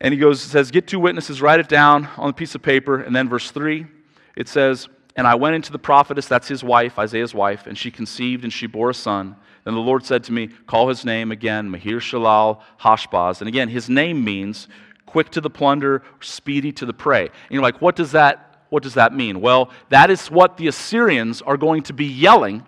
And 0.00 0.14
he 0.14 0.18
goes, 0.18 0.40
says, 0.40 0.70
Get 0.70 0.86
two 0.86 0.98
witnesses, 0.98 1.42
write 1.42 1.60
it 1.60 1.68
down 1.68 2.08
on 2.16 2.30
a 2.30 2.32
piece 2.32 2.54
of 2.54 2.62
paper. 2.62 3.02
And 3.02 3.14
then 3.14 3.28
verse 3.28 3.50
3, 3.50 3.86
it 4.34 4.48
says, 4.48 4.88
And 5.14 5.26
I 5.26 5.34
went 5.34 5.56
into 5.56 5.72
the 5.72 5.78
prophetess, 5.78 6.26
that's 6.26 6.48
his 6.48 6.64
wife, 6.64 6.98
Isaiah's 6.98 7.34
wife, 7.34 7.66
and 7.66 7.76
she 7.76 7.90
conceived 7.90 8.44
and 8.44 8.50
she 8.50 8.66
bore 8.66 8.88
a 8.88 8.94
son. 8.94 9.36
Then 9.64 9.74
the 9.74 9.80
Lord 9.80 10.06
said 10.06 10.24
to 10.24 10.32
me, 10.32 10.46
Call 10.66 10.88
his 10.88 11.04
name 11.04 11.30
again, 11.30 11.68
Maher 11.68 12.00
Shalal 12.00 12.62
Hashbaz. 12.80 13.42
And 13.42 13.48
again, 13.48 13.68
his 13.68 13.90
name 13.90 14.24
means 14.24 14.68
quick 15.04 15.28
to 15.32 15.42
the 15.42 15.50
plunder, 15.50 16.02
speedy 16.20 16.72
to 16.72 16.86
the 16.86 16.94
prey. 16.94 17.26
And 17.26 17.50
you're 17.50 17.62
like, 17.62 17.82
what 17.82 17.94
does 17.94 18.12
that, 18.12 18.64
what 18.70 18.82
does 18.82 18.94
that 18.94 19.12
mean? 19.12 19.42
Well, 19.42 19.70
that 19.90 20.10
is 20.10 20.30
what 20.30 20.56
the 20.56 20.68
Assyrians 20.68 21.42
are 21.42 21.58
going 21.58 21.82
to 21.82 21.92
be 21.92 22.06
yelling 22.06 22.64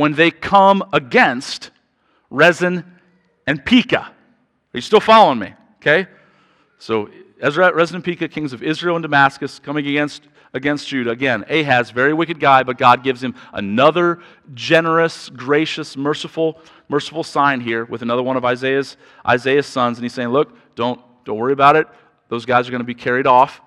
when 0.00 0.14
they 0.14 0.30
come 0.30 0.82
against 0.94 1.70
Rezin 2.30 2.86
and 3.46 3.62
Pekah. 3.62 4.06
Are 4.06 4.14
you 4.72 4.80
still 4.80 4.98
following 4.98 5.38
me? 5.38 5.52
Okay? 5.76 6.08
So 6.78 7.10
Ezra, 7.38 7.74
Rezin 7.74 7.96
and 7.96 8.04
Pekah, 8.04 8.28
kings 8.28 8.54
of 8.54 8.62
Israel 8.62 8.96
and 8.96 9.02
Damascus, 9.02 9.58
coming 9.58 9.86
against, 9.86 10.22
against 10.54 10.88
Judah. 10.88 11.10
Again, 11.10 11.44
Ahaz, 11.50 11.90
very 11.90 12.14
wicked 12.14 12.40
guy, 12.40 12.62
but 12.62 12.78
God 12.78 13.04
gives 13.04 13.22
him 13.22 13.34
another 13.52 14.20
generous, 14.54 15.28
gracious, 15.28 15.98
merciful, 15.98 16.58
merciful 16.88 17.22
sign 17.22 17.60
here 17.60 17.84
with 17.84 18.00
another 18.00 18.22
one 18.22 18.38
of 18.38 18.44
Isaiah's, 18.46 18.96
Isaiah's 19.28 19.66
sons. 19.66 19.98
And 19.98 20.04
he's 20.06 20.14
saying, 20.14 20.30
look, 20.30 20.56
don't, 20.76 20.98
don't 21.26 21.36
worry 21.36 21.52
about 21.52 21.76
it. 21.76 21.86
Those 22.30 22.46
guys 22.46 22.66
are 22.66 22.70
going 22.70 22.80
to 22.80 22.86
be 22.86 22.94
carried 22.94 23.26
off 23.26 23.60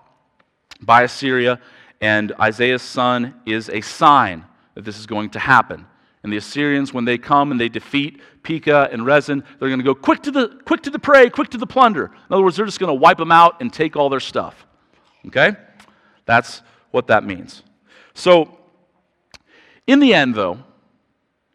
by 0.82 1.04
Assyria. 1.04 1.62
And 2.02 2.32
Isaiah's 2.40 2.82
son 2.82 3.36
is 3.46 3.70
a 3.70 3.82
sign 3.82 4.46
that 4.74 4.84
this 4.84 4.98
is 4.98 5.06
going 5.06 5.30
to 5.30 5.40
happen. 5.40 5.86
And 6.24 6.32
the 6.32 6.38
Assyrians, 6.38 6.94
when 6.94 7.04
they 7.04 7.18
come 7.18 7.52
and 7.52 7.60
they 7.60 7.68
defeat 7.68 8.22
Pekah 8.44 8.90
and 8.92 9.06
Rezin, 9.06 9.44
they're 9.60 9.68
going 9.68 9.80
to 9.80 9.86
go 9.86 9.94
quick 9.94 10.24
to 10.24 10.32
the 10.32 10.60
quick 10.66 10.82
to 10.84 10.90
the 10.90 11.00
prey, 11.00 11.30
quick 11.30 11.50
to 11.50 11.58
the 11.58 11.68
plunder. 11.68 12.06
In 12.06 12.34
other 12.34 12.44
words, 12.44 12.56
they're 12.56 12.66
just 12.66 12.80
going 12.80 12.90
to 12.90 13.00
wipe 13.00 13.18
them 13.18 13.32
out 13.32 13.60
and 13.62 13.72
take 13.72 13.98
all 13.98 14.10
their 14.10 14.22
stuff. 14.22 14.66
Okay? 15.28 15.52
That's 16.26 16.62
what 16.92 17.08
that 17.08 17.26
means. 17.26 17.64
So, 18.14 18.58
in 19.86 20.00
the 20.00 20.14
end, 20.14 20.36
though, 20.36 20.60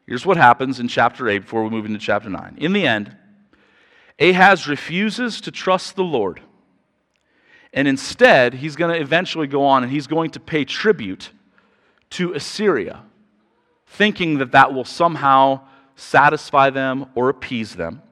here's 0.06 0.26
what 0.26 0.36
happens 0.36 0.80
in 0.80 0.88
chapter 0.88 1.28
8 1.28 1.38
before 1.38 1.64
we 1.64 1.70
move 1.70 1.86
into 1.86 1.98
chapter 1.98 2.28
9. 2.28 2.56
In 2.58 2.74
the 2.74 2.86
end, 2.86 3.16
Ahaz 4.20 4.68
refuses 4.68 5.40
to 5.42 5.50
trust 5.50 5.96
the 5.96 6.04
Lord. 6.04 6.42
And 7.72 7.86
instead, 7.86 8.54
he's 8.54 8.76
going 8.76 8.94
to 8.94 9.00
eventually 9.00 9.46
go 9.46 9.64
on 9.64 9.82
and 9.82 9.92
he's 9.92 10.06
going 10.06 10.30
to 10.32 10.40
pay 10.40 10.64
tribute 10.64 11.30
to 12.10 12.32
Assyria 12.32 13.02
thinking 13.88 14.38
that 14.38 14.52
that 14.52 14.72
will 14.72 14.84
somehow 14.84 15.60
satisfy 15.96 16.70
them 16.70 17.06
or 17.14 17.28
appease 17.28 17.74
them. 17.74 18.02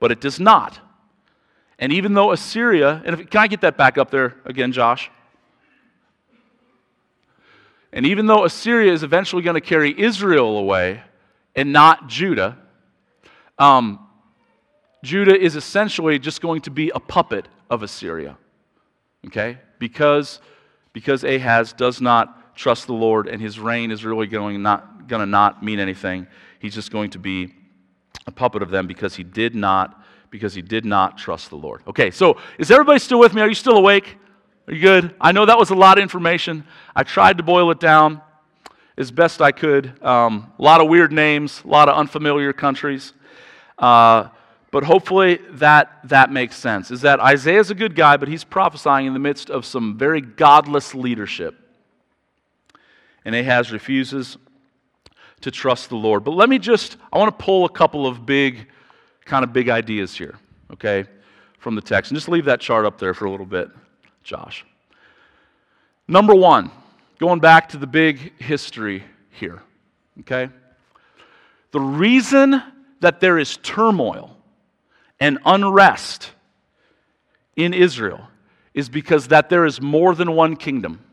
but 0.00 0.12
it 0.12 0.20
does 0.20 0.38
not. 0.38 0.78
And 1.78 1.92
even 1.92 2.14
though 2.14 2.30
Assyria, 2.32 3.02
and 3.04 3.18
if, 3.18 3.30
can 3.30 3.40
I 3.40 3.46
get 3.48 3.62
that 3.62 3.76
back 3.76 3.98
up 3.98 4.10
there 4.10 4.36
again, 4.44 4.70
Josh? 4.72 5.10
And 7.92 8.06
even 8.06 8.26
though 8.26 8.44
Assyria 8.44 8.92
is 8.92 9.02
eventually 9.02 9.42
going 9.42 9.54
to 9.54 9.60
carry 9.60 9.98
Israel 9.98 10.58
away 10.58 11.02
and 11.56 11.72
not 11.72 12.08
Judah, 12.08 12.58
um, 13.58 14.06
Judah 15.02 15.36
is 15.36 15.56
essentially 15.56 16.18
just 16.18 16.40
going 16.40 16.60
to 16.62 16.70
be 16.70 16.90
a 16.94 17.00
puppet 17.00 17.48
of 17.70 17.82
Assyria. 17.82 18.36
Okay? 19.26 19.58
Because, 19.78 20.40
because 20.92 21.24
Ahaz 21.24 21.72
does 21.72 22.00
not 22.00 22.37
trust 22.58 22.88
the 22.88 22.92
Lord 22.92 23.28
and 23.28 23.40
his 23.40 23.60
reign 23.60 23.92
is 23.92 24.04
really 24.04 24.26
going, 24.26 24.60
not, 24.60 25.06
going 25.06 25.20
to 25.20 25.26
not 25.26 25.62
mean 25.62 25.78
anything. 25.78 26.26
He's 26.58 26.74
just 26.74 26.90
going 26.90 27.10
to 27.10 27.18
be 27.18 27.54
a 28.26 28.32
puppet 28.32 28.62
of 28.62 28.70
them 28.70 28.88
because 28.88 29.14
he 29.14 29.22
did 29.22 29.54
not 29.54 30.02
because 30.30 30.52
he 30.52 30.60
did 30.60 30.84
not 30.84 31.16
trust 31.16 31.48
the 31.48 31.56
Lord. 31.56 31.82
Okay, 31.86 32.10
so 32.10 32.36
is 32.58 32.70
everybody 32.70 32.98
still 32.98 33.18
with 33.18 33.32
me? 33.32 33.40
Are 33.40 33.48
you 33.48 33.54
still 33.54 33.78
awake? 33.78 34.18
Are 34.66 34.74
you 34.74 34.82
good? 34.82 35.14
I 35.18 35.32
know 35.32 35.46
that 35.46 35.56
was 35.56 35.70
a 35.70 35.74
lot 35.74 35.96
of 35.96 36.02
information. 36.02 36.64
I 36.94 37.02
tried 37.02 37.38
to 37.38 37.42
boil 37.42 37.70
it 37.70 37.80
down 37.80 38.20
as 38.98 39.10
best 39.10 39.40
I 39.40 39.52
could. 39.52 40.04
Um, 40.04 40.52
a 40.58 40.62
lot 40.62 40.82
of 40.82 40.88
weird 40.88 41.12
names, 41.12 41.62
a 41.64 41.68
lot 41.68 41.88
of 41.88 41.96
unfamiliar 41.96 42.52
countries. 42.52 43.14
Uh, 43.78 44.28
but 44.70 44.84
hopefully 44.84 45.38
that, 45.52 46.00
that 46.04 46.30
makes 46.30 46.56
sense. 46.56 46.90
Is 46.90 47.00
that 47.00 47.20
Isaiah's 47.20 47.70
a 47.70 47.74
good 47.74 47.94
guy, 47.94 48.18
but 48.18 48.28
he's 48.28 48.44
prophesying 48.44 49.06
in 49.06 49.14
the 49.14 49.18
midst 49.18 49.48
of 49.48 49.64
some 49.64 49.96
very 49.96 50.20
godless 50.20 50.94
leadership. 50.94 51.67
And 53.28 53.36
Ahaz 53.36 53.70
refuses 53.70 54.38
to 55.42 55.50
trust 55.50 55.90
the 55.90 55.96
Lord. 55.96 56.24
But 56.24 56.30
let 56.30 56.48
me 56.48 56.58
just, 56.58 56.96
I 57.12 57.18
want 57.18 57.38
to 57.38 57.44
pull 57.44 57.66
a 57.66 57.68
couple 57.68 58.06
of 58.06 58.24
big, 58.24 58.68
kind 59.26 59.44
of 59.44 59.52
big 59.52 59.68
ideas 59.68 60.14
here, 60.14 60.38
okay, 60.72 61.04
from 61.58 61.74
the 61.74 61.82
text. 61.82 62.10
And 62.10 62.16
just 62.16 62.30
leave 62.30 62.46
that 62.46 62.58
chart 62.58 62.86
up 62.86 62.98
there 62.98 63.12
for 63.12 63.26
a 63.26 63.30
little 63.30 63.44
bit. 63.44 63.68
Josh. 64.22 64.64
Number 66.08 66.34
one, 66.34 66.70
going 67.18 67.38
back 67.38 67.68
to 67.68 67.76
the 67.76 67.86
big 67.86 68.40
history 68.40 69.04
here, 69.32 69.60
okay? 70.20 70.48
The 71.72 71.80
reason 71.80 72.62
that 73.00 73.20
there 73.20 73.38
is 73.38 73.58
turmoil 73.58 74.38
and 75.20 75.38
unrest 75.44 76.30
in 77.56 77.74
Israel 77.74 78.26
is 78.72 78.88
because 78.88 79.28
that 79.28 79.50
there 79.50 79.66
is 79.66 79.82
more 79.82 80.14
than 80.14 80.32
one 80.32 80.56
kingdom. 80.56 81.04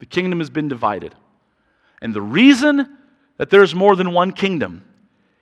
The 0.00 0.06
kingdom 0.06 0.40
has 0.40 0.50
been 0.50 0.68
divided. 0.68 1.14
And 2.02 2.14
the 2.14 2.22
reason 2.22 2.98
that 3.38 3.50
there 3.50 3.62
is 3.62 3.74
more 3.74 3.96
than 3.96 4.12
one 4.12 4.32
kingdom 4.32 4.84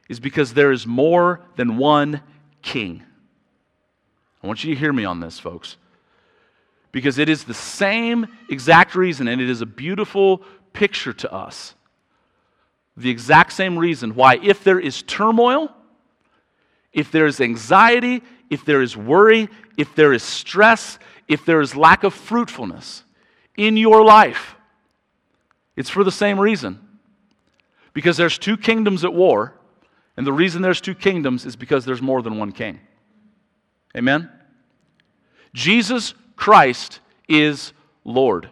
is 0.09 0.21
because 0.21 0.55
there 0.55 0.73
is 0.73 0.87
more 0.87 1.41
than 1.57 1.77
one 1.77 2.21
king. 2.63 3.03
I 4.43 4.47
want 4.47 4.65
you 4.65 4.75
to 4.75 4.79
hear 4.79 4.93
me 4.93 5.05
on 5.05 5.21
this, 5.21 5.39
folks 5.39 5.77
because 6.95 7.19
it 7.19 7.29
is 7.29 7.43
the 7.43 7.53
same 7.53 8.25
exact 8.49 8.95
reason, 8.95 9.27
and 9.27 9.41
it 9.41 9.51
is 9.51 9.61
a 9.61 9.67
beautiful 9.67 10.43
picture 10.73 11.13
to 11.13 11.31
us. 11.33 11.75
The 12.97 13.11
exact 13.11 13.53
same 13.53 13.77
reason 13.77 14.15
why, 14.15 14.39
if 14.41 14.63
there 14.63 14.79
is 14.79 15.03
turmoil, 15.03 15.75
if 16.93 17.11
there 17.11 17.27
is 17.27 17.41
anxiety, 17.41 18.23
if 18.49 18.65
there 18.65 18.81
is 18.81 18.97
worry, 18.97 19.49
if 19.77 19.93
there 19.97 20.13
is 20.13 20.23
stress, 20.23 21.01
if 21.27 21.45
there 21.45 21.61
is 21.61 21.75
lack 21.75 22.05
of 22.05 22.15
fruitfulness 22.15 23.03
in 23.57 23.77
your 23.77 24.05
life, 24.05 24.55
it's 25.77 25.91
for 25.91 26.05
the 26.05 26.13
same 26.13 26.39
reason. 26.39 26.81
Because 27.93 28.17
there's 28.17 28.39
two 28.39 28.57
kingdoms 28.57 29.05
at 29.05 29.15
war, 29.15 29.55
and 30.17 30.27
the 30.27 30.33
reason 30.33 30.63
there's 30.63 30.81
two 30.81 30.95
kingdoms 30.95 31.45
is 31.45 31.57
because 31.57 31.85
there's 31.85 32.03
more 32.03 32.23
than 32.23 32.39
one 32.39 32.53
king. 32.53 32.81
Amen? 33.97 34.31
Jesus 35.53 36.15
Christ 36.37 37.01
is 37.29 37.73
Lord. 38.05 38.49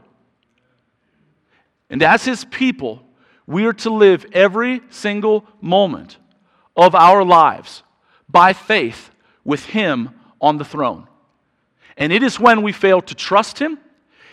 And 1.91 2.03
as 2.03 2.25
His 2.25 2.45
people, 2.45 3.03
we 3.47 3.67
are 3.67 3.73
to 3.75 3.91
live 3.91 4.25
every 4.33 4.81
single 4.91 5.45
moment 5.61 6.17
of 6.77 6.95
our 6.95 7.25
lives 7.25 7.83
by 8.29 8.53
faith 8.53 9.11
with 9.45 9.67
Him 9.67 10.11
on 10.41 10.57
the 10.57 10.65
throne. 10.65 11.07
And 11.97 12.13
it 12.13 12.23
is 12.23 12.41
when 12.41 12.63
we 12.63 12.73
fail 12.73 13.03
to 13.03 13.15
trust 13.15 13.59
Him, 13.59 13.79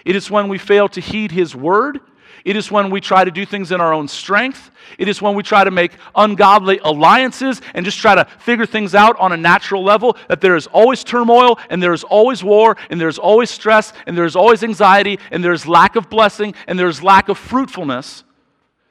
it 0.06 0.16
is 0.16 0.32
when 0.32 0.48
we 0.48 0.58
fail 0.58 0.88
to 0.90 1.02
heed 1.02 1.32
His 1.32 1.56
word, 1.56 2.00
it 2.46 2.56
is 2.56 2.72
when 2.72 2.90
we 2.90 3.02
try 3.02 3.24
to 3.24 3.32
do 3.32 3.46
things 3.46 3.72
in 3.72 3.82
our 3.82 3.94
own 3.94 4.08
strength. 4.08 4.72
It 4.98 5.08
is 5.08 5.22
when 5.22 5.36
we 5.36 5.44
try 5.44 5.64
to 5.64 5.72
make 5.72 5.92
ungodly 6.16 6.80
alliances 6.84 7.62
and 7.74 7.86
just 7.86 8.00
try 8.00 8.16
to 8.16 8.26
figure 8.40 8.66
things 8.66 8.96
out 8.96 9.20
on 9.20 9.32
a 9.32 9.38
natural 9.38 9.84
level 9.84 10.18
that 10.28 10.42
there 10.42 10.56
is 10.56 10.68
always 10.68 11.04
turmoil 11.04 11.60
and 11.70 11.82
there 11.82 11.94
is 11.94 12.04
always 12.04 12.44
war 12.44 12.78
and 12.90 13.00
there's 13.00 13.20
always 13.20 13.50
stress 13.50 13.94
and 14.08 14.18
there's 14.18 14.36
always 14.36 14.64
anxiety 14.64 15.20
and 15.32 15.44
there's 15.44 15.68
lack 15.68 15.96
of 15.96 16.10
blessing 16.10 16.54
and 16.68 16.80
there's 16.80 17.04
lack 17.04 17.30
of 17.30 17.38
fruitfulness 17.38 18.24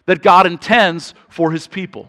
that 0.07 0.23
God 0.23 0.47
intends 0.47 1.15
for 1.29 1.51
his 1.51 1.67
people. 1.67 2.09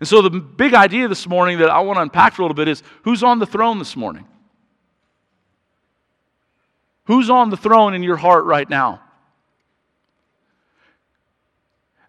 And 0.00 0.08
so, 0.08 0.22
the 0.22 0.30
big 0.30 0.74
idea 0.74 1.08
this 1.08 1.26
morning 1.26 1.58
that 1.58 1.70
I 1.70 1.80
want 1.80 1.96
to 1.96 2.02
unpack 2.02 2.34
for 2.34 2.42
a 2.42 2.44
little 2.44 2.54
bit 2.54 2.68
is 2.68 2.82
who's 3.02 3.22
on 3.22 3.40
the 3.40 3.46
throne 3.46 3.78
this 3.78 3.96
morning? 3.96 4.26
Who's 7.04 7.30
on 7.30 7.50
the 7.50 7.56
throne 7.56 7.94
in 7.94 8.02
your 8.02 8.16
heart 8.16 8.44
right 8.44 8.68
now? 8.68 9.00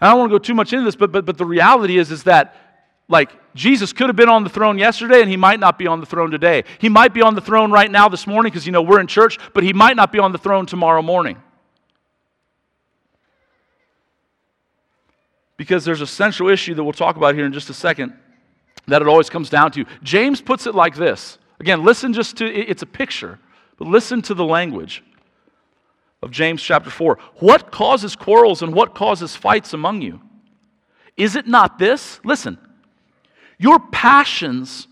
I 0.02 0.10
don't 0.10 0.20
want 0.20 0.32
to 0.32 0.36
go 0.36 0.40
too 0.40 0.54
much 0.54 0.72
into 0.72 0.86
this, 0.86 0.96
but, 0.96 1.12
but, 1.12 1.26
but 1.26 1.38
the 1.38 1.46
reality 1.46 1.98
is, 1.98 2.12
is 2.12 2.24
that 2.24 2.56
like 3.10 3.32
Jesus 3.56 3.92
could 3.92 4.08
have 4.08 4.16
been 4.16 4.30
on 4.30 4.44
the 4.44 4.50
throne 4.50 4.78
yesterday 4.78 5.22
and 5.22 5.30
he 5.30 5.36
might 5.36 5.60
not 5.60 5.78
be 5.78 5.88
on 5.88 6.00
the 6.00 6.06
throne 6.06 6.30
today. 6.30 6.64
He 6.78 6.90
might 6.90 7.14
be 7.14 7.22
on 7.22 7.36
the 7.36 7.42
throne 7.42 7.72
right 7.72 7.90
now 7.90 8.08
this 8.08 8.28
morning 8.28 8.52
because 8.52 8.66
you 8.66 8.72
know 8.72 8.84
we're 8.84 9.00
in 9.00 9.08
church, 9.08 9.40
but 9.54 9.64
he 9.64 9.74
might 9.74 9.96
not 9.96 10.12
be 10.12 10.20
on 10.20 10.32
the 10.32 10.38
throne 10.38 10.68
tomorrow 10.68 11.02
morning. 11.02 11.42
Because 15.58 15.84
there's 15.84 16.02
a 16.02 16.08
central 16.08 16.50
issue 16.50 16.76
that 16.76 16.84
we'll 16.84 16.94
talk 16.94 17.18
about 17.18 17.36
here 17.36 17.46
in 17.46 17.52
just 17.52 17.70
a 17.70 17.74
second 17.74 18.14
that 18.88 19.02
it 19.02 19.08
always 19.08 19.30
comes 19.30 19.50
down 19.50 19.72
to. 19.72 19.86
James 20.04 20.40
puts 20.40 20.68
it 20.68 20.76
like 20.76 20.96
this. 20.96 21.38
Again, 21.60 21.84
listen 21.84 22.14
just 22.14 22.38
to 22.38 22.46
it's 22.46 22.84
a 22.84 22.86
picture, 22.86 23.40
but 23.78 23.88
listen 23.88 24.22
to 24.22 24.34
the 24.34 24.46
language 24.46 25.04
of 26.22 26.32
James 26.32 26.62
chapter 26.62 26.90
4. 26.90 27.18
What 27.36 27.72
causes 27.72 28.16
quarrels 28.16 28.62
and 28.62 28.74
what 28.74 28.96
causes 28.96 29.36
fights 29.36 29.74
among 29.74 30.02
you? 30.02 30.22
Is 31.16 31.36
it 31.36 31.48
not 31.48 31.80
this? 31.80 32.20
Listen, 32.24 32.58
your 33.58 33.80
passions 33.80 34.88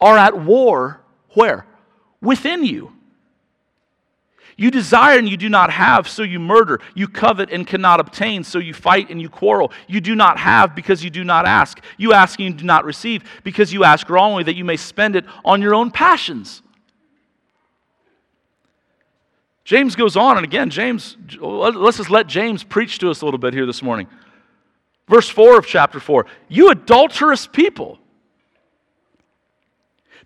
are 0.00 0.16
at 0.16 0.38
war 0.38 1.00
where? 1.30 1.66
Within 2.20 2.64
you. 2.64 2.92
You 4.56 4.72
desire 4.72 5.18
and 5.18 5.28
you 5.28 5.36
do 5.36 5.48
not 5.48 5.70
have, 5.70 6.08
so 6.08 6.24
you 6.24 6.40
murder. 6.40 6.80
You 6.96 7.06
covet 7.06 7.50
and 7.52 7.64
cannot 7.64 8.00
obtain, 8.00 8.42
so 8.42 8.58
you 8.58 8.74
fight 8.74 9.08
and 9.08 9.22
you 9.22 9.28
quarrel. 9.28 9.70
You 9.86 10.00
do 10.00 10.16
not 10.16 10.36
have 10.36 10.74
because 10.74 11.04
you 11.04 11.10
do 11.10 11.22
not 11.22 11.46
ask. 11.46 11.78
You 11.96 12.12
ask 12.12 12.40
and 12.40 12.48
you 12.48 12.54
do 12.54 12.64
not 12.64 12.84
receive 12.84 13.22
because 13.44 13.72
you 13.72 13.84
ask 13.84 14.10
wrongly 14.10 14.42
that 14.42 14.56
you 14.56 14.64
may 14.64 14.76
spend 14.76 15.14
it 15.14 15.24
on 15.44 15.62
your 15.62 15.76
own 15.76 15.92
passions. 15.92 16.62
James 19.68 19.94
goes 19.96 20.16
on, 20.16 20.38
and 20.38 20.44
again, 20.44 20.70
James, 20.70 21.18
let's 21.38 21.98
just 21.98 22.08
let 22.08 22.26
James 22.26 22.64
preach 22.64 23.00
to 23.00 23.10
us 23.10 23.20
a 23.20 23.26
little 23.26 23.36
bit 23.36 23.52
here 23.52 23.66
this 23.66 23.82
morning. 23.82 24.06
Verse 25.06 25.28
4 25.28 25.58
of 25.58 25.66
chapter 25.66 26.00
4 26.00 26.24
You 26.48 26.70
adulterous 26.70 27.46
people, 27.46 27.98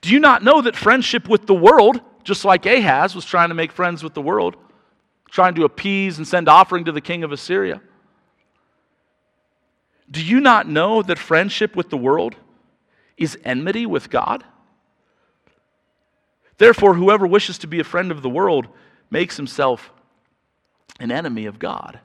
do 0.01 0.11
you 0.11 0.21
not 0.21 0.45
know 0.45 0.61
that 0.61 0.77
friendship 0.77 1.29
with 1.29 1.47
the 1.47 1.57
world, 1.57 2.01
just 2.23 2.45
like 2.45 2.67
Ahaz 2.67 3.17
was 3.17 3.25
trying 3.25 3.49
to 3.49 3.57
make 3.57 3.73
friends 3.73 4.05
with 4.05 4.15
the 4.15 4.23
world, 4.23 4.55
trying 5.29 5.57
to 5.57 5.65
appease 5.65 6.19
and 6.19 6.29
send 6.29 6.49
offering 6.49 6.85
to 6.85 6.93
the 6.93 7.01
king 7.01 7.25
of 7.25 7.33
Assyria? 7.33 7.81
Do 10.09 10.25
you 10.25 10.39
not 10.39 10.69
know 10.69 11.03
that 11.03 11.19
friendship 11.19 11.75
with 11.75 11.91
the 11.91 11.97
world 11.97 12.37
is 13.17 13.37
enmity 13.45 13.87
with 13.87 14.09
God? 14.09 14.45
Therefore, 16.59 16.95
whoever 16.95 17.27
wishes 17.27 17.59
to 17.59 17.67
be 17.67 17.81
a 17.81 17.85
friend 17.85 18.13
of 18.13 18.23
the 18.23 18.31
world 18.31 18.69
makes 19.13 19.37
himself 19.37 19.93
an 20.99 21.13
enemy 21.13 21.45
of 21.45 21.59
God. 21.59 22.01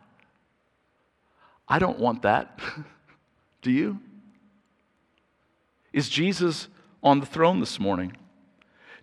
I 1.67 1.80
don't 1.80 2.00
want 2.00 2.22
that. 2.24 2.60
Do 3.62 3.72
you? 3.72 4.00
Is 5.93 6.10
Jesus 6.10 6.67
on 7.02 7.22
the 7.22 7.26
throne 7.26 7.62
this 7.62 7.80
morning? 7.80 8.15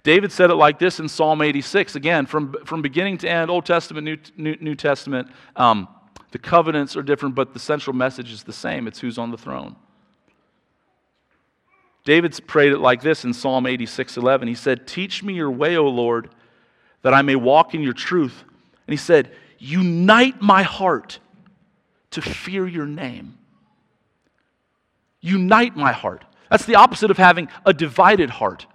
David 0.03 0.31
said 0.31 0.51
it 0.51 0.57
like 0.57 0.79
this 0.79 1.01
in 1.01 1.09
Psalm 1.09 1.40
86. 1.40 1.97
Again, 1.97 2.27
from, 2.27 2.55
from 2.67 2.83
beginning 2.83 3.17
to 3.19 3.29
end, 3.29 3.51
Old 3.51 3.64
Testament, 3.64 4.05
New, 4.05 4.19
New, 4.37 4.57
New 4.61 4.75
Testament, 4.75 5.29
um, 5.57 5.88
the 6.31 6.38
covenants 6.38 6.97
are 6.97 7.03
different, 7.03 7.35
but 7.35 7.55
the 7.55 7.59
central 7.59 7.97
message 7.97 8.31
is 8.31 8.43
the 8.43 8.53
same 8.53 8.87
it's 8.87 9.01
who's 9.01 9.17
on 9.17 9.31
the 9.31 9.38
throne. 9.38 9.77
David 12.05 12.38
prayed 12.47 12.73
it 12.73 12.81
like 12.81 13.01
this 13.01 13.25
in 13.25 13.33
Psalm 13.33 13.67
86 13.67 14.19
11. 14.19 14.47
He 14.47 14.55
said, 14.55 14.87
Teach 14.87 15.23
me 15.23 15.33
your 15.33 15.51
way, 15.51 15.79
O 15.79 15.87
Lord 15.87 16.29
that 17.05 17.14
I 17.14 17.23
may 17.23 17.37
walk 17.37 17.75
in 17.75 17.83
your 17.83 17.93
truth. 17.93 18.43
And 18.87 18.93
he 18.93 18.97
said, 18.97 19.31
Unite 19.59 20.40
my 20.40 20.62
heart 20.62 21.21
to 22.11 22.21
fear 22.21 22.67
your 22.67 22.87
name. 22.87 23.38
Unite 25.21 25.77
my 25.77 25.93
heart. 25.93 26.25
That's 26.51 26.64
the 26.64 26.75
opposite 26.75 27.11
of 27.11 27.19
having 27.19 27.49
a 27.64 27.73
divided 27.73 28.31
heart. 28.31 28.67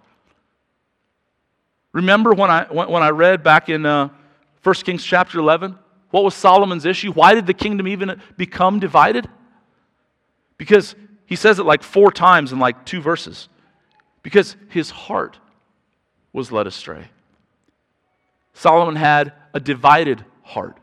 Remember 1.92 2.34
when 2.34 2.52
I, 2.52 2.66
when 2.66 3.02
I 3.02 3.10
read 3.10 3.44
back 3.44 3.68
in 3.68 3.86
uh, 3.86 4.10
1 4.64 4.76
Kings 4.76 5.04
chapter 5.04 5.40
11? 5.40 5.78
What 6.12 6.24
was 6.24 6.36
Solomon's 6.36 6.86
issue? 6.86 7.12
Why 7.12 7.34
did 7.34 7.48
the 7.48 7.54
kingdom 7.54 7.88
even 7.88 8.22
become 8.38 8.80
divided? 8.80 9.28
Because 10.58 10.96
he 11.26 11.36
says 11.36 11.58
it 11.58 11.66
like 11.66 11.82
four 11.82 12.12
times 12.12 12.52
in 12.52 12.60
like 12.60 12.86
two 12.86 13.02
verses. 13.02 13.50
Because 14.22 14.56
his 14.70 14.92
heart 14.92 15.40
was 16.32 16.52
led 16.52 16.68
astray. 16.68 17.10
Solomon 18.60 18.98
had 18.98 19.32
a 19.54 19.60
divided 19.62 20.26
heart. 20.44 20.78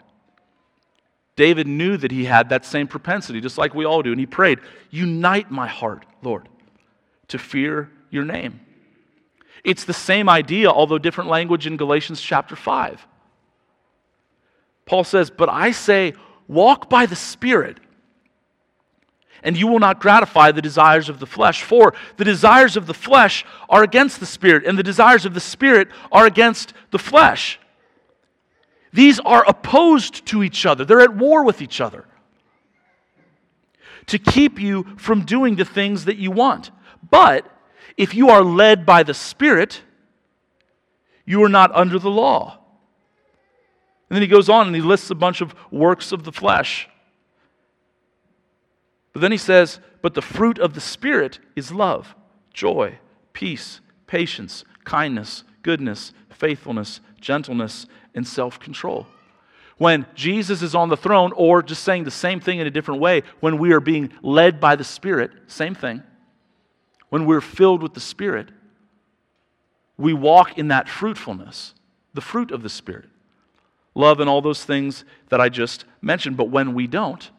David 1.37 1.67
knew 1.67 1.99
that 1.99 2.11
he 2.11 2.25
had 2.25 2.49
that 2.49 2.65
same 2.65 2.87
propensity, 2.87 3.39
just 3.39 3.59
like 3.59 3.75
we 3.75 3.85
all 3.85 4.01
do, 4.01 4.13
and 4.13 4.19
he 4.19 4.25
prayed, 4.25 4.61
Unite 4.91 5.51
my 5.51 5.67
heart, 5.67 6.07
Lord, 6.23 6.49
to 7.29 7.39
fear 7.39 7.91
your 8.09 8.25
name. 8.25 8.61
It's 9.63 9.85
the 9.85 9.93
same 9.93 10.27
idea, 10.27 10.71
although 10.71 10.97
different 10.97 11.29
language 11.29 11.67
in 11.67 11.77
Galatians 11.77 12.19
chapter 12.19 12.57
5. 12.57 13.07
Paul 14.87 15.05
says, 15.05 15.29
But 15.29 15.51
I 15.51 15.73
say, 15.73 16.15
walk 16.49 16.89
by 16.89 17.05
the 17.05 17.15
Spirit, 17.15 17.79
and 19.43 19.55
you 19.55 19.67
will 19.67 19.81
not 19.81 20.01
gratify 20.01 20.51
the 20.51 20.63
desires 20.63 21.11
of 21.11 21.21
the 21.21 21.27
flesh. 21.27 21.63
For 21.63 21.93
the 22.17 22.25
desires 22.25 22.79
of 22.79 22.87
the 22.87 22.95
flesh 22.95 23.45
are 23.69 23.83
against 23.83 24.19
the 24.19 24.25
Spirit, 24.25 24.65
and 24.65 24.79
the 24.79 24.83
desires 24.83 25.27
of 25.27 25.35
the 25.35 25.41
Spirit 25.41 25.89
are 26.11 26.25
against 26.25 26.73
the 26.91 26.99
flesh. 26.99 27.59
These 28.93 29.21
are 29.21 29.45
opposed 29.47 30.27
to 30.27 30.43
each 30.43 30.67
other, 30.67 30.85
they're 30.85 31.01
at 31.01 31.15
war 31.15 31.45
with 31.45 31.63
each 31.63 31.81
other 31.81 32.07
to 34.07 34.19
keep 34.19 34.61
you 34.61 34.87
from 34.97 35.25
doing 35.25 35.57
the 35.57 35.65
things 35.65 36.05
that 36.05 36.17
you 36.17 36.31
want. 36.31 36.71
But 37.11 37.47
if 37.97 38.15
you 38.15 38.31
are 38.31 38.43
led 38.43 38.87
by 38.87 39.03
the 39.03 39.15
Spirit, 39.15 39.83
you 41.25 41.43
are 41.43 41.49
not 41.49 41.75
under 41.75 41.99
the 41.99 42.11
law. 42.11 42.61
And 44.09 44.17
then 44.17 44.23
he 44.23 44.29
goes 44.29 44.49
on 44.49 44.69
and 44.69 44.77
he 44.77 44.83
lists 44.83 45.11
a 45.11 45.15
bunch 45.15 45.41
of 45.41 45.55
works 45.71 46.13
of 46.13 46.25
the 46.25 46.33
flesh. 46.33 46.89
But 49.13 49.21
then 49.21 49.33
he 49.33 49.39
says, 49.39 49.81
But 50.03 50.15
the 50.15 50.23
fruit 50.23 50.59
of 50.59 50.75
the 50.75 50.81
Spirit 50.81 51.41
is 51.57 51.73
love, 51.73 52.15
joy, 52.53 52.99
peace, 53.33 53.81
patience, 54.07 54.65
kindness, 54.85 55.43
goodness, 55.63 56.13
faithfulness, 56.31 57.01
gentleness, 57.27 57.87
and 58.15 58.27
self 58.27 58.61
control. 58.61 59.07
When 59.79 60.07
Jesus 60.15 60.63
is 60.63 60.75
on 60.75 60.89
the 60.89 60.97
throne, 60.97 61.33
or 61.35 61.63
just 61.63 61.83
saying 61.83 62.05
the 62.05 62.11
same 62.11 62.41
thing 62.41 62.61
in 62.61 62.67
a 62.67 62.71
different 62.71 63.01
way, 63.01 63.25
when 63.41 63.59
we 63.59 63.73
are 63.73 63.81
being 63.81 64.13
led 64.23 64.61
by 64.61 64.77
the 64.77 64.85
Spirit, 64.85 65.33
same 65.49 65.75
thing. 65.75 66.03
When 67.11 67.27
we're 67.27 67.43
filled 67.43 67.83
with 67.83 67.95
the 67.95 68.01
Spirit, 68.01 68.49
we 69.99 70.15
walk 70.15 70.57
in 70.57 70.69
that 70.69 70.89
fruitfulness, 70.89 71.75
the 72.15 72.21
fruit 72.21 72.51
of 72.53 72.63
the 72.63 72.71
Spirit 72.71 73.07
love, 73.97 74.21
and 74.21 74.29
all 74.29 74.43
those 74.43 74.63
things 74.63 75.07
that 75.31 75.41
I 75.41 75.49
just 75.49 75.87
mentioned. 76.03 76.37
But 76.37 76.51
when 76.51 76.75
we 76.75 76.87
don't, 76.87 77.31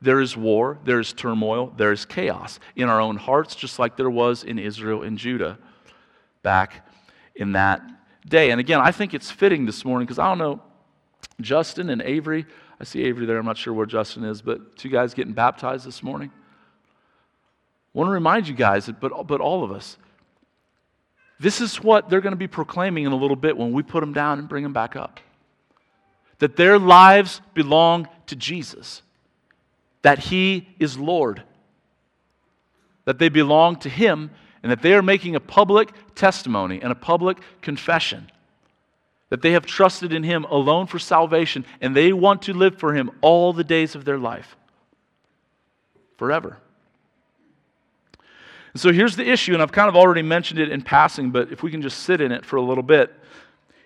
there 0.00 0.18
is 0.18 0.34
war, 0.34 0.78
there 0.84 0.98
is 0.98 1.12
turmoil, 1.12 1.74
there 1.76 1.92
is 1.92 2.06
chaos 2.06 2.58
in 2.74 2.88
our 2.88 3.02
own 3.02 3.16
hearts, 3.16 3.54
just 3.54 3.78
like 3.78 3.94
there 3.96 4.08
was 4.08 4.44
in 4.44 4.58
Israel 4.58 5.02
and 5.02 5.18
Judah 5.18 5.58
back 6.42 6.88
in 7.36 7.52
that 7.52 7.82
day. 8.26 8.50
And 8.50 8.60
again, 8.60 8.80
I 8.80 8.90
think 8.90 9.14
it's 9.14 9.30
fitting 9.30 9.66
this 9.66 9.84
morning 9.84 10.06
because 10.06 10.18
I 10.18 10.28
don't 10.28 10.38
know, 10.38 10.62
Justin 11.40 11.90
and 11.90 12.02
Avery, 12.02 12.46
I 12.80 12.84
see 12.84 13.04
Avery 13.04 13.26
there, 13.26 13.38
I'm 13.38 13.46
not 13.46 13.56
sure 13.56 13.72
where 13.72 13.86
Justin 13.86 14.24
is, 14.24 14.42
but 14.42 14.76
two 14.76 14.88
guys 14.88 15.14
getting 15.14 15.32
baptized 15.32 15.86
this 15.86 16.02
morning. 16.02 16.30
I 16.34 17.98
want 17.98 18.08
to 18.08 18.12
remind 18.12 18.48
you 18.48 18.54
guys, 18.54 18.90
but, 19.00 19.26
but 19.26 19.40
all 19.40 19.64
of 19.64 19.70
us, 19.70 19.96
this 21.38 21.60
is 21.60 21.82
what 21.82 22.08
they're 22.08 22.20
going 22.20 22.32
to 22.32 22.36
be 22.36 22.48
proclaiming 22.48 23.04
in 23.04 23.12
a 23.12 23.16
little 23.16 23.36
bit 23.36 23.56
when 23.56 23.72
we 23.72 23.82
put 23.82 24.00
them 24.00 24.12
down 24.12 24.38
and 24.38 24.48
bring 24.48 24.62
them 24.62 24.72
back 24.72 24.96
up 24.96 25.20
that 26.38 26.56
their 26.56 26.78
lives 26.78 27.40
belong 27.54 28.08
to 28.26 28.36
Jesus, 28.36 29.02
that 30.02 30.18
He 30.18 30.68
is 30.78 30.98
Lord, 30.98 31.42
that 33.04 33.18
they 33.18 33.28
belong 33.28 33.76
to 33.76 33.88
Him, 33.88 34.30
and 34.64 34.72
that 34.72 34.80
they 34.80 34.94
are 34.94 35.02
making 35.02 35.36
a 35.36 35.40
public 35.40 35.90
testimony 36.14 36.80
and 36.80 36.90
a 36.90 36.94
public 36.94 37.36
confession 37.60 38.30
that 39.28 39.42
they 39.42 39.52
have 39.52 39.66
trusted 39.66 40.10
in 40.10 40.22
Him 40.22 40.44
alone 40.44 40.86
for 40.86 40.98
salvation, 40.98 41.66
and 41.82 41.94
they 41.94 42.14
want 42.14 42.40
to 42.42 42.54
live 42.54 42.78
for 42.78 42.94
Him 42.94 43.10
all 43.20 43.52
the 43.52 43.62
days 43.62 43.94
of 43.94 44.06
their 44.06 44.16
life, 44.16 44.56
forever. 46.16 46.56
And 48.72 48.80
so 48.80 48.90
here's 48.90 49.16
the 49.16 49.30
issue, 49.30 49.52
and 49.52 49.62
I've 49.62 49.70
kind 49.70 49.90
of 49.90 49.96
already 49.96 50.22
mentioned 50.22 50.58
it 50.58 50.70
in 50.70 50.80
passing, 50.80 51.30
but 51.30 51.52
if 51.52 51.62
we 51.62 51.70
can 51.70 51.82
just 51.82 51.98
sit 52.00 52.22
in 52.22 52.32
it 52.32 52.46
for 52.46 52.56
a 52.56 52.62
little 52.62 52.82
bit. 52.82 53.12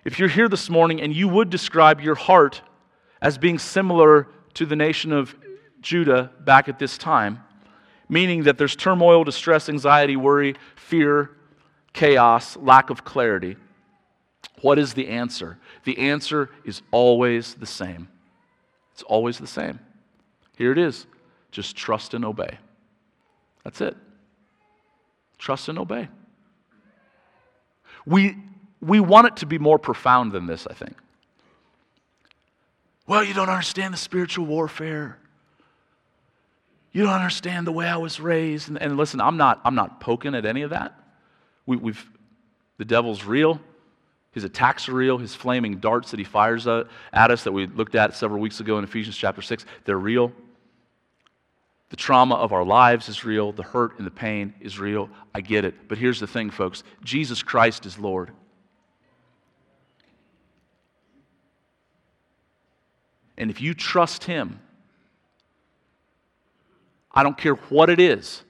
If 0.05 0.17
you're 0.17 0.29
here 0.29 0.47
this 0.47 0.69
morning 0.69 1.01
and 1.01 1.13
you 1.13 1.27
would 1.27 1.49
describe 1.49 1.99
your 1.99 2.15
heart 2.15 2.61
as 3.21 3.37
being 3.37 3.59
similar 3.59 4.27
to 4.53 4.65
the 4.65 4.77
nation 4.77 5.11
of 5.11 5.35
Judah 5.81 6.31
back 6.39 6.69
at 6.69 6.79
this 6.79 6.97
time, 6.97 7.43
meaning 8.09 8.43
that 8.43 8.57
there's 8.57 8.75
turmoil, 8.75 9.23
distress, 9.23 9.69
anxiety, 9.69 10.15
worry, 10.15 10.55
fear, 10.75 11.31
chaos, 11.93 12.57
lack 12.57 12.89
of 12.89 13.05
clarity, 13.05 13.55
what 14.61 14.77
is 14.77 14.93
the 14.93 15.07
answer? 15.07 15.57
The 15.85 15.97
answer 15.97 16.49
is 16.65 16.81
always 16.91 17.55
the 17.55 17.65
same. 17.65 18.09
It's 18.93 19.03
always 19.03 19.37
the 19.37 19.47
same. 19.47 19.79
Here 20.57 20.71
it 20.71 20.77
is 20.77 21.05
just 21.51 21.75
trust 21.75 22.13
and 22.13 22.25
obey. 22.25 22.57
That's 23.63 23.81
it. 23.81 23.95
Trust 25.37 25.69
and 25.69 25.79
obey. 25.79 26.09
We 28.05 28.37
we 28.81 28.99
want 28.99 29.27
it 29.27 29.35
to 29.37 29.45
be 29.45 29.57
more 29.57 29.77
profound 29.77 30.31
than 30.31 30.45
this, 30.45 30.65
I 30.67 30.73
think. 30.73 30.95
Well, 33.07 33.23
you 33.23 33.33
don't 33.33 33.49
understand 33.49 33.93
the 33.93 33.97
spiritual 33.97 34.45
warfare. 34.45 35.18
You 36.91 37.03
don't 37.03 37.13
understand 37.13 37.67
the 37.67 37.71
way 37.71 37.87
I 37.87 37.97
was 37.97 38.19
raised. 38.19 38.69
And, 38.69 38.81
and 38.81 38.97
listen, 38.97 39.21
I'm 39.21 39.37
not, 39.37 39.61
I'm 39.63 39.75
not 39.75 39.99
poking 39.99 40.35
at 40.35 40.45
any 40.45 40.63
of 40.63 40.71
that. 40.71 40.95
We, 41.65 41.77
we've, 41.77 42.09
the 42.77 42.85
devil's 42.85 43.23
real. 43.23 43.61
His 44.31 44.43
attacks 44.43 44.89
are 44.89 44.93
real. 44.93 45.17
His 45.17 45.35
flaming 45.35 45.79
darts 45.79 46.11
that 46.11 46.19
he 46.19 46.23
fires 46.23 46.67
at 46.67 46.87
us 47.13 47.43
that 47.43 47.51
we 47.51 47.67
looked 47.67 47.95
at 47.95 48.15
several 48.15 48.39
weeks 48.39 48.59
ago 48.59 48.77
in 48.77 48.83
Ephesians 48.83 49.17
chapter 49.17 49.41
6, 49.41 49.65
they're 49.85 49.97
real. 49.97 50.31
The 51.89 51.95
trauma 51.95 52.35
of 52.35 52.53
our 52.53 52.63
lives 52.63 53.09
is 53.09 53.25
real. 53.25 53.51
The 53.51 53.63
hurt 53.63 53.97
and 53.97 54.05
the 54.05 54.11
pain 54.11 54.53
is 54.59 54.79
real. 54.79 55.09
I 55.33 55.41
get 55.41 55.65
it. 55.65 55.87
But 55.87 55.97
here's 55.97 56.19
the 56.19 56.27
thing, 56.27 56.49
folks 56.51 56.83
Jesus 57.03 57.41
Christ 57.41 57.85
is 57.85 57.97
Lord. 57.97 58.31
And 63.37 63.49
if 63.49 63.61
you 63.61 63.73
trust 63.73 64.25
Him, 64.25 64.59
I 67.19 67.23
don't 67.23 67.37
care 67.37 67.55
what 67.55 67.89
it 67.89 67.99
is 67.99 68.43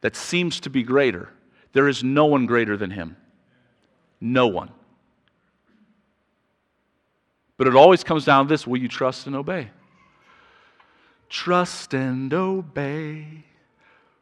that 0.00 0.16
seems 0.16 0.58
to 0.60 0.68
be 0.68 0.82
greater, 0.82 1.28
there 1.74 1.86
is 1.86 2.02
no 2.02 2.24
one 2.24 2.44
greater 2.44 2.76
than 2.76 2.90
Him. 2.90 3.16
No 4.20 4.48
one. 4.48 4.70
But 7.56 7.68
it 7.68 7.76
always 7.76 8.02
comes 8.02 8.24
down 8.24 8.46
to 8.46 8.48
this 8.48 8.66
will 8.66 8.78
you 8.78 8.88
trust 8.88 9.28
and 9.28 9.36
obey? 9.36 9.70
Trust 11.28 11.94
and 11.94 12.34
obey, 12.34 13.44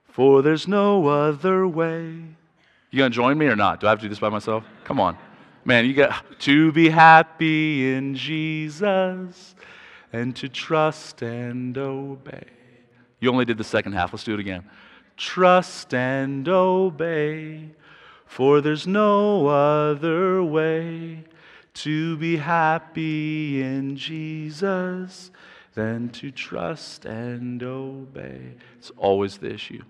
for 0.04 0.42
there's 0.42 0.68
no 0.68 1.06
other 1.06 1.66
way. 1.66 2.22
You 2.90 2.98
gonna 2.98 3.08
join 3.08 3.38
me 3.38 3.46
or 3.46 3.56
not? 3.56 3.80
Do 3.80 3.86
I 3.86 3.90
have 3.90 4.00
to 4.00 4.04
do 4.04 4.10
this 4.10 4.18
by 4.18 4.28
myself? 4.28 4.64
Come 4.84 5.00
on. 5.00 5.16
Man, 5.64 5.86
you 5.86 5.94
got 5.94 6.22
to 6.40 6.72
be 6.72 6.90
happy 6.90 7.94
in 7.94 8.16
Jesus 8.16 9.54
and 10.12 10.36
to 10.36 10.50
trust 10.50 11.22
and 11.22 11.78
obey. 11.78 12.44
You 13.22 13.30
only 13.30 13.44
did 13.44 13.56
the 13.56 13.64
second 13.64 13.92
half. 13.92 14.12
Let's 14.12 14.24
do 14.24 14.34
it 14.34 14.40
again. 14.40 14.64
Trust 15.16 15.94
and 15.94 16.48
obey, 16.48 17.68
for 18.26 18.60
there's 18.60 18.84
no 18.84 19.46
other 19.46 20.42
way 20.42 21.22
to 21.74 22.16
be 22.16 22.36
happy 22.36 23.62
in 23.62 23.96
Jesus 23.96 25.30
than 25.74 26.08
to 26.08 26.32
trust 26.32 27.04
and 27.04 27.62
obey. 27.62 28.54
It's 28.78 28.90
always 28.96 29.38
the 29.38 29.54
issue. 29.54 29.84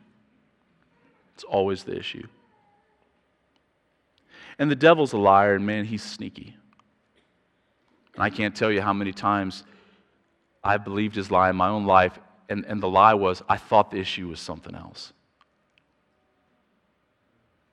It's 1.35 1.45
always 1.45 1.85
the 1.85 1.97
issue. 1.97 2.27
And 4.59 4.71
the 4.71 4.77
devil's 4.77 5.15
a 5.15 5.19
liar, 5.19 5.55
and 5.55 5.65
man, 5.65 5.87
he's 5.87 6.03
sneaky. 6.03 6.55
And 8.13 8.23
I 8.23 8.29
can't 8.29 8.55
tell 8.55 8.71
you 8.71 8.83
how 8.83 8.93
many 8.93 9.13
times 9.13 9.65
I've 10.63 10.85
believed 10.85 11.15
his 11.15 11.31
lie 11.31 11.49
in 11.49 11.57
my 11.57 11.71
own 11.71 11.87
life, 11.87 12.19
and, 12.49 12.65
and 12.67 12.83
the 12.83 12.89
lie 12.89 13.15
was 13.15 13.43
I 13.49 13.57
thought 13.57 13.91
the 13.91 13.99
issue 13.99 14.29
was 14.29 14.41
something 14.41 14.75
else. 14.75 15.13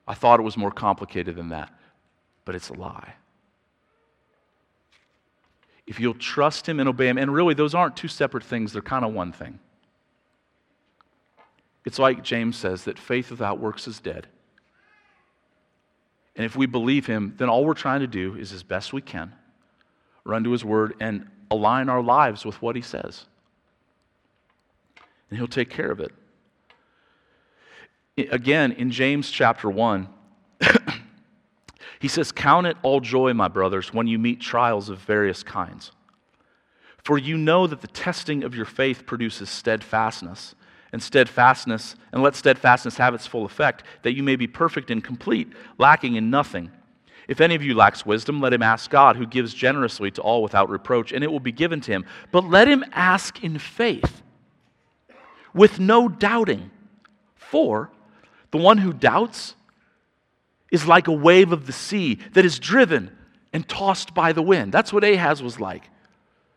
I 0.06 0.14
thought 0.14 0.40
it 0.40 0.42
was 0.42 0.56
more 0.56 0.70
complicated 0.70 1.36
than 1.36 1.50
that, 1.50 1.72
but 2.44 2.54
it's 2.54 2.68
a 2.68 2.74
lie. 2.74 3.14
If 5.86 6.00
you'll 6.00 6.14
trust 6.14 6.68
him 6.68 6.80
and 6.80 6.88
obey 6.88 7.08
him, 7.08 7.18
and 7.18 7.32
really 7.32 7.54
those 7.54 7.74
aren't 7.74 7.96
two 7.96 8.08
separate 8.08 8.44
things, 8.44 8.72
they're 8.72 8.82
kind 8.82 9.04
of 9.04 9.12
one 9.12 9.32
thing. 9.32 9.58
It's 11.84 11.98
like 11.98 12.22
James 12.22 12.56
says 12.56 12.84
that 12.84 12.98
faith 12.98 13.30
without 13.30 13.58
works 13.58 13.88
is 13.88 14.00
dead. 14.00 14.26
And 16.36 16.44
if 16.44 16.56
we 16.56 16.66
believe 16.66 17.06
him, 17.06 17.34
then 17.38 17.48
all 17.48 17.64
we're 17.64 17.74
trying 17.74 18.00
to 18.00 18.06
do 18.06 18.34
is, 18.36 18.52
as 18.52 18.62
best 18.62 18.92
we 18.92 19.00
can, 19.00 19.32
run 20.24 20.44
to 20.44 20.52
his 20.52 20.64
word 20.64 20.94
and 21.00 21.28
align 21.50 21.88
our 21.88 22.02
lives 22.02 22.44
with 22.44 22.60
what 22.62 22.76
he 22.76 22.82
says. 22.82 23.26
And 25.30 25.38
he'll 25.38 25.48
take 25.48 25.70
care 25.70 25.90
of 25.90 26.00
it. 26.00 26.12
Again, 28.30 28.72
in 28.72 28.90
James 28.90 29.30
chapter 29.30 29.70
1, 29.70 30.08
he 32.00 32.08
says, 32.08 32.32
Count 32.32 32.66
it 32.66 32.76
all 32.82 33.00
joy, 33.00 33.32
my 33.32 33.48
brothers, 33.48 33.94
when 33.94 34.06
you 34.06 34.18
meet 34.18 34.40
trials 34.40 34.88
of 34.88 34.98
various 34.98 35.42
kinds. 35.42 35.92
For 37.02 37.16
you 37.16 37.38
know 37.38 37.66
that 37.66 37.80
the 37.80 37.86
testing 37.86 38.44
of 38.44 38.54
your 38.54 38.66
faith 38.66 39.06
produces 39.06 39.48
steadfastness 39.48 40.54
and 40.92 41.02
steadfastness, 41.02 41.94
and 42.12 42.22
let 42.22 42.34
steadfastness 42.34 42.96
have 42.96 43.14
its 43.14 43.26
full 43.26 43.44
effect, 43.44 43.84
that 44.02 44.14
you 44.14 44.22
may 44.22 44.34
be 44.34 44.46
perfect 44.46 44.90
and 44.90 45.04
complete, 45.04 45.48
lacking 45.78 46.16
in 46.16 46.30
nothing. 46.30 46.70
If 47.28 47.40
any 47.40 47.54
of 47.54 47.62
you 47.62 47.74
lacks 47.74 48.04
wisdom, 48.04 48.40
let 48.40 48.52
him 48.52 48.62
ask 48.62 48.90
God, 48.90 49.14
who 49.14 49.24
gives 49.24 49.54
generously 49.54 50.10
to 50.10 50.20
all 50.20 50.42
without 50.42 50.68
reproach, 50.68 51.12
and 51.12 51.22
it 51.22 51.30
will 51.30 51.38
be 51.38 51.52
given 51.52 51.80
to 51.82 51.92
him. 51.92 52.04
But 52.32 52.44
let 52.44 52.66
him 52.66 52.84
ask 52.92 53.44
in 53.44 53.58
faith, 53.58 54.22
with 55.54 55.78
no 55.78 56.08
doubting. 56.08 56.70
For 57.36 57.90
the 58.52 58.58
one 58.58 58.78
who 58.78 58.92
doubts 58.92 59.54
is 60.70 60.86
like 60.86 61.08
a 61.08 61.12
wave 61.12 61.52
of 61.52 61.66
the 61.66 61.72
sea 61.72 62.18
that 62.32 62.44
is 62.44 62.58
driven 62.58 63.16
and 63.52 63.68
tossed 63.68 64.14
by 64.14 64.32
the 64.32 64.42
wind. 64.42 64.72
That's 64.72 64.92
what 64.92 65.02
Ahaz 65.02 65.42
was 65.42 65.58
like. 65.58 65.88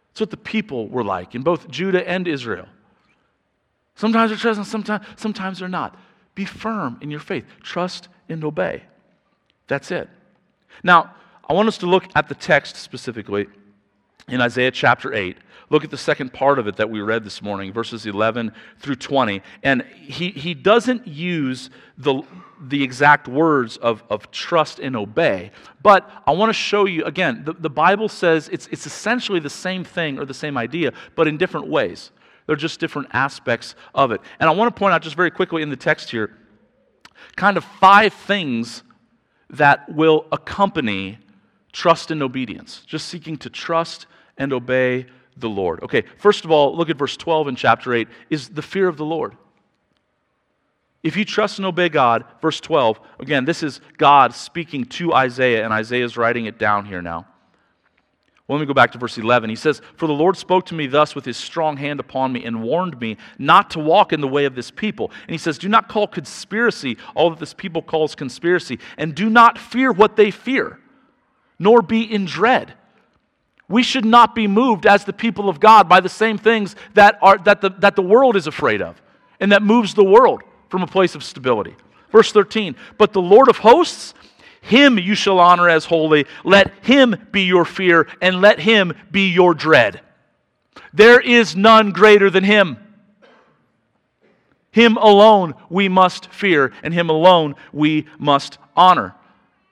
That's 0.10 0.20
what 0.22 0.30
the 0.30 0.38
people 0.38 0.88
were 0.88 1.04
like 1.04 1.34
in 1.34 1.42
both 1.42 1.68
Judah 1.68 2.08
and 2.08 2.28
Israel. 2.28 2.68
Sometimes 3.96 4.30
they're 4.30 4.38
trusting, 4.38 4.66
sometimes, 4.66 5.06
sometimes 5.16 5.60
they're 5.60 5.68
not. 5.68 5.98
Be 6.36 6.46
firm 6.46 7.00
in 7.02 7.10
your 7.10 7.20
faith. 7.20 7.46
Trust 7.62 8.08
and 8.30 8.44
obey. 8.44 8.84
That's 9.68 9.92
it. 9.92 10.10
Now, 10.84 11.16
I 11.50 11.54
want 11.54 11.68
us 11.68 11.78
to 11.80 11.86
look 11.86 12.06
at 12.16 12.30
the 12.30 12.36
text 12.36 12.76
specifically 12.76 13.48
in 14.28 14.42
Isaiah 14.42 14.72
chapter 14.72 15.14
8. 15.14 15.38
Look 15.74 15.84
at 15.84 15.90
the 15.90 15.98
second 15.98 16.34
part 16.34 16.60
of 16.60 16.68
it 16.68 16.76
that 16.76 16.92
we 16.92 17.02
read 17.02 17.24
this 17.24 17.42
morning, 17.42 17.74
verses 17.74 18.06
11 18.06 18.52
through 18.78 18.98
20. 18.98 19.42
And 19.64 19.82
he, 19.82 20.30
he 20.30 20.54
doesn't 20.54 21.08
use 21.08 21.72
the, 21.98 22.22
the 22.62 22.84
exact 22.84 23.28
words 23.28 23.78
of, 23.78 24.04
of 24.08 24.30
trust 24.30 24.78
and 24.78 24.96
obey, 24.96 25.50
but 25.82 26.08
I 26.28 26.32
want 26.34 26.50
to 26.50 26.54
show 26.54 26.86
you 26.86 27.04
again, 27.06 27.42
the, 27.44 27.54
the 27.54 27.72
Bible 27.72 28.08
says 28.08 28.50
it's, 28.50 28.68
it's 28.68 28.86
essentially 28.86 29.40
the 29.40 29.50
same 29.50 29.84
thing 29.84 30.20
or 30.20 30.26
the 30.26 30.34
same 30.36 30.60
idea, 30.60 30.94
but 31.16 31.28
in 31.28 31.38
different 31.38 31.68
ways. 31.68 32.12
They're 32.46 32.56
just 32.56 32.80
different 32.80 33.08
aspects 33.12 33.74
of 33.96 34.12
it. 34.12 34.22
And 34.40 34.48
I 34.48 34.54
want 34.54 34.76
to 34.76 34.78
point 34.78 34.94
out 34.94 35.02
just 35.02 35.16
very 35.16 35.32
quickly 35.32 35.64
in 35.64 35.72
the 35.72 35.76
text 35.76 36.12
here 36.12 36.38
kind 37.36 37.58
of 37.58 37.64
five 37.64 38.14
things 38.14 38.84
that 39.50 39.92
will 39.92 40.28
accompany 40.32 41.18
trust 41.72 42.12
and 42.12 42.22
obedience, 42.22 42.84
just 42.86 43.08
seeking 43.08 43.38
to 43.38 43.50
trust 43.50 44.06
and 44.38 44.54
obey 44.54 45.08
the 45.38 45.50
Lord. 45.50 45.82
Okay, 45.84 46.04
first 46.18 46.46
of 46.46 46.52
all, 46.52 46.76
look 46.76 46.90
at 46.90 46.98
verse 46.98 47.18
12 47.18 47.50
in 47.50 47.56
chapter 47.56 47.94
8 47.94 48.08
is 48.30 48.50
the 48.50 48.62
fear 48.62 48.88
of 48.88 48.98
the 48.98 49.06
Lord. 49.06 49.36
If 51.04 51.18
you 51.18 51.26
trust 51.26 51.60
and 51.60 51.66
obey 51.66 51.90
God, 51.90 52.24
verse 52.42 52.62
12, 52.62 53.00
again, 53.20 53.44
this 53.44 53.62
is 53.62 53.82
God 53.98 54.34
speaking 54.34 54.86
to 54.86 55.14
Isaiah, 55.14 55.66
and 55.66 55.74
Isaiah 55.74 56.06
is 56.06 56.16
writing 56.16 56.46
it 56.46 56.58
down 56.58 56.86
here 56.86 57.02
now. 57.02 57.28
Well, 58.48 58.58
let 58.58 58.64
me 58.64 58.68
go 58.68 58.74
back 58.74 58.92
to 58.92 58.98
verse 58.98 59.18
11. 59.18 59.50
He 59.50 59.56
says, 59.56 59.82
For 59.96 60.06
the 60.06 60.14
Lord 60.14 60.36
spoke 60.36 60.66
to 60.68 60.76
me 60.76 60.88
thus 60.88 61.16
with 61.16 61.24
his 61.24 61.38
strong 61.38 61.78
hand 61.78 62.00
upon 62.00 62.34
me 62.34 62.44
and 62.44 62.62
warned 62.62 63.00
me 63.00 63.18
not 63.38 63.70
to 63.72 63.80
walk 63.80 64.12
in 64.12 64.20
the 64.22 64.28
way 64.28 64.46
of 64.46 64.56
this 64.56 64.70
people. 64.70 65.12
And 65.22 65.32
he 65.32 65.38
says, 65.38 65.58
Do 65.58 65.70
not 65.70 65.88
call 65.88 66.08
conspiracy 66.08 66.98
all 67.16 67.30
that 67.30 67.40
this 67.40 67.54
people 67.54 67.82
calls 67.82 68.16
conspiracy, 68.16 68.80
and 68.98 69.16
do 69.16 69.30
not 69.30 69.58
fear 69.58 69.92
what 69.92 70.18
they 70.18 70.30
fear, 70.30 70.80
nor 71.58 71.82
be 71.82 72.02
in 72.02 72.26
dread. 72.26 72.74
We 73.70 73.84
should 73.84 74.06
not 74.06 74.36
be 74.36 74.48
moved 74.48 74.86
as 74.86 75.06
the 75.06 75.14
people 75.14 75.50
of 75.50 75.60
God 75.60 75.88
by 75.88 76.00
the 76.00 76.10
same 76.10 76.38
things 76.38 76.76
that, 76.94 77.18
are, 77.22 77.38
that, 77.40 77.62
the, 77.62 77.70
that 77.80 77.96
the 77.96 78.02
world 78.02 78.36
is 78.36 78.48
afraid 78.48 78.82
of 78.82 79.02
and 79.40 79.52
that 79.52 79.62
moves 79.62 79.94
the 79.94 80.04
world 80.04 80.42
from 80.70 80.84
a 80.84 80.88
place 80.88 81.16
of 81.16 81.24
stability. 81.24 81.76
Verse 82.12 82.32
13, 82.32 82.76
But 82.98 83.14
the 83.14 83.22
Lord 83.22 83.50
of 83.50 83.58
hosts, 83.58 84.14
him 84.62 84.98
you 84.98 85.16
shall 85.16 85.40
honor 85.40 85.68
as 85.68 85.86
holy. 85.86 86.26
Let 86.44 86.72
him 86.86 87.28
be 87.32 87.44
your 87.44 87.66
fear, 87.66 88.08
and 88.22 88.40
let 88.40 88.60
him 88.60 88.94
be 89.12 89.30
your 89.30 89.54
dread. 89.54 90.02
There 90.94 91.20
is 91.20 91.56
none 91.56 91.92
greater 91.92 92.30
than 92.30 92.44
him. 92.44 92.78
Him 94.72 94.98
alone 94.98 95.56
we 95.70 95.90
must 95.90 96.28
fear, 96.28 96.72
and 96.82 96.94
him 96.94 97.10
alone 97.10 97.56
we 97.72 98.08
must 98.18 98.58
honor. 98.76 99.14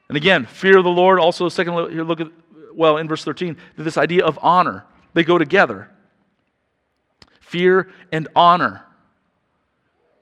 And 0.09 0.17
again, 0.17 0.45
fear 0.45 0.79
of 0.79 0.83
the 0.83 0.89
Lord, 0.89 1.19
also, 1.19 1.47
second, 1.47 1.75
look 1.75 2.19
at, 2.19 2.27
well, 2.73 2.97
in 2.97 3.07
verse 3.07 3.23
13, 3.23 3.57
this 3.77 3.97
idea 3.97 4.25
of 4.25 4.39
honor. 4.41 4.85
They 5.13 5.23
go 5.23 5.37
together. 5.37 5.89
Fear 7.41 7.89
and 8.11 8.27
honor. 8.35 8.83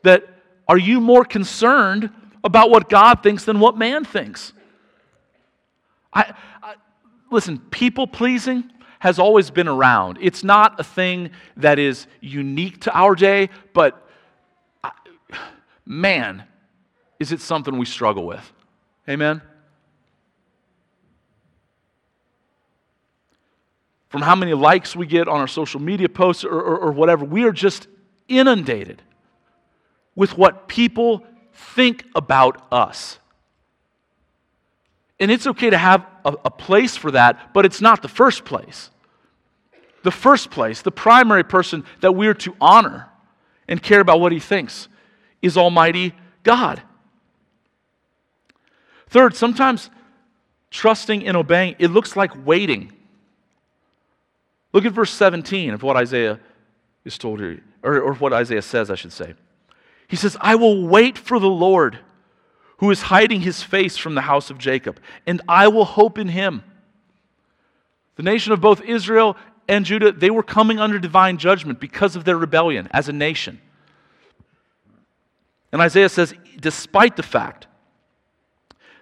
That 0.03 0.27
are 0.67 0.77
you 0.77 1.01
more 1.01 1.25
concerned 1.25 2.12
about 2.43 2.69
what 2.69 2.89
God 2.89 3.21
thinks 3.23 3.45
than 3.45 3.59
what 3.59 3.77
man 3.77 4.05
thinks? 4.05 4.53
I, 6.13 6.33
I, 6.62 6.75
listen, 7.31 7.59
people 7.59 8.07
pleasing 8.07 8.71
has 8.99 9.19
always 9.19 9.49
been 9.49 9.67
around. 9.67 10.17
It's 10.21 10.43
not 10.43 10.79
a 10.79 10.83
thing 10.83 11.31
that 11.57 11.79
is 11.79 12.07
unique 12.21 12.81
to 12.81 12.97
our 12.97 13.15
day, 13.15 13.49
but 13.73 14.07
I, 14.83 14.91
man, 15.85 16.43
is 17.19 17.31
it 17.31 17.41
something 17.41 17.77
we 17.77 17.85
struggle 17.85 18.25
with. 18.25 18.51
Amen? 19.07 19.41
From 24.10 24.22
how 24.22 24.36
many 24.36 24.54
likes 24.54 24.95
we 24.95 25.06
get 25.06 25.28
on 25.28 25.39
our 25.39 25.48
social 25.48 25.80
media 25.80 26.10
posts 26.10 26.43
or, 26.43 26.60
or, 26.60 26.78
or 26.78 26.91
whatever, 26.91 27.24
we 27.26 27.43
are 27.43 27.52
just 27.52 27.88
inundated 28.28 29.02
with 30.15 30.38
what 30.38 30.67
people 30.67 31.24
think 31.54 32.06
about 32.15 32.67
us. 32.72 33.19
And 35.19 35.30
it's 35.30 35.45
okay 35.48 35.69
to 35.69 35.78
have 35.78 36.06
a, 36.26 36.36
a, 36.45 36.52
place 36.52 36.95
for 36.95 37.12
that, 37.12 37.54
but 37.54 37.65
it's 37.65 37.82
not 37.82 38.02
the 38.02 38.08
first 38.08 38.45
place. 38.45 38.89
The 40.04 40.12
first 40.12 40.50
place, 40.50 40.82
the 40.82 40.91
primary 40.91 41.43
person 41.43 41.84
that 42.00 42.13
we're 42.13 42.34
to 42.36 42.56
honor 42.62 43.10
and 43.67 43.82
care 43.84 44.00
about 44.00 44.22
what 44.22 44.32
he 44.32 44.39
thinks 44.39 44.88
is 45.41 45.58
Almighty 45.58 46.13
God. 46.43 46.82
Third, 49.08 49.36
sometimes 49.36 49.89
trusting 50.72 51.26
and 51.28 51.36
obeying, 51.36 51.76
it 51.80 51.89
looks 51.89 52.15
like 52.15 52.32
waiting. 52.45 52.93
Look 54.73 54.86
at 54.86 54.93
verse 54.93 55.12
17 55.12 55.73
of 55.73 55.84
what 55.84 55.97
Isaiah 55.97 56.39
is 57.05 57.17
told 57.17 57.39
here, 57.39 57.62
or, 57.82 57.99
or 57.99 58.13
what 58.13 58.34
Isaiah 58.34 58.62
says, 58.62 58.91
I 58.91 58.95
should 58.95 59.13
say. 59.13 59.34
He 60.08 60.15
says, 60.15 60.38
I 60.41 60.55
will 60.55 60.88
wait 60.88 61.17
for 61.17 61.39
the 61.39 61.49
Lord 61.49 61.99
who 62.77 62.91
is 62.91 63.03
hiding 63.03 63.41
his 63.41 63.62
face 63.62 63.97
from 63.97 64.15
the 64.15 64.21
house 64.21 64.49
of 64.49 64.58
Jacob, 64.58 64.99
and 65.27 65.41
I 65.47 65.67
will 65.67 65.86
hope 65.86 66.17
in 66.17 66.29
him. 66.29 66.63
The 68.15 68.23
nation 68.23 68.53
of 68.53 68.62
both 68.62 68.82
Israel 68.82 69.38
and 69.67 69.86
Judah, 69.86 70.12
they 70.12 70.29
were 70.29 70.43
coming 70.43 70.79
under 70.79 70.97
divine 70.97 71.38
judgment 71.38 71.79
because 71.79 72.15
of 72.15 72.25
their 72.25 72.38
rebellion 72.38 72.88
as 72.91 73.10
a 73.10 73.13
nation. 73.13 73.62
And 75.71 75.82
Isaiah 75.82 76.10
says, 76.10 76.34
despite 76.60 77.15
the 77.15 77.23
fact 77.23 77.67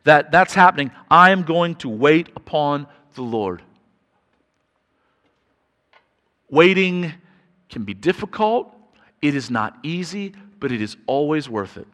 that 0.04 0.32
that's 0.32 0.54
happening, 0.54 0.92
I 1.10 1.32
am 1.32 1.44
going 1.44 1.76
to 1.76 1.90
wait 1.90 2.30
upon 2.36 2.88
the 3.16 3.22
Lord. 3.22 3.62
Waiting 6.50 7.14
can 7.70 7.84
be 7.84 7.94
difficult, 7.94 8.74
it 9.22 9.36
is 9.36 9.52
not 9.52 9.78
easy, 9.84 10.34
but 10.60 10.72
it 10.72 10.82
is 10.82 10.96
always 11.06 11.50
worth 11.50 11.78
it. 11.78 11.88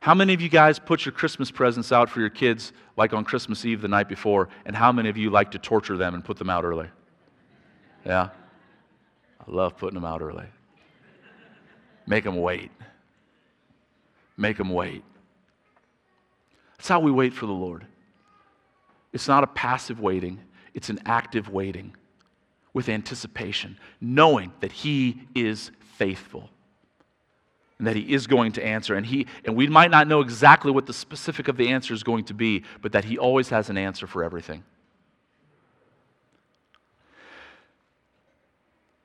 How 0.00 0.14
many 0.14 0.32
of 0.32 0.40
you 0.40 0.48
guys 0.48 0.78
put 0.78 1.04
your 1.04 1.12
Christmas 1.12 1.50
presents 1.50 1.90
out 1.90 2.08
for 2.08 2.20
your 2.20 2.30
kids 2.30 2.72
like 2.96 3.12
on 3.12 3.24
Christmas 3.24 3.64
Eve 3.64 3.80
the 3.80 3.88
night 3.88 4.08
before? 4.08 4.48
And 4.64 4.76
how 4.76 4.92
many 4.92 5.08
of 5.08 5.16
you 5.16 5.30
like 5.30 5.50
to 5.50 5.58
torture 5.58 5.96
them 5.96 6.14
and 6.14 6.24
put 6.24 6.36
them 6.36 6.48
out 6.48 6.64
early? 6.64 6.88
Yeah? 8.06 8.28
I 9.40 9.50
love 9.50 9.76
putting 9.76 9.94
them 9.94 10.04
out 10.04 10.22
early. 10.22 10.46
Make 12.06 12.24
them 12.24 12.40
wait. 12.40 12.70
Make 14.36 14.56
them 14.56 14.70
wait. 14.70 15.02
That's 16.76 16.88
how 16.88 17.00
we 17.00 17.10
wait 17.10 17.34
for 17.34 17.46
the 17.46 17.52
Lord. 17.52 17.84
It's 19.12 19.26
not 19.26 19.42
a 19.42 19.48
passive 19.48 20.00
waiting, 20.00 20.40
it's 20.74 20.90
an 20.90 21.00
active 21.06 21.48
waiting 21.48 21.96
with 22.78 22.88
anticipation, 22.88 23.76
knowing 24.00 24.52
that 24.60 24.72
He 24.72 25.20
is 25.34 25.70
faithful 25.96 26.48
and 27.78 27.86
that 27.86 27.94
he 27.94 28.12
is 28.12 28.26
going 28.26 28.52
to 28.52 28.64
answer 28.64 28.94
and 28.94 29.04
he 29.04 29.26
and 29.44 29.56
we 29.56 29.66
might 29.68 29.90
not 29.90 30.06
know 30.06 30.20
exactly 30.20 30.70
what 30.70 30.86
the 30.86 30.92
specific 30.92 31.48
of 31.48 31.56
the 31.56 31.68
answer 31.68 31.92
is 31.92 32.04
going 32.04 32.24
to 32.24 32.34
be 32.34 32.62
but 32.82 32.92
that 32.92 33.04
he 33.04 33.18
always 33.18 33.48
has 33.48 33.68
an 33.68 33.76
answer 33.76 34.06
for 34.06 34.22
everything 34.22 34.62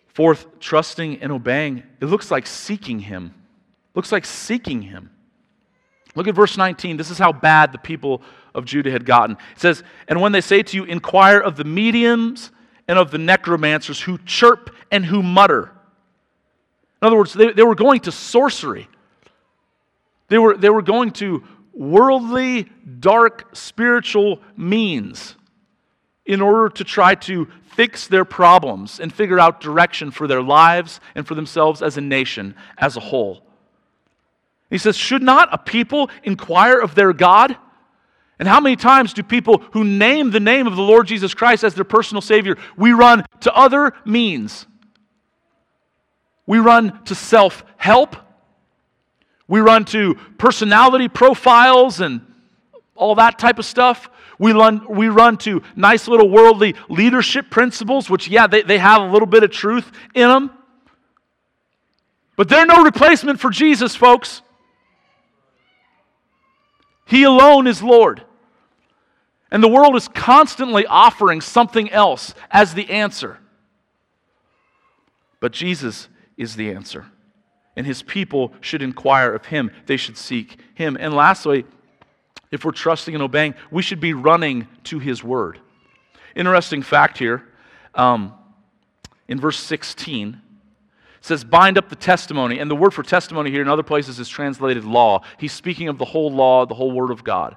fourth 0.07 0.59
trusting 0.59 1.19
and 1.21 1.31
obeying 1.31 1.81
it 1.99 2.05
looks 2.05 2.29
like 2.29 2.45
seeking 2.45 2.99
him 2.99 3.33
Looks 3.95 4.11
like 4.11 4.25
seeking 4.25 4.81
him. 4.81 5.11
Look 6.15 6.27
at 6.27 6.35
verse 6.35 6.57
19. 6.57 6.97
This 6.97 7.09
is 7.09 7.17
how 7.17 7.31
bad 7.31 7.71
the 7.71 7.77
people 7.77 8.21
of 8.53 8.65
Judah 8.65 8.91
had 8.91 9.05
gotten. 9.05 9.35
It 9.55 9.59
says, 9.59 9.83
And 10.07 10.21
when 10.21 10.31
they 10.31 10.41
say 10.41 10.63
to 10.63 10.77
you, 10.77 10.83
Inquire 10.83 11.39
of 11.39 11.55
the 11.55 11.63
mediums 11.63 12.51
and 12.87 12.99
of 12.99 13.11
the 13.11 13.17
necromancers 13.17 14.01
who 14.01 14.17
chirp 14.25 14.69
and 14.91 15.05
who 15.05 15.23
mutter. 15.23 15.71
In 17.01 17.07
other 17.07 17.17
words, 17.17 17.33
they, 17.33 17.51
they 17.51 17.63
were 17.63 17.75
going 17.75 18.01
to 18.01 18.11
sorcery. 18.11 18.87
They 20.27 20.37
were, 20.37 20.55
they 20.55 20.69
were 20.69 20.81
going 20.81 21.11
to 21.11 21.43
worldly, 21.73 22.69
dark, 22.99 23.55
spiritual 23.55 24.39
means 24.55 25.35
in 26.25 26.41
order 26.41 26.69
to 26.69 26.83
try 26.83 27.15
to 27.15 27.47
fix 27.75 28.07
their 28.07 28.23
problems 28.23 28.99
and 28.99 29.13
figure 29.13 29.39
out 29.39 29.59
direction 29.59 30.11
for 30.11 30.27
their 30.27 30.41
lives 30.41 30.99
and 31.15 31.27
for 31.27 31.35
themselves 31.35 31.81
as 31.81 31.97
a 31.97 32.01
nation 32.01 32.55
as 32.77 32.95
a 32.95 32.99
whole. 32.99 33.43
He 34.69 34.77
says, 34.77 34.95
Should 34.95 35.23
not 35.23 35.49
a 35.51 35.57
people 35.57 36.09
inquire 36.23 36.79
of 36.79 36.95
their 36.95 37.13
God? 37.13 37.57
And 38.39 38.47
how 38.47 38.59
many 38.59 38.75
times 38.75 39.13
do 39.13 39.23
people 39.23 39.63
who 39.71 39.83
name 39.83 40.31
the 40.31 40.39
name 40.39 40.67
of 40.67 40.75
the 40.75 40.81
Lord 40.81 41.07
Jesus 41.07 41.33
Christ 41.33 41.63
as 41.63 41.75
their 41.75 41.83
personal 41.83 42.21
Savior, 42.21 42.57
we 42.75 42.91
run 42.91 43.25
to 43.41 43.55
other 43.55 43.93
means? 44.05 44.65
We 46.45 46.59
run 46.59 47.03
to 47.05 47.15
self 47.15 47.63
help. 47.77 48.15
We 49.47 49.59
run 49.59 49.85
to 49.85 50.15
personality 50.37 51.07
profiles 51.09 51.99
and 51.99 52.21
all 52.95 53.15
that 53.15 53.37
type 53.37 53.59
of 53.59 53.65
stuff. 53.65 54.09
We 54.39 54.51
run, 54.51 54.85
we 54.89 55.09
run 55.09 55.37
to 55.39 55.61
nice 55.75 56.07
little 56.07 56.29
worldly 56.29 56.75
leadership 56.89 57.49
principles, 57.49 58.09
which, 58.09 58.27
yeah, 58.27 58.47
they, 58.47 58.63
they 58.63 58.79
have 58.79 59.01
a 59.01 59.05
little 59.05 59.27
bit 59.27 59.43
of 59.43 59.51
truth 59.51 59.91
in 60.15 60.27
them. 60.27 60.51
But 62.35 62.49
they're 62.49 62.65
no 62.65 62.83
replacement 62.83 63.39
for 63.39 63.51
Jesus, 63.51 63.95
folks. 63.95 64.41
He 67.05 67.23
alone 67.23 67.67
is 67.67 67.83
Lord. 67.83 68.23
And 69.51 69.63
the 69.63 69.67
world 69.67 69.95
is 69.95 70.07
constantly 70.07 70.85
offering 70.87 71.41
something 71.41 71.89
else 71.91 72.33
as 72.49 72.73
the 72.73 72.89
answer. 72.89 73.39
But 75.39 75.51
Jesus 75.51 76.07
is 76.37 76.55
the 76.55 76.71
answer. 76.71 77.05
And 77.75 77.85
his 77.85 78.01
people 78.01 78.53
should 78.61 78.81
inquire 78.81 79.33
of 79.33 79.45
him, 79.45 79.71
they 79.85 79.97
should 79.97 80.17
seek 80.17 80.59
him. 80.73 80.97
And 80.99 81.13
lastly, 81.13 81.65
if 82.51 82.63
we're 82.63 82.71
trusting 82.71 83.13
and 83.13 83.23
obeying, 83.23 83.55
we 83.71 83.81
should 83.81 83.99
be 83.99 84.13
running 84.13 84.67
to 84.85 84.99
his 84.99 85.23
word. 85.23 85.59
Interesting 86.35 86.81
fact 86.81 87.17
here 87.17 87.43
um, 87.95 88.33
in 89.27 89.39
verse 89.39 89.59
16 89.59 90.41
says, 91.23 91.45
bind 91.45 91.77
up 91.77 91.87
the 91.87 91.95
testimony. 91.95 92.59
And 92.59 92.69
the 92.69 92.75
word 92.75 92.93
for 92.93 93.01
testimony 93.01 93.49
here 93.49 93.61
in 93.61 93.69
other 93.69 93.81
places 93.81 94.19
is 94.19 94.27
translated 94.27 94.83
law. 94.83 95.21
He's 95.37 95.53
speaking 95.53 95.87
of 95.87 95.97
the 95.97 96.03
whole 96.03 96.29
law, 96.29 96.65
the 96.65 96.75
whole 96.75 96.91
word 96.91 97.11
of 97.11 97.23
God. 97.23 97.55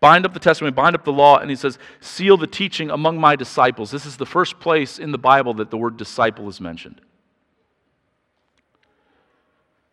Bind 0.00 0.24
up 0.24 0.32
the 0.32 0.40
testimony, 0.40 0.72
bind 0.72 0.96
up 0.96 1.04
the 1.04 1.12
law, 1.12 1.38
and 1.38 1.50
he 1.50 1.56
says, 1.56 1.78
seal 2.00 2.38
the 2.38 2.46
teaching 2.46 2.90
among 2.90 3.20
my 3.20 3.36
disciples. 3.36 3.90
This 3.90 4.06
is 4.06 4.16
the 4.16 4.26
first 4.26 4.60
place 4.60 4.98
in 4.98 5.12
the 5.12 5.18
Bible 5.18 5.52
that 5.54 5.70
the 5.70 5.76
word 5.76 5.98
disciple 5.98 6.48
is 6.48 6.58
mentioned. 6.58 7.02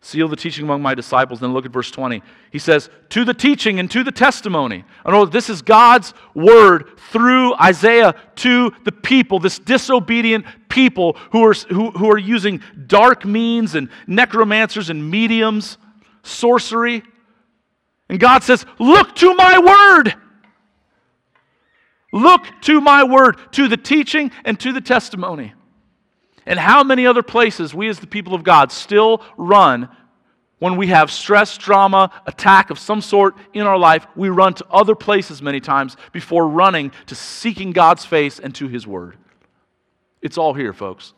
Seal 0.04 0.26
the 0.26 0.34
teaching 0.34 0.64
among 0.64 0.82
my 0.82 0.96
disciples. 0.96 1.38
Then 1.38 1.52
look 1.52 1.64
at 1.64 1.70
verse 1.70 1.90
20. 1.90 2.22
He 2.50 2.58
says, 2.58 2.90
To 3.10 3.24
the 3.24 3.32
teaching 3.32 3.78
and 3.78 3.88
to 3.92 4.02
the 4.02 4.10
testimony. 4.10 4.84
I 5.04 5.12
know 5.12 5.24
this 5.26 5.48
is 5.48 5.62
God's 5.62 6.12
word 6.34 6.98
through 7.12 7.54
Isaiah 7.54 8.14
to 8.36 8.72
the 8.82 8.90
people, 8.90 9.38
this 9.38 9.60
disobedient 9.60 10.44
people 10.72 11.18
who 11.30 11.44
are, 11.44 11.52
who, 11.52 11.90
who 11.90 12.10
are 12.10 12.18
using 12.18 12.62
dark 12.86 13.24
means 13.26 13.74
and 13.74 13.90
necromancers 14.06 14.88
and 14.88 15.10
mediums, 15.10 15.76
sorcery. 16.22 17.02
And 18.08 18.18
God 18.18 18.42
says, 18.42 18.64
Look 18.78 19.14
to 19.16 19.34
my 19.34 19.58
word. 19.58 20.14
Look 22.12 22.46
to 22.62 22.80
my 22.80 23.04
word, 23.04 23.36
to 23.52 23.68
the 23.68 23.76
teaching 23.76 24.32
and 24.44 24.58
to 24.60 24.72
the 24.72 24.80
testimony. 24.80 25.52
And 26.44 26.58
how 26.58 26.82
many 26.82 27.06
other 27.06 27.22
places 27.22 27.74
we 27.74 27.88
as 27.88 28.00
the 28.00 28.06
people 28.06 28.34
of 28.34 28.42
God 28.42 28.72
still 28.72 29.22
run 29.36 29.88
when 30.58 30.76
we 30.76 30.88
have 30.88 31.10
stress, 31.10 31.56
drama, 31.56 32.10
attack 32.26 32.70
of 32.70 32.78
some 32.78 33.00
sort 33.00 33.36
in 33.52 33.62
our 33.62 33.78
life? 33.78 34.06
We 34.16 34.30
run 34.30 34.54
to 34.54 34.66
other 34.70 34.94
places 34.94 35.40
many 35.40 35.60
times 35.60 35.96
before 36.12 36.48
running 36.48 36.92
to 37.06 37.14
seeking 37.14 37.72
God's 37.72 38.04
face 38.04 38.38
and 38.38 38.54
to 38.56 38.68
His 38.68 38.86
Word. 38.86 39.16
It's 40.22 40.38
all 40.38 40.54
here, 40.54 40.72
folks. 40.72 41.12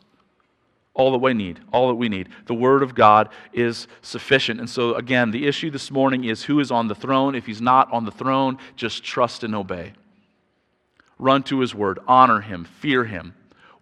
All 0.93 1.11
that 1.11 1.17
we 1.17 1.33
need, 1.33 1.59
all 1.73 1.89
that 1.89 1.95
we 1.95 2.09
need. 2.09 2.29
The 2.45 2.53
Word 2.53 2.81
of 2.81 2.95
God 2.95 3.29
is 3.53 3.87
sufficient. 4.01 4.59
And 4.59 4.69
so, 4.69 4.95
again, 4.95 5.31
the 5.31 5.45
issue 5.45 5.69
this 5.69 5.91
morning 5.91 6.23
is 6.23 6.43
who 6.43 6.59
is 6.59 6.71
on 6.71 6.87
the 6.87 6.95
throne. 6.95 7.35
If 7.35 7.45
He's 7.45 7.61
not 7.61 7.91
on 7.91 8.05
the 8.05 8.11
throne, 8.11 8.57
just 8.75 9.03
trust 9.03 9.43
and 9.43 9.53
obey. 9.53 9.93
Run 11.19 11.43
to 11.43 11.59
His 11.59 11.75
Word, 11.75 11.99
honor 12.07 12.41
Him, 12.41 12.63
fear 12.63 13.05
Him 13.05 13.33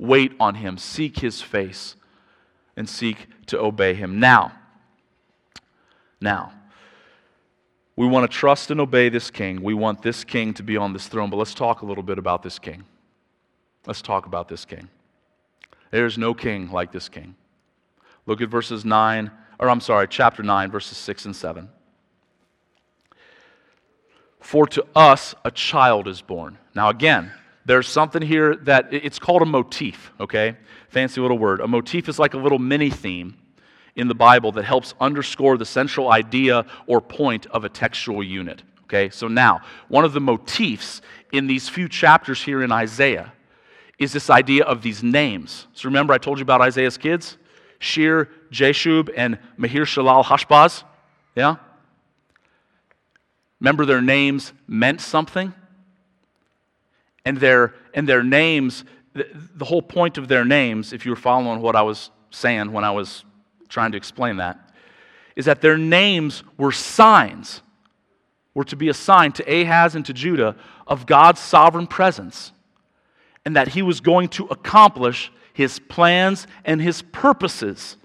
wait 0.03 0.33
on 0.39 0.55
him, 0.55 0.77
seek 0.77 1.19
his 1.19 1.41
face, 1.41 1.95
and 2.75 2.87
seek 2.89 3.27
to 3.47 3.59
obey 3.59 3.93
him. 3.93 4.19
Now, 4.19 4.51
now, 6.19 6.53
we 7.95 8.07
want 8.07 8.29
to 8.29 8.37
trust 8.37 8.71
and 8.71 8.79
obey 8.79 9.09
this 9.09 9.29
king. 9.29 9.61
We 9.61 9.73
want 9.73 10.01
this 10.01 10.23
king 10.23 10.53
to 10.55 10.63
be 10.63 10.77
on 10.77 10.93
this 10.93 11.07
throne, 11.07 11.29
but 11.29 11.37
let's 11.37 11.53
talk 11.53 11.81
a 11.81 11.85
little 11.85 12.03
bit 12.03 12.17
about 12.17 12.43
this 12.43 12.59
king. 12.59 12.83
Let's 13.85 14.01
talk 14.01 14.25
about 14.25 14.47
this 14.47 14.65
king. 14.65 14.89
There's 15.93 16.17
no 16.17 16.33
king 16.33 16.71
like 16.71 16.91
this 16.91 17.07
king. 17.07 17.35
Look 18.25 18.41
at 18.41 18.49
verses 18.49 18.83
9, 18.83 19.29
or 19.59 19.69
I'm 19.69 19.79
sorry, 19.79 20.07
chapter 20.07 20.41
9, 20.41 20.71
verses 20.71 20.97
6 20.97 21.25
and 21.25 21.35
7. 21.35 21.69
For 24.39 24.65
to 24.65 24.83
us 24.95 25.35
a 25.45 25.51
child 25.51 26.07
is 26.07 26.19
born. 26.19 26.57
Now, 26.73 26.89
again, 26.89 27.31
there's 27.65 27.87
something 27.87 28.23
here 28.23 28.55
that 28.55 28.91
it's 28.91 29.19
called 29.19 29.43
a 29.43 29.45
motif, 29.45 30.11
okay? 30.19 30.57
Fancy 30.89 31.21
little 31.21 31.37
word. 31.37 31.61
A 31.61 31.67
motif 31.67 32.09
is 32.09 32.17
like 32.17 32.33
a 32.33 32.39
little 32.39 32.57
mini 32.57 32.89
theme 32.89 33.37
in 33.95 34.07
the 34.07 34.15
Bible 34.15 34.51
that 34.53 34.65
helps 34.65 34.95
underscore 34.99 35.59
the 35.59 35.65
central 35.65 36.11
idea 36.11 36.65
or 36.87 37.01
point 37.01 37.45
of 37.51 37.65
a 37.65 37.69
textual 37.69 38.23
unit, 38.23 38.63
okay? 38.85 39.11
So 39.11 39.27
now, 39.27 39.61
one 39.89 40.05
of 40.05 40.13
the 40.13 40.21
motifs 40.21 41.03
in 41.31 41.45
these 41.45 41.69
few 41.69 41.87
chapters 41.87 42.41
here 42.41 42.63
in 42.63 42.71
Isaiah 42.71 43.31
is 43.99 44.13
this 44.13 44.29
idea 44.29 44.63
of 44.63 44.81
these 44.81 45.03
names. 45.03 45.67
So 45.73 45.87
remember, 45.87 46.13
I 46.13 46.17
told 46.17 46.39
you 46.39 46.43
about 46.43 46.61
Isaiah's 46.61 46.97
kids? 46.97 47.37
Shear, 47.79 48.29
Jashub, 48.51 49.09
and 49.15 49.37
Maher 49.57 49.85
Shalal 49.85 50.23
Hashbaz? 50.23 50.83
Yeah? 51.35 51.57
Remember 53.59 53.85
their 53.85 54.01
names 54.01 54.53
meant 54.67 55.01
something? 55.01 55.53
and 57.25 57.37
their, 57.37 57.73
and 57.93 58.07
their 58.07 58.23
names, 58.23 58.83
the, 59.13 59.27
the 59.33 59.65
whole 59.65 59.81
point 59.81 60.17
of 60.17 60.27
their 60.27 60.45
names, 60.45 60.93
if 60.93 61.05
you 61.05 61.11
were 61.11 61.17
following 61.17 61.61
what 61.61 61.75
I 61.75 61.81
was 61.81 62.09
saying 62.31 62.71
when 62.71 62.83
I 62.83 62.91
was 62.91 63.23
trying 63.69 63.91
to 63.91 63.97
explain 63.97 64.37
that, 64.37 64.59
is 65.35 65.45
that 65.45 65.61
their 65.61 65.77
names 65.77 66.43
were 66.57 66.71
signs, 66.71 67.61
were 68.53 68.65
to 68.65 68.75
be 68.75 68.89
a 68.89 68.93
sign 68.93 69.31
to 69.33 69.61
Ahaz 69.61 69.95
and 69.95 70.05
to 70.05 70.13
Judah 70.13 70.55
of 70.85 71.05
God's 71.05 71.39
sovereign 71.39 71.87
presence, 71.87 72.51
and 73.45 73.55
that 73.55 73.69
he 73.69 73.81
was 73.81 73.99
going 74.01 74.29
to 74.29 74.45
accomplish 74.45 75.31
his 75.53 75.79
plans 75.79 76.47
and 76.65 76.81
his 76.81 77.01
purposes 77.01 77.97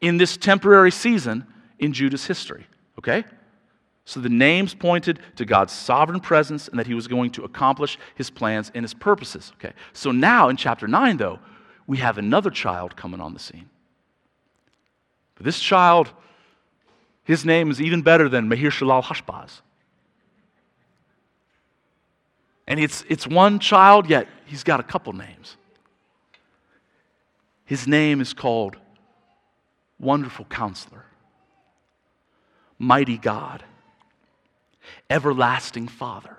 in 0.00 0.18
this 0.18 0.36
temporary 0.36 0.90
season 0.90 1.46
in 1.78 1.92
Judah's 1.92 2.26
history. 2.26 2.66
Okay? 2.98 3.24
So 4.04 4.20
the 4.20 4.28
names 4.28 4.74
pointed 4.74 5.18
to 5.36 5.44
God's 5.44 5.72
sovereign 5.72 6.20
presence 6.20 6.68
and 6.68 6.78
that 6.78 6.86
he 6.86 6.94
was 6.94 7.08
going 7.08 7.30
to 7.32 7.44
accomplish 7.44 7.98
his 8.14 8.28
plans 8.30 8.70
and 8.74 8.84
his 8.84 8.92
purposes. 8.92 9.52
Okay. 9.56 9.72
So 9.94 10.12
now 10.12 10.50
in 10.50 10.56
chapter 10.56 10.86
9 10.86 11.16
though, 11.16 11.38
we 11.86 11.98
have 11.98 12.18
another 12.18 12.50
child 12.50 12.96
coming 12.96 13.20
on 13.20 13.32
the 13.32 13.40
scene. 13.40 13.68
But 15.36 15.44
this 15.44 15.58
child 15.58 16.12
his 17.24 17.44
name 17.44 17.70
is 17.70 17.80
even 17.80 18.02
better 18.02 18.28
than 18.28 18.48
Maher 18.48 18.70
Shalal 18.70 19.02
Hashbaz. 19.02 19.62
And 22.66 22.80
it's, 22.80 23.04
it's 23.08 23.26
one 23.26 23.58
child, 23.58 24.08
yet 24.08 24.26
he's 24.46 24.64
got 24.64 24.80
a 24.80 24.82
couple 24.82 25.12
names. 25.12 25.56
His 27.64 27.86
name 27.86 28.20
is 28.20 28.32
called 28.32 28.76
Wonderful 29.98 30.44
Counselor, 30.46 31.04
Mighty 32.78 33.18
God, 33.18 33.64
everlasting 35.08 35.88
Father, 35.88 36.36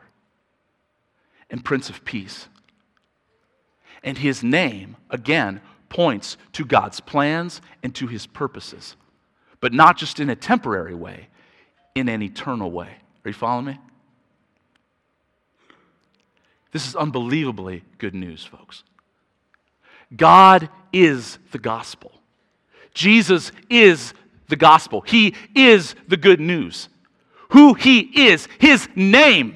and 1.50 1.64
Prince 1.64 1.90
of 1.90 2.04
Peace. 2.06 2.48
And 4.04 4.18
his 4.18 4.44
name, 4.44 4.98
again, 5.10 5.62
points 5.90 6.38
to 6.54 6.66
God's 6.66 7.00
plans 7.00 7.62
and 7.82 7.94
to 7.96 8.08
his 8.08 8.28
purposes, 8.28 8.96
but 9.62 9.74
not 9.74 9.98
just 9.98 10.20
in 10.20 10.30
a 10.30 10.36
temporary 10.36 10.96
way, 10.96 11.28
in 11.96 12.10
an 12.10 12.22
eternal 12.22 12.72
way. 12.72 12.90
Are 13.24 13.30
you 13.30 13.34
following 13.34 13.66
me? 13.66 13.80
This 16.76 16.90
is 16.90 16.96
unbelievably 16.98 17.84
good 18.00 18.14
news, 18.14 18.44
folks. 18.44 18.84
God 20.14 20.68
is 20.92 21.40
the 21.52 21.58
gospel. 21.58 22.12
Jesus 22.94 23.54
is 23.70 24.14
the 24.50 24.58
gospel. 24.58 25.00
He 25.00 25.36
is 25.56 25.96
the 26.10 26.18
good 26.18 26.42
news. 26.42 26.90
Who 27.52 27.76
he 27.76 28.02
is, 28.28 28.50
his 28.60 28.90
name 28.94 29.56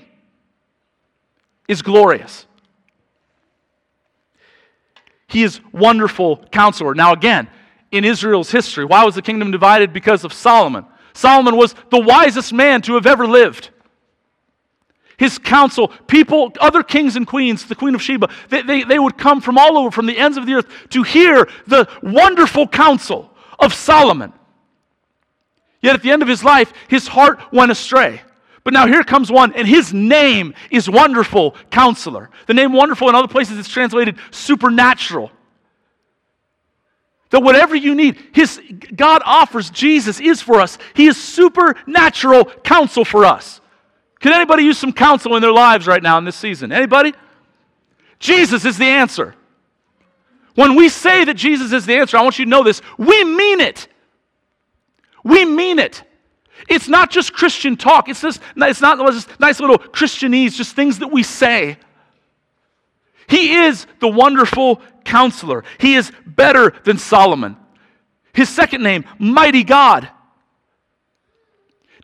is 1.67 1.81
glorious. 1.81 2.45
He 5.27 5.43
is 5.43 5.59
wonderful 5.73 6.37
counselor. 6.53 6.95
Now, 6.95 7.11
again, 7.11 7.49
in 7.91 8.05
Israel's 8.05 8.49
history, 8.49 8.85
why 8.85 9.03
was 9.03 9.15
the 9.15 9.21
kingdom 9.21 9.51
divided? 9.51 9.91
Because 9.91 10.23
of 10.23 10.31
Solomon. 10.31 10.85
Solomon 11.11 11.57
was 11.57 11.75
the 11.89 11.99
wisest 11.99 12.53
man 12.53 12.81
to 12.83 12.93
have 12.93 13.05
ever 13.05 13.27
lived. 13.27 13.71
His 15.19 15.37
counsel, 15.37 15.89
people, 16.07 16.53
other 16.61 16.81
kings 16.81 17.17
and 17.17 17.27
queens, 17.27 17.65
the 17.65 17.75
Queen 17.75 17.93
of 17.93 18.01
Sheba, 18.01 18.29
they, 18.47 18.61
they, 18.61 18.83
they 18.83 18.97
would 18.97 19.17
come 19.17 19.41
from 19.41 19.57
all 19.57 19.77
over, 19.77 19.91
from 19.91 20.05
the 20.05 20.17
ends 20.17 20.37
of 20.37 20.45
the 20.45 20.53
earth, 20.53 20.67
to 20.91 21.03
hear 21.03 21.49
the 21.67 21.89
wonderful 22.01 22.65
counsel 22.65 23.29
of 23.59 23.73
Solomon. 23.73 24.31
Yet 25.81 25.93
at 25.93 26.03
the 26.03 26.11
end 26.11 26.21
of 26.21 26.29
his 26.29 26.41
life, 26.41 26.71
his 26.87 27.05
heart 27.05 27.39
went 27.51 27.69
astray. 27.69 28.21
But 28.63 28.73
now 28.73 28.87
here 28.87 29.03
comes 29.03 29.29
one, 29.29 29.53
and 29.55 29.67
his 29.67 29.93
name 29.93 30.53
is 30.71 30.89
Wonderful 30.89 31.53
Counselor. 31.69 32.29
The 32.47 32.53
name 32.53 32.71
Wonderful 32.71 33.09
in 33.09 33.15
other 33.15 33.27
places 33.27 33.57
is 33.57 33.67
translated 33.67 34.17
supernatural. 34.31 35.31
That 37.31 37.41
whatever 37.41 37.75
you 37.75 37.93
need, 37.93 38.17
his 38.33 38.61
God 38.95 39.21
offers, 39.25 39.69
Jesus 39.69 40.21
is 40.21 40.41
for 40.41 40.61
us. 40.61 40.77
He 40.93 41.07
is 41.07 41.17
supernatural 41.17 42.45
counsel 42.45 43.03
for 43.03 43.25
us. 43.25 43.58
Can 44.19 44.33
anybody 44.33 44.63
use 44.63 44.77
some 44.77 44.91
counsel 44.91 45.35
in 45.35 45.41
their 45.41 45.51
lives 45.51 45.87
right 45.87 46.03
now 46.03 46.17
in 46.17 46.25
this 46.25 46.35
season? 46.35 46.71
Anybody? 46.71 47.13
Jesus 48.19 48.65
is 48.65 48.77
the 48.77 48.85
answer. 48.85 49.35
When 50.55 50.75
we 50.75 50.89
say 50.89 51.23
that 51.23 51.35
Jesus 51.35 51.71
is 51.71 51.85
the 51.85 51.95
answer, 51.95 52.17
I 52.17 52.21
want 52.21 52.37
you 52.37 52.45
to 52.45 52.51
know 52.51 52.63
this. 52.63 52.81
We 52.97 53.23
mean 53.23 53.61
it. 53.61 53.87
We 55.23 55.45
mean 55.45 55.79
it. 55.79 56.03
It's 56.67 56.89
not 56.89 57.09
just 57.09 57.33
Christian 57.33 57.77
talk. 57.77 58.09
It's 58.09 58.21
just 58.21 58.41
it's 58.57 58.81
not 58.81 58.97
just 59.11 59.39
nice 59.39 59.59
little 59.61 59.77
Christianese, 59.77 60.53
just 60.53 60.75
things 60.75 60.99
that 60.99 61.07
we 61.07 61.23
say. 61.23 61.77
He 63.27 63.55
is 63.55 63.87
the 63.99 64.07
wonderful 64.07 64.81
counselor. 65.05 65.63
He 65.77 65.95
is 65.95 66.11
better 66.25 66.73
than 66.83 66.97
Solomon. 66.97 67.55
His 68.33 68.49
second 68.49 68.83
name, 68.83 69.05
Mighty 69.17 69.63
God. 69.63 70.09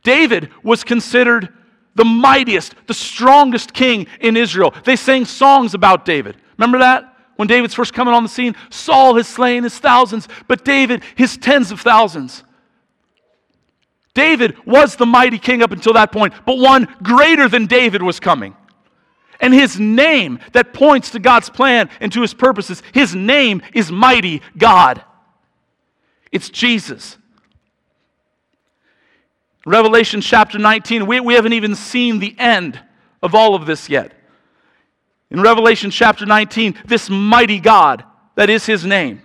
David 0.02 0.50
was 0.62 0.84
considered 0.84 1.52
the 1.96 2.04
mightiest, 2.04 2.74
the 2.86 2.94
strongest 2.94 3.72
king 3.72 4.06
in 4.20 4.36
Israel. 4.36 4.72
They 4.84 4.94
sang 4.96 5.24
songs 5.24 5.74
about 5.74 6.04
David. 6.04 6.36
Remember 6.56 6.78
that? 6.78 7.14
When 7.36 7.48
David's 7.48 7.74
first 7.74 7.92
coming 7.92 8.14
on 8.14 8.22
the 8.22 8.28
scene, 8.28 8.54
Saul 8.70 9.16
has 9.16 9.26
slain 9.26 9.64
his 9.64 9.78
thousands, 9.78 10.28
but 10.46 10.64
David 10.64 11.02
his 11.16 11.36
tens 11.36 11.72
of 11.72 11.80
thousands. 11.80 12.44
David 14.14 14.56
was 14.64 14.96
the 14.96 15.04
mighty 15.04 15.38
king 15.38 15.62
up 15.62 15.72
until 15.72 15.92
that 15.94 16.12
point, 16.12 16.32
but 16.46 16.56
one 16.56 16.88
greater 17.02 17.48
than 17.48 17.66
David 17.66 18.02
was 18.02 18.18
coming. 18.20 18.56
And 19.40 19.52
his 19.52 19.78
name 19.78 20.38
that 20.52 20.72
points 20.72 21.10
to 21.10 21.18
God's 21.18 21.50
plan 21.50 21.90
and 22.00 22.10
to 22.12 22.22
his 22.22 22.32
purposes, 22.32 22.82
his 22.92 23.14
name 23.14 23.60
is 23.74 23.92
Mighty 23.92 24.40
God. 24.56 25.04
It's 26.32 26.48
Jesus. 26.48 27.18
Revelation 29.66 30.20
chapter 30.20 30.60
19, 30.60 31.06
we, 31.06 31.18
we 31.18 31.34
haven't 31.34 31.52
even 31.52 31.74
seen 31.74 32.20
the 32.20 32.36
end 32.38 32.80
of 33.20 33.34
all 33.34 33.56
of 33.56 33.66
this 33.66 33.88
yet. 33.88 34.12
In 35.28 35.42
Revelation 35.42 35.90
chapter 35.90 36.24
19, 36.24 36.78
this 36.86 37.10
mighty 37.10 37.58
God, 37.58 38.04
that 38.36 38.48
is 38.48 38.64
his 38.64 38.86
name, 38.86 39.20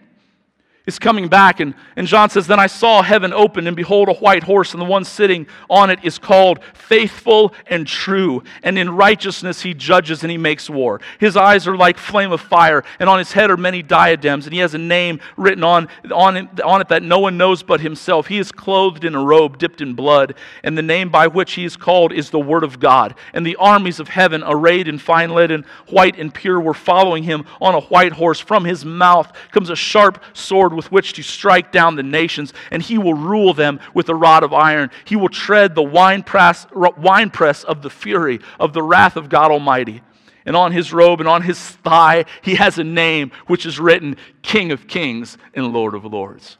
is 0.91 0.99
coming 0.99 1.27
back. 1.27 1.59
And, 1.59 1.73
and 1.95 2.07
John 2.07 2.29
says, 2.29 2.47
Then 2.47 2.59
I 2.59 2.67
saw 2.67 3.01
heaven 3.01 3.33
open, 3.33 3.67
and 3.67 3.75
behold, 3.75 4.09
a 4.09 4.13
white 4.13 4.43
horse, 4.43 4.73
and 4.73 4.81
the 4.81 4.85
one 4.85 5.03
sitting 5.03 5.47
on 5.69 5.89
it 5.89 5.99
is 6.03 6.17
called 6.17 6.63
Faithful 6.73 7.53
and 7.67 7.87
True. 7.87 8.43
And 8.63 8.77
in 8.77 8.89
righteousness 8.89 9.61
he 9.61 9.73
judges 9.73 10.23
and 10.23 10.31
he 10.31 10.37
makes 10.37 10.69
war. 10.69 11.01
His 11.19 11.37
eyes 11.37 11.67
are 11.67 11.77
like 11.77 11.97
flame 11.97 12.31
of 12.31 12.41
fire, 12.41 12.83
and 12.99 13.09
on 13.09 13.19
his 13.19 13.31
head 13.31 13.49
are 13.49 13.57
many 13.57 13.81
diadems, 13.81 14.45
and 14.45 14.53
he 14.53 14.59
has 14.59 14.73
a 14.73 14.77
name 14.79 15.19
written 15.37 15.63
on, 15.63 15.87
on, 16.13 16.37
it, 16.37 16.61
on 16.61 16.81
it 16.81 16.89
that 16.89 17.03
no 17.03 17.19
one 17.19 17.37
knows 17.37 17.63
but 17.63 17.81
himself. 17.81 18.27
He 18.27 18.37
is 18.37 18.51
clothed 18.51 19.03
in 19.03 19.15
a 19.15 19.23
robe 19.23 19.57
dipped 19.57 19.81
in 19.81 19.93
blood, 19.93 20.35
and 20.63 20.77
the 20.77 20.81
name 20.81 21.09
by 21.09 21.27
which 21.27 21.53
he 21.53 21.65
is 21.65 21.77
called 21.77 22.11
is 22.11 22.29
the 22.29 22.39
Word 22.39 22.63
of 22.63 22.79
God. 22.79 23.15
And 23.33 23.45
the 23.45 23.55
armies 23.55 23.99
of 23.99 24.09
heaven, 24.09 24.43
arrayed 24.45 24.87
in 24.87 24.97
fine 24.97 25.31
linen, 25.31 25.65
white 25.87 26.19
and 26.19 26.33
pure, 26.33 26.59
were 26.59 26.73
following 26.73 27.23
him 27.23 27.45
on 27.61 27.75
a 27.75 27.81
white 27.81 28.13
horse. 28.13 28.39
From 28.39 28.65
his 28.65 28.83
mouth 28.83 29.31
comes 29.51 29.69
a 29.69 29.75
sharp 29.75 30.23
sword 30.33 30.71
sword 30.71 30.80
with 30.81 30.91
which 30.91 31.13
to 31.13 31.21
strike 31.21 31.71
down 31.71 31.95
the 31.95 32.01
nations, 32.01 32.53
and 32.71 32.81
he 32.81 32.97
will 32.97 33.13
rule 33.13 33.53
them 33.53 33.79
with 33.93 34.09
a 34.09 34.15
rod 34.15 34.41
of 34.43 34.51
iron. 34.51 34.89
He 35.05 35.15
will 35.15 35.29
tread 35.29 35.75
the 35.75 35.83
winepress, 35.83 36.65
winepress 36.73 37.63
of 37.63 37.83
the 37.83 37.89
fury 37.91 38.39
of 38.59 38.73
the 38.73 38.81
wrath 38.81 39.15
of 39.15 39.29
God 39.29 39.51
Almighty. 39.51 40.01
And 40.43 40.55
on 40.55 40.71
his 40.71 40.91
robe 40.91 41.19
and 41.19 41.29
on 41.29 41.43
his 41.43 41.59
thigh, 41.59 42.25
he 42.41 42.55
has 42.55 42.79
a 42.79 42.83
name 42.83 43.31
which 43.45 43.67
is 43.67 43.79
written 43.79 44.17
King 44.41 44.71
of 44.71 44.87
Kings 44.87 45.37
and 45.53 45.71
Lord 45.71 45.93
of 45.93 46.03
Lords. 46.03 46.57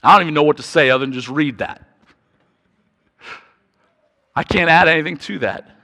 I 0.00 0.12
don't 0.12 0.22
even 0.22 0.34
know 0.34 0.44
what 0.44 0.58
to 0.58 0.62
say 0.62 0.90
other 0.90 1.04
than 1.04 1.12
just 1.12 1.28
read 1.28 1.58
that. 1.58 1.84
I 4.36 4.44
can't 4.44 4.70
add 4.70 4.86
anything 4.86 5.16
to 5.16 5.40
that. 5.40 5.79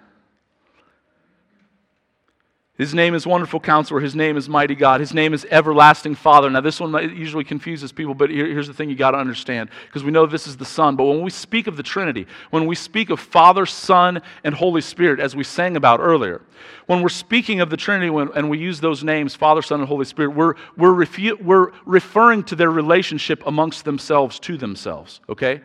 His 2.79 2.93
name 2.93 3.14
is 3.14 3.27
Wonderful 3.27 3.61
Counselor. 3.61 4.01
His 4.01 4.14
name 4.14 4.37
is 4.37 4.51
Mighty 4.51 4.74
God. 4.74 5.01
His 5.01 5.14
name 5.14 5.33
is 5.33 5.47
Everlasting 5.51 6.14
Father. 6.14 6.51
Now, 6.51 6.61
this 6.61 6.79
one 6.79 6.93
usually 7.16 7.43
confuses 7.43 7.91
people, 7.91 8.12
but 8.12 8.29
here's 8.29 8.66
the 8.66 8.74
thing 8.74 8.91
you 8.91 8.97
got 8.97 9.12
to 9.12 9.18
understand 9.18 9.70
because 9.87 10.05
we 10.05 10.11
know 10.11 10.27
this 10.27 10.47
is 10.47 10.59
the 10.59 10.66
Son. 10.66 10.95
But 10.95 11.05
when 11.05 11.22
we 11.22 11.31
speak 11.31 11.68
of 11.68 11.79
the 11.79 11.83
Trinity, 11.83 12.27
when 12.51 12.66
we 12.66 12.74
speak 12.74 13.09
of 13.09 13.18
Father, 13.18 13.64
Son, 13.64 14.20
and 14.45 14.55
Holy 14.55 14.83
Spirit, 14.83 15.20
as 15.20 15.35
we 15.35 15.43
sang 15.43 15.79
about 15.79 16.01
earlier, 16.01 16.43
when 16.85 17.01
we're 17.01 17.09
speaking 17.09 17.62
of 17.62 17.70
the 17.70 17.79
Trinity 17.79 18.14
and 18.35 18.51
we 18.51 18.59
use 18.59 18.79
those 18.79 19.03
names, 19.03 19.35
Father, 19.35 19.62
Son, 19.62 19.81
and 19.81 19.89
Holy 19.89 20.05
Spirit, 20.05 20.37
we're, 20.37 20.55
we're, 20.77 20.93
refu- 20.93 21.41
we're 21.43 21.72
referring 21.87 22.45
to 22.45 22.55
their 22.55 22.70
relationship 22.70 23.43
amongst 23.47 23.87
themselves 23.87 24.39
to 24.41 24.59
themselves, 24.59 25.20
okay? 25.31 25.62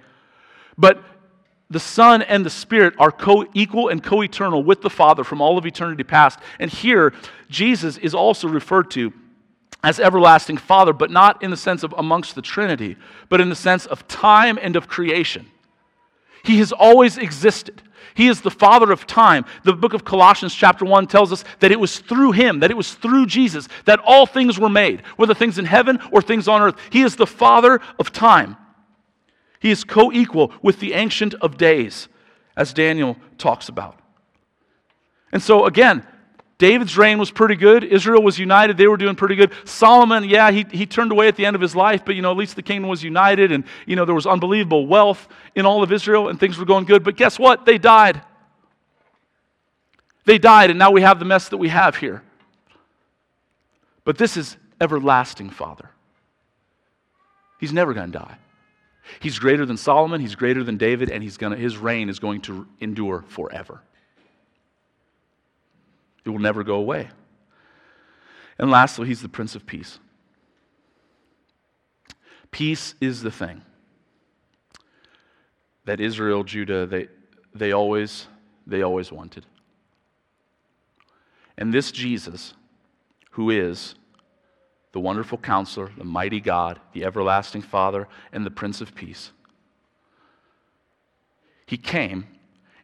But 0.77 1.03
the 1.71 1.79
Son 1.79 2.21
and 2.21 2.45
the 2.45 2.49
Spirit 2.49 2.93
are 2.99 3.11
co 3.11 3.45
equal 3.53 3.87
and 3.87 4.03
co 4.03 4.21
eternal 4.21 4.63
with 4.63 4.81
the 4.81 4.89
Father 4.89 5.23
from 5.23 5.41
all 5.41 5.57
of 5.57 5.65
eternity 5.65 6.03
past. 6.03 6.39
And 6.59 6.69
here, 6.69 7.13
Jesus 7.49 7.97
is 7.97 8.13
also 8.13 8.47
referred 8.47 8.91
to 8.91 9.13
as 9.83 9.99
everlasting 9.99 10.57
Father, 10.57 10.93
but 10.93 11.09
not 11.09 11.41
in 11.41 11.49
the 11.49 11.57
sense 11.57 11.83
of 11.83 11.93
amongst 11.97 12.35
the 12.35 12.41
Trinity, 12.41 12.97
but 13.29 13.41
in 13.41 13.49
the 13.49 13.55
sense 13.55 13.85
of 13.85 14.07
time 14.07 14.59
and 14.61 14.75
of 14.75 14.87
creation. 14.87 15.47
He 16.43 16.59
has 16.59 16.71
always 16.71 17.17
existed. 17.17 17.81
He 18.13 18.27
is 18.27 18.41
the 18.41 18.51
Father 18.51 18.91
of 18.91 19.07
time. 19.07 19.45
The 19.63 19.73
book 19.73 19.93
of 19.93 20.03
Colossians, 20.03 20.53
chapter 20.53 20.85
1, 20.85 21.07
tells 21.07 21.31
us 21.31 21.43
that 21.59 21.71
it 21.71 21.79
was 21.79 21.99
through 21.99 22.33
Him, 22.33 22.59
that 22.59 22.71
it 22.71 22.77
was 22.77 22.93
through 22.93 23.27
Jesus, 23.27 23.69
that 23.85 23.99
all 23.99 24.25
things 24.25 24.59
were 24.59 24.69
made, 24.69 25.01
whether 25.15 25.33
things 25.33 25.57
in 25.57 25.65
heaven 25.65 25.99
or 26.11 26.21
things 26.21 26.47
on 26.47 26.61
earth. 26.61 26.75
He 26.89 27.01
is 27.01 27.15
the 27.15 27.27
Father 27.27 27.79
of 27.97 28.11
time. 28.11 28.57
He 29.61 29.69
is 29.69 29.83
co 29.83 30.11
equal 30.11 30.51
with 30.61 30.79
the 30.79 30.93
Ancient 30.93 31.35
of 31.35 31.55
Days, 31.55 32.09
as 32.57 32.73
Daniel 32.73 33.15
talks 33.37 33.69
about. 33.69 33.97
And 35.31 35.41
so, 35.41 35.65
again, 35.65 36.05
David's 36.57 36.97
reign 36.97 37.19
was 37.19 37.31
pretty 37.31 37.55
good. 37.55 37.83
Israel 37.83 38.23
was 38.23 38.37
united. 38.37 38.75
They 38.75 38.87
were 38.87 38.97
doing 38.97 39.15
pretty 39.15 39.35
good. 39.35 39.53
Solomon, 39.63 40.23
yeah, 40.23 40.51
he, 40.51 40.65
he 40.71 40.85
turned 40.85 41.11
away 41.11 41.27
at 41.27 41.35
the 41.35 41.45
end 41.45 41.55
of 41.55 41.61
his 41.61 41.75
life, 41.75 42.03
but, 42.03 42.15
you 42.15 42.23
know, 42.23 42.31
at 42.31 42.37
least 42.37 42.55
the 42.55 42.63
kingdom 42.63 42.89
was 42.89 43.03
united 43.03 43.51
and, 43.51 43.63
you 43.85 43.95
know, 43.95 44.03
there 44.03 44.15
was 44.15 44.27
unbelievable 44.27 44.85
wealth 44.87 45.27
in 45.55 45.65
all 45.65 45.83
of 45.83 45.91
Israel 45.91 46.27
and 46.27 46.39
things 46.39 46.57
were 46.57 46.65
going 46.65 46.85
good. 46.85 47.03
But 47.03 47.15
guess 47.15 47.39
what? 47.39 47.65
They 47.65 47.77
died. 47.77 48.21
They 50.25 50.37
died, 50.37 50.69
and 50.69 50.77
now 50.77 50.91
we 50.91 51.01
have 51.01 51.19
the 51.19 51.25
mess 51.25 51.49
that 51.49 51.57
we 51.57 51.69
have 51.69 51.95
here. 51.95 52.21
But 54.03 54.17
this 54.17 54.37
is 54.37 54.57
everlasting 54.79 55.49
Father. 55.49 55.89
He's 57.59 57.73
never 57.73 57.93
going 57.93 58.11
to 58.11 58.19
die. 58.19 58.37
He's 59.19 59.39
greater 59.39 59.65
than 59.65 59.77
Solomon, 59.77 60.21
he's 60.21 60.35
greater 60.35 60.63
than 60.63 60.77
David, 60.77 61.09
and 61.09 61.23
he's 61.23 61.37
gonna, 61.37 61.55
his 61.55 61.77
reign 61.77 62.09
is 62.09 62.19
going 62.19 62.41
to 62.41 62.67
endure 62.79 63.25
forever. 63.27 63.81
It 66.23 66.29
will 66.29 66.39
never 66.39 66.63
go 66.63 66.75
away. 66.75 67.09
And 68.59 68.69
lastly, 68.69 69.07
he's 69.07 69.21
the 69.21 69.29
Prince 69.29 69.55
of 69.55 69.65
Peace. 69.65 69.99
Peace 72.51 72.95
is 73.01 73.23
the 73.23 73.31
thing 73.31 73.63
that 75.85 75.99
Israel, 75.99 76.43
Judah, 76.43 76.85
they, 76.85 77.07
they, 77.55 77.71
always, 77.71 78.27
they 78.67 78.83
always 78.83 79.11
wanted. 79.11 79.45
And 81.57 81.73
this 81.73 81.91
Jesus, 81.91 82.53
who 83.31 83.49
is 83.49 83.95
the 84.91 84.99
wonderful 84.99 85.37
counselor, 85.37 85.91
the 85.97 86.03
mighty 86.03 86.41
God, 86.41 86.79
the 86.93 87.05
everlasting 87.05 87.61
Father, 87.61 88.07
and 88.31 88.45
the 88.45 88.51
Prince 88.51 88.81
of 88.81 88.93
Peace. 88.93 89.31
He 91.65 91.77
came, 91.77 92.27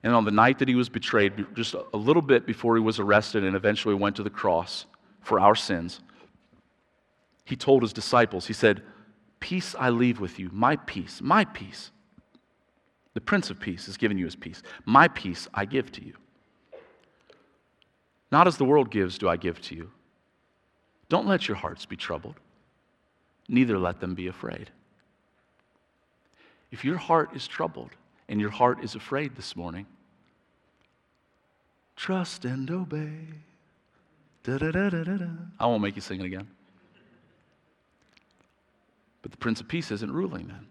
and 0.04 0.14
on 0.14 0.24
the 0.24 0.32
night 0.32 0.60
that 0.60 0.70
he 0.70 0.76
was 0.76 0.88
betrayed, 0.88 1.46
just 1.56 1.74
a 1.74 1.98
little 1.98 2.22
bit 2.22 2.46
before 2.46 2.76
he 2.76 2.82
was 2.82 3.00
arrested 3.00 3.44
and 3.44 3.56
eventually 3.56 3.96
went 3.96 4.16
to 4.16 4.24
the 4.24 4.30
cross 4.30 4.86
for 5.22 5.40
our 5.40 5.56
sins, 5.56 6.00
he 7.44 7.56
told 7.56 7.82
his 7.82 7.94
disciples, 7.94 8.48
He 8.48 8.54
said, 8.54 8.82
Peace 9.40 9.76
I 9.78 9.90
leave 9.90 10.20
with 10.20 10.40
you, 10.40 10.50
my 10.52 10.76
peace, 10.78 11.22
my 11.22 11.46
peace. 11.46 11.92
The 13.14 13.22
Prince 13.22 13.50
of 13.50 13.60
Peace 13.60 13.88
has 13.88 13.98
given 13.98 14.18
you 14.18 14.26
his 14.26 14.36
peace. 14.36 14.62
My 14.86 15.08
peace 15.08 15.48
I 15.54 15.66
give 15.66 15.92
to 15.94 16.06
you. 16.06 16.14
Not 18.32 18.48
as 18.48 18.58
the 18.58 18.66
world 18.66 18.92
gives, 18.92 19.18
do 19.18 19.28
I 19.28 19.38
give 19.38 19.62
to 19.64 19.76
you. 19.76 19.92
Don't 21.10 21.28
let 21.28 21.48
your 21.48 21.58
hearts 21.58 21.86
be 21.86 21.96
troubled, 21.96 22.36
neither 23.48 23.78
let 23.78 24.00
them 24.00 24.14
be 24.14 24.28
afraid. 24.28 24.70
If 26.72 26.84
your 26.84 26.98
heart 26.98 27.36
is 27.36 27.48
troubled 27.48 27.92
and 28.28 28.42
your 28.42 28.50
heart 28.50 28.84
is 28.84 28.96
afraid 28.96 29.36
this 29.36 29.56
morning, 29.56 29.86
trust 31.96 32.44
and 32.44 32.70
obey. 32.70 33.20
Da-da-da-da-da. 34.44 35.28
I 35.60 35.66
won't 35.66 35.82
make 35.82 35.96
you 35.96 36.02
sing 36.02 36.20
it 36.20 36.26
again. 36.26 36.48
But 39.22 39.32
the 39.32 39.38
Prince 39.38 39.60
of 39.60 39.68
Peace 39.68 39.92
isn't 39.92 40.12
ruling 40.12 40.48
then. 40.48 40.68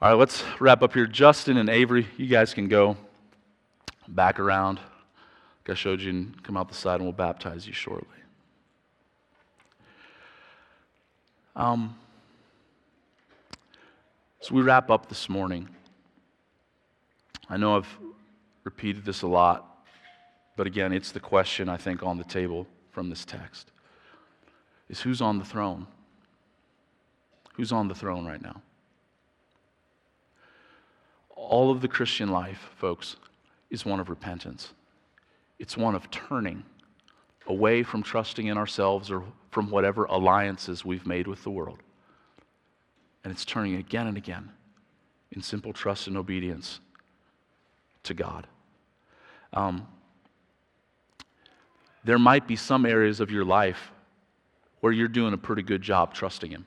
All 0.00 0.10
right, 0.10 0.18
let's 0.18 0.44
wrap 0.60 0.82
up 0.82 0.92
here. 0.92 1.06
Justin 1.06 1.56
and 1.56 1.68
Avery, 1.68 2.06
you 2.16 2.26
guys 2.26 2.52
can 2.52 2.68
go 2.68 2.96
back 4.08 4.38
around. 4.38 4.80
And 5.66 6.42
come 6.42 6.56
out 6.56 6.68
the 6.68 6.74
side, 6.74 6.96
and 6.96 7.04
we'll 7.04 7.12
baptize 7.12 7.66
you 7.66 7.72
shortly. 7.72 8.06
Um, 11.56 11.96
so 14.40 14.54
we 14.54 14.62
wrap 14.62 14.90
up 14.90 15.08
this 15.08 15.28
morning. 15.28 15.68
I 17.48 17.56
know 17.56 17.76
I've 17.76 17.98
repeated 18.64 19.04
this 19.04 19.22
a 19.22 19.26
lot, 19.26 19.86
but 20.56 20.66
again, 20.66 20.92
it's 20.92 21.12
the 21.12 21.20
question 21.20 21.68
I 21.68 21.76
think 21.76 22.02
on 22.02 22.18
the 22.18 22.24
table 22.24 22.66
from 22.90 23.08
this 23.08 23.24
text 23.24 23.70
is 24.88 25.00
who's 25.00 25.22
on 25.22 25.38
the 25.38 25.44
throne? 25.44 25.86
Who's 27.54 27.72
on 27.72 27.88
the 27.88 27.94
throne 27.94 28.26
right 28.26 28.42
now? 28.42 28.60
All 31.30 31.70
of 31.70 31.80
the 31.80 31.88
Christian 31.88 32.30
life, 32.30 32.70
folks, 32.76 33.16
is 33.70 33.84
one 33.84 34.00
of 34.00 34.10
repentance. 34.10 34.72
It's 35.58 35.76
one 35.76 35.94
of 35.94 36.10
turning 36.10 36.64
away 37.46 37.82
from 37.82 38.02
trusting 38.02 38.46
in 38.46 38.56
ourselves 38.56 39.10
or 39.10 39.22
from 39.50 39.70
whatever 39.70 40.04
alliances 40.04 40.84
we've 40.84 41.06
made 41.06 41.26
with 41.26 41.42
the 41.44 41.50
world. 41.50 41.78
And 43.22 43.32
it's 43.32 43.44
turning 43.44 43.76
again 43.76 44.06
and 44.06 44.16
again 44.16 44.50
in 45.30 45.42
simple 45.42 45.72
trust 45.72 46.06
and 46.06 46.16
obedience 46.16 46.80
to 48.04 48.14
God. 48.14 48.46
Um, 49.52 49.86
there 52.04 52.18
might 52.18 52.46
be 52.46 52.56
some 52.56 52.84
areas 52.84 53.20
of 53.20 53.30
your 53.30 53.44
life 53.44 53.90
where 54.80 54.92
you're 54.92 55.08
doing 55.08 55.32
a 55.32 55.38
pretty 55.38 55.62
good 55.62 55.80
job 55.80 56.12
trusting 56.12 56.50
Him. 56.50 56.66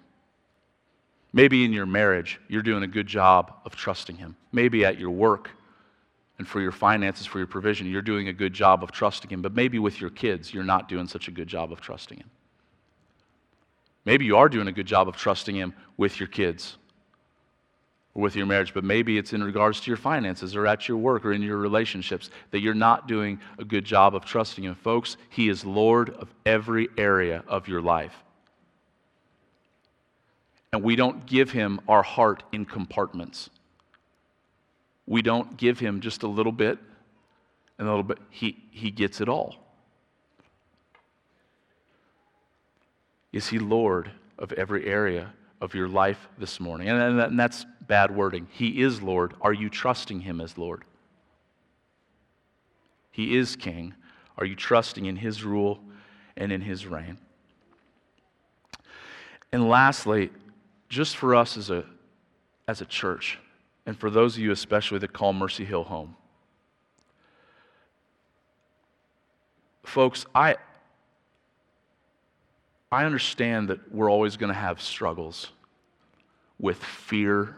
Maybe 1.34 1.64
in 1.64 1.74
your 1.74 1.86
marriage, 1.86 2.40
you're 2.48 2.64
doing 2.64 2.84
a 2.84 2.88
good 2.88 3.06
job 3.06 3.54
of 3.66 3.76
trusting 3.76 4.16
Him. 4.16 4.36
Maybe 4.52 4.84
at 4.84 4.98
your 4.98 5.12
work 5.12 5.52
and 6.38 6.48
for 6.48 6.62
your 6.62 6.72
finances, 6.72 7.26
for 7.26 7.40
your 7.40 7.48
provision, 7.48 7.88
you're 7.88 8.02
doing 8.02 8.28
a 8.28 8.34
good 8.34 8.54
job 8.54 8.84
of 8.84 8.92
trusting 8.92 9.30
Him. 9.30 9.42
But 9.42 9.56
maybe 9.56 9.80
with 9.80 10.00
your 10.00 10.10
kids, 10.10 10.54
you're 10.54 10.64
not 10.64 10.88
doing 10.88 11.08
such 11.08 11.28
a 11.28 11.32
good 11.32 11.48
job 11.48 11.72
of 11.72 11.82
trusting 11.82 12.20
Him. 12.20 12.30
Maybe 14.06 14.26
you 14.26 14.38
are 14.38 14.48
doing 14.48 14.68
a 14.68 14.72
good 14.72 14.86
job 14.86 15.08
of 15.08 15.18
trusting 15.18 15.56
Him 15.56 15.74
with 15.98 16.20
your 16.20 16.28
kids 16.28 16.78
or 18.14 18.22
with 18.22 18.36
your 18.36 18.46
marriage, 18.46 18.74
but 18.74 18.84
maybe 18.84 19.18
it's 19.18 19.34
in 19.34 19.44
regards 19.44 19.82
to 19.82 19.92
your 19.92 19.98
finances 19.98 20.56
or 20.56 20.68
at 20.68 20.88
your 20.88 20.98
work 20.98 21.26
or 21.26 21.34
in 21.34 21.42
your 21.42 21.58
relationships 21.58 22.30
that 22.52 22.60
you're 22.60 22.74
not 22.74 23.08
doing 23.08 23.40
a 23.58 23.66
good 23.66 23.84
job 23.84 24.16
of 24.16 24.24
trusting 24.24 24.64
Him. 24.64 24.76
Folks, 24.76 25.18
He 25.30 25.50
is 25.50 25.66
Lord 25.66 26.12
of 26.12 26.32
every 26.46 26.88
area 26.98 27.44
of 27.48 27.68
your 27.68 27.82
life. 27.82 28.16
And 30.72 30.84
we 30.84 30.96
don't 30.96 31.26
give 31.26 31.50
Him 31.50 31.80
our 31.88 32.04
heart 32.04 32.44
in 32.52 32.66
compartments. 32.66 33.50
We 35.08 35.22
don't 35.22 35.58
give 35.58 35.80
Him 35.80 36.02
just 36.02 36.24
a 36.24 36.28
little 36.28 36.52
bit 36.52 36.78
and 37.80 37.88
a 37.88 37.90
little 37.90 38.04
bit. 38.04 38.20
He, 38.30 38.64
he 38.72 38.92
gets 38.92 39.22
it 39.22 39.30
all. 39.30 39.56
Is 43.32 43.48
He 43.48 43.58
Lord 43.58 44.12
of 44.38 44.52
every 44.54 44.86
area 44.86 45.34
of 45.62 45.74
your 45.74 45.88
life 45.88 46.28
this 46.38 46.60
morning. 46.60 46.90
And, 46.90 47.20
and 47.20 47.40
that's 47.40 47.66
bad 47.88 48.16
wording. 48.16 48.48
He 48.52 48.82
is 48.82 49.02
Lord. 49.02 49.34
Are 49.42 49.54
you 49.54 49.70
trusting 49.70 50.22
Him 50.22 50.42
as 50.42 50.58
Lord? 50.58 50.84
He 53.12 53.36
is 53.36 53.56
King. 53.56 53.96
Are 54.38 54.46
you 54.46 54.56
trusting 54.56 55.06
in 55.06 55.16
His 55.16 55.44
rule 55.44 55.80
and 56.36 56.52
in 56.52 56.62
His 56.62 56.86
reign? 56.86 57.18
And 59.52 59.68
lastly, 59.68 60.30
just 60.90 61.18
for 61.18 61.34
us 61.34 61.58
as 61.58 61.70
a, 61.70 61.84
as 62.68 62.82
a 62.82 62.86
church, 62.86 63.40
and 63.88 63.98
for 63.98 64.10
those 64.10 64.36
of 64.36 64.44
you 64.44 64.52
especially 64.52 65.00
that 65.00 65.14
call 65.14 65.32
Mercy 65.32 65.64
Hill 65.64 65.86
home, 65.86 66.18
folks, 69.86 70.26
I, 70.36 70.58
I 72.92 73.06
understand 73.06 73.70
that 73.70 73.92
we're 73.92 74.12
always 74.12 74.36
going 74.36 74.50
to 74.50 74.60
have 74.60 74.82
struggles 74.82 75.52
with 76.60 76.84
fear 76.84 77.56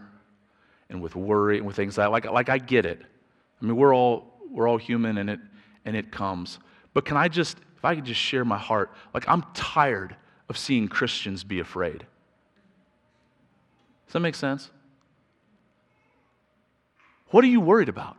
and 0.91 1.01
with 1.01 1.15
worry 1.15 1.57
and 1.57 1.65
with 1.65 1.79
anxiety. 1.79 2.11
Like, 2.11 2.25
like 2.25 2.49
I 2.49 2.59
get 2.59 2.85
it. 2.85 3.01
I 3.01 3.65
mean, 3.65 3.75
we're 3.75 3.95
all, 3.95 4.35
we're 4.51 4.67
all 4.67 4.77
human 4.77 5.17
and 5.17 5.31
it, 5.31 5.39
and 5.85 5.97
it 5.97 6.11
comes. 6.11 6.59
But 6.93 7.05
can 7.05 7.17
I 7.17 7.27
just, 7.27 7.57
if 7.75 7.83
I 7.83 7.95
could 7.95 8.05
just 8.05 8.21
share 8.21 8.45
my 8.45 8.57
heart, 8.57 8.91
like 9.15 9.27
I'm 9.27 9.43
tired 9.55 10.15
of 10.47 10.59
seeing 10.59 10.87
Christians 10.87 11.43
be 11.43 11.59
afraid. 11.59 12.05
Does 14.05 14.13
that 14.13 14.19
make 14.19 14.35
sense? 14.35 14.69
What 17.31 17.43
are 17.43 17.47
you 17.47 17.61
worried 17.61 17.89
about? 17.89 18.17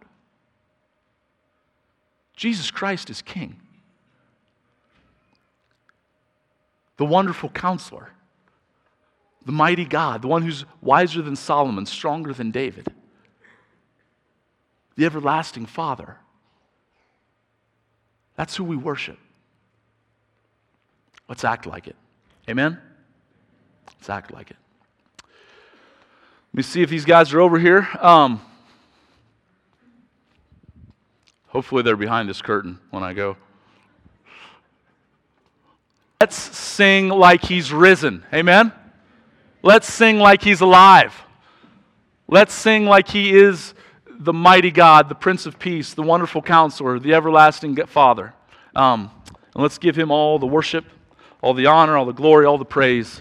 Jesus 2.36 2.70
Christ 2.70 3.10
is 3.10 3.22
King. 3.22 3.60
the 7.00 7.06
wonderful 7.06 7.48
counselor, 7.48 8.10
the 9.46 9.52
mighty 9.52 9.86
God, 9.86 10.20
the 10.20 10.28
one 10.28 10.42
who's 10.42 10.66
wiser 10.82 11.22
than 11.22 11.34
Solomon, 11.34 11.86
stronger 11.86 12.34
than 12.34 12.50
David, 12.50 12.88
the 14.96 15.06
everlasting 15.06 15.64
Father. 15.64 16.18
That's 18.36 18.54
who 18.54 18.64
we 18.64 18.76
worship. 18.76 19.18
Let's 21.26 21.42
act 21.42 21.64
like 21.64 21.88
it. 21.88 21.96
Amen? 22.50 22.78
Let's 23.86 24.10
act 24.10 24.30
like 24.30 24.50
it. 24.50 24.58
Let 25.22 25.24
me 26.52 26.62
see 26.62 26.82
if 26.82 26.90
these 26.90 27.06
guys 27.06 27.32
are 27.32 27.40
over 27.40 27.58
here. 27.58 27.88
Um, 27.98 28.42
hopefully, 31.50 31.82
they're 31.82 31.96
behind 31.96 32.28
this 32.28 32.42
curtain 32.42 32.78
when 32.90 33.02
I 33.02 33.12
go. 33.12 33.36
Let's 36.20 36.36
sing 36.36 37.08
like 37.08 37.44
he's 37.44 37.72
risen. 37.72 38.24
Amen? 38.32 38.72
Let's 39.62 39.90
sing 39.90 40.18
like 40.18 40.42
he's 40.42 40.60
alive. 40.60 41.14
Let's 42.28 42.52
sing 42.52 42.84
like 42.84 43.08
he 43.08 43.34
is 43.34 43.74
the 44.06 44.34
mighty 44.34 44.70
God, 44.70 45.08
the 45.08 45.14
Prince 45.14 45.46
of 45.46 45.58
Peace, 45.58 45.94
the 45.94 46.02
wonderful 46.02 46.42
counselor, 46.42 46.98
the 46.98 47.14
everlasting 47.14 47.74
Father. 47.86 48.34
Um, 48.76 49.10
and 49.54 49.62
let's 49.62 49.78
give 49.78 49.96
him 49.96 50.10
all 50.10 50.38
the 50.38 50.46
worship, 50.46 50.84
all 51.42 51.54
the 51.54 51.66
honor, 51.66 51.96
all 51.96 52.04
the 52.04 52.12
glory, 52.12 52.44
all 52.44 52.58
the 52.58 52.66
praise. 52.66 53.18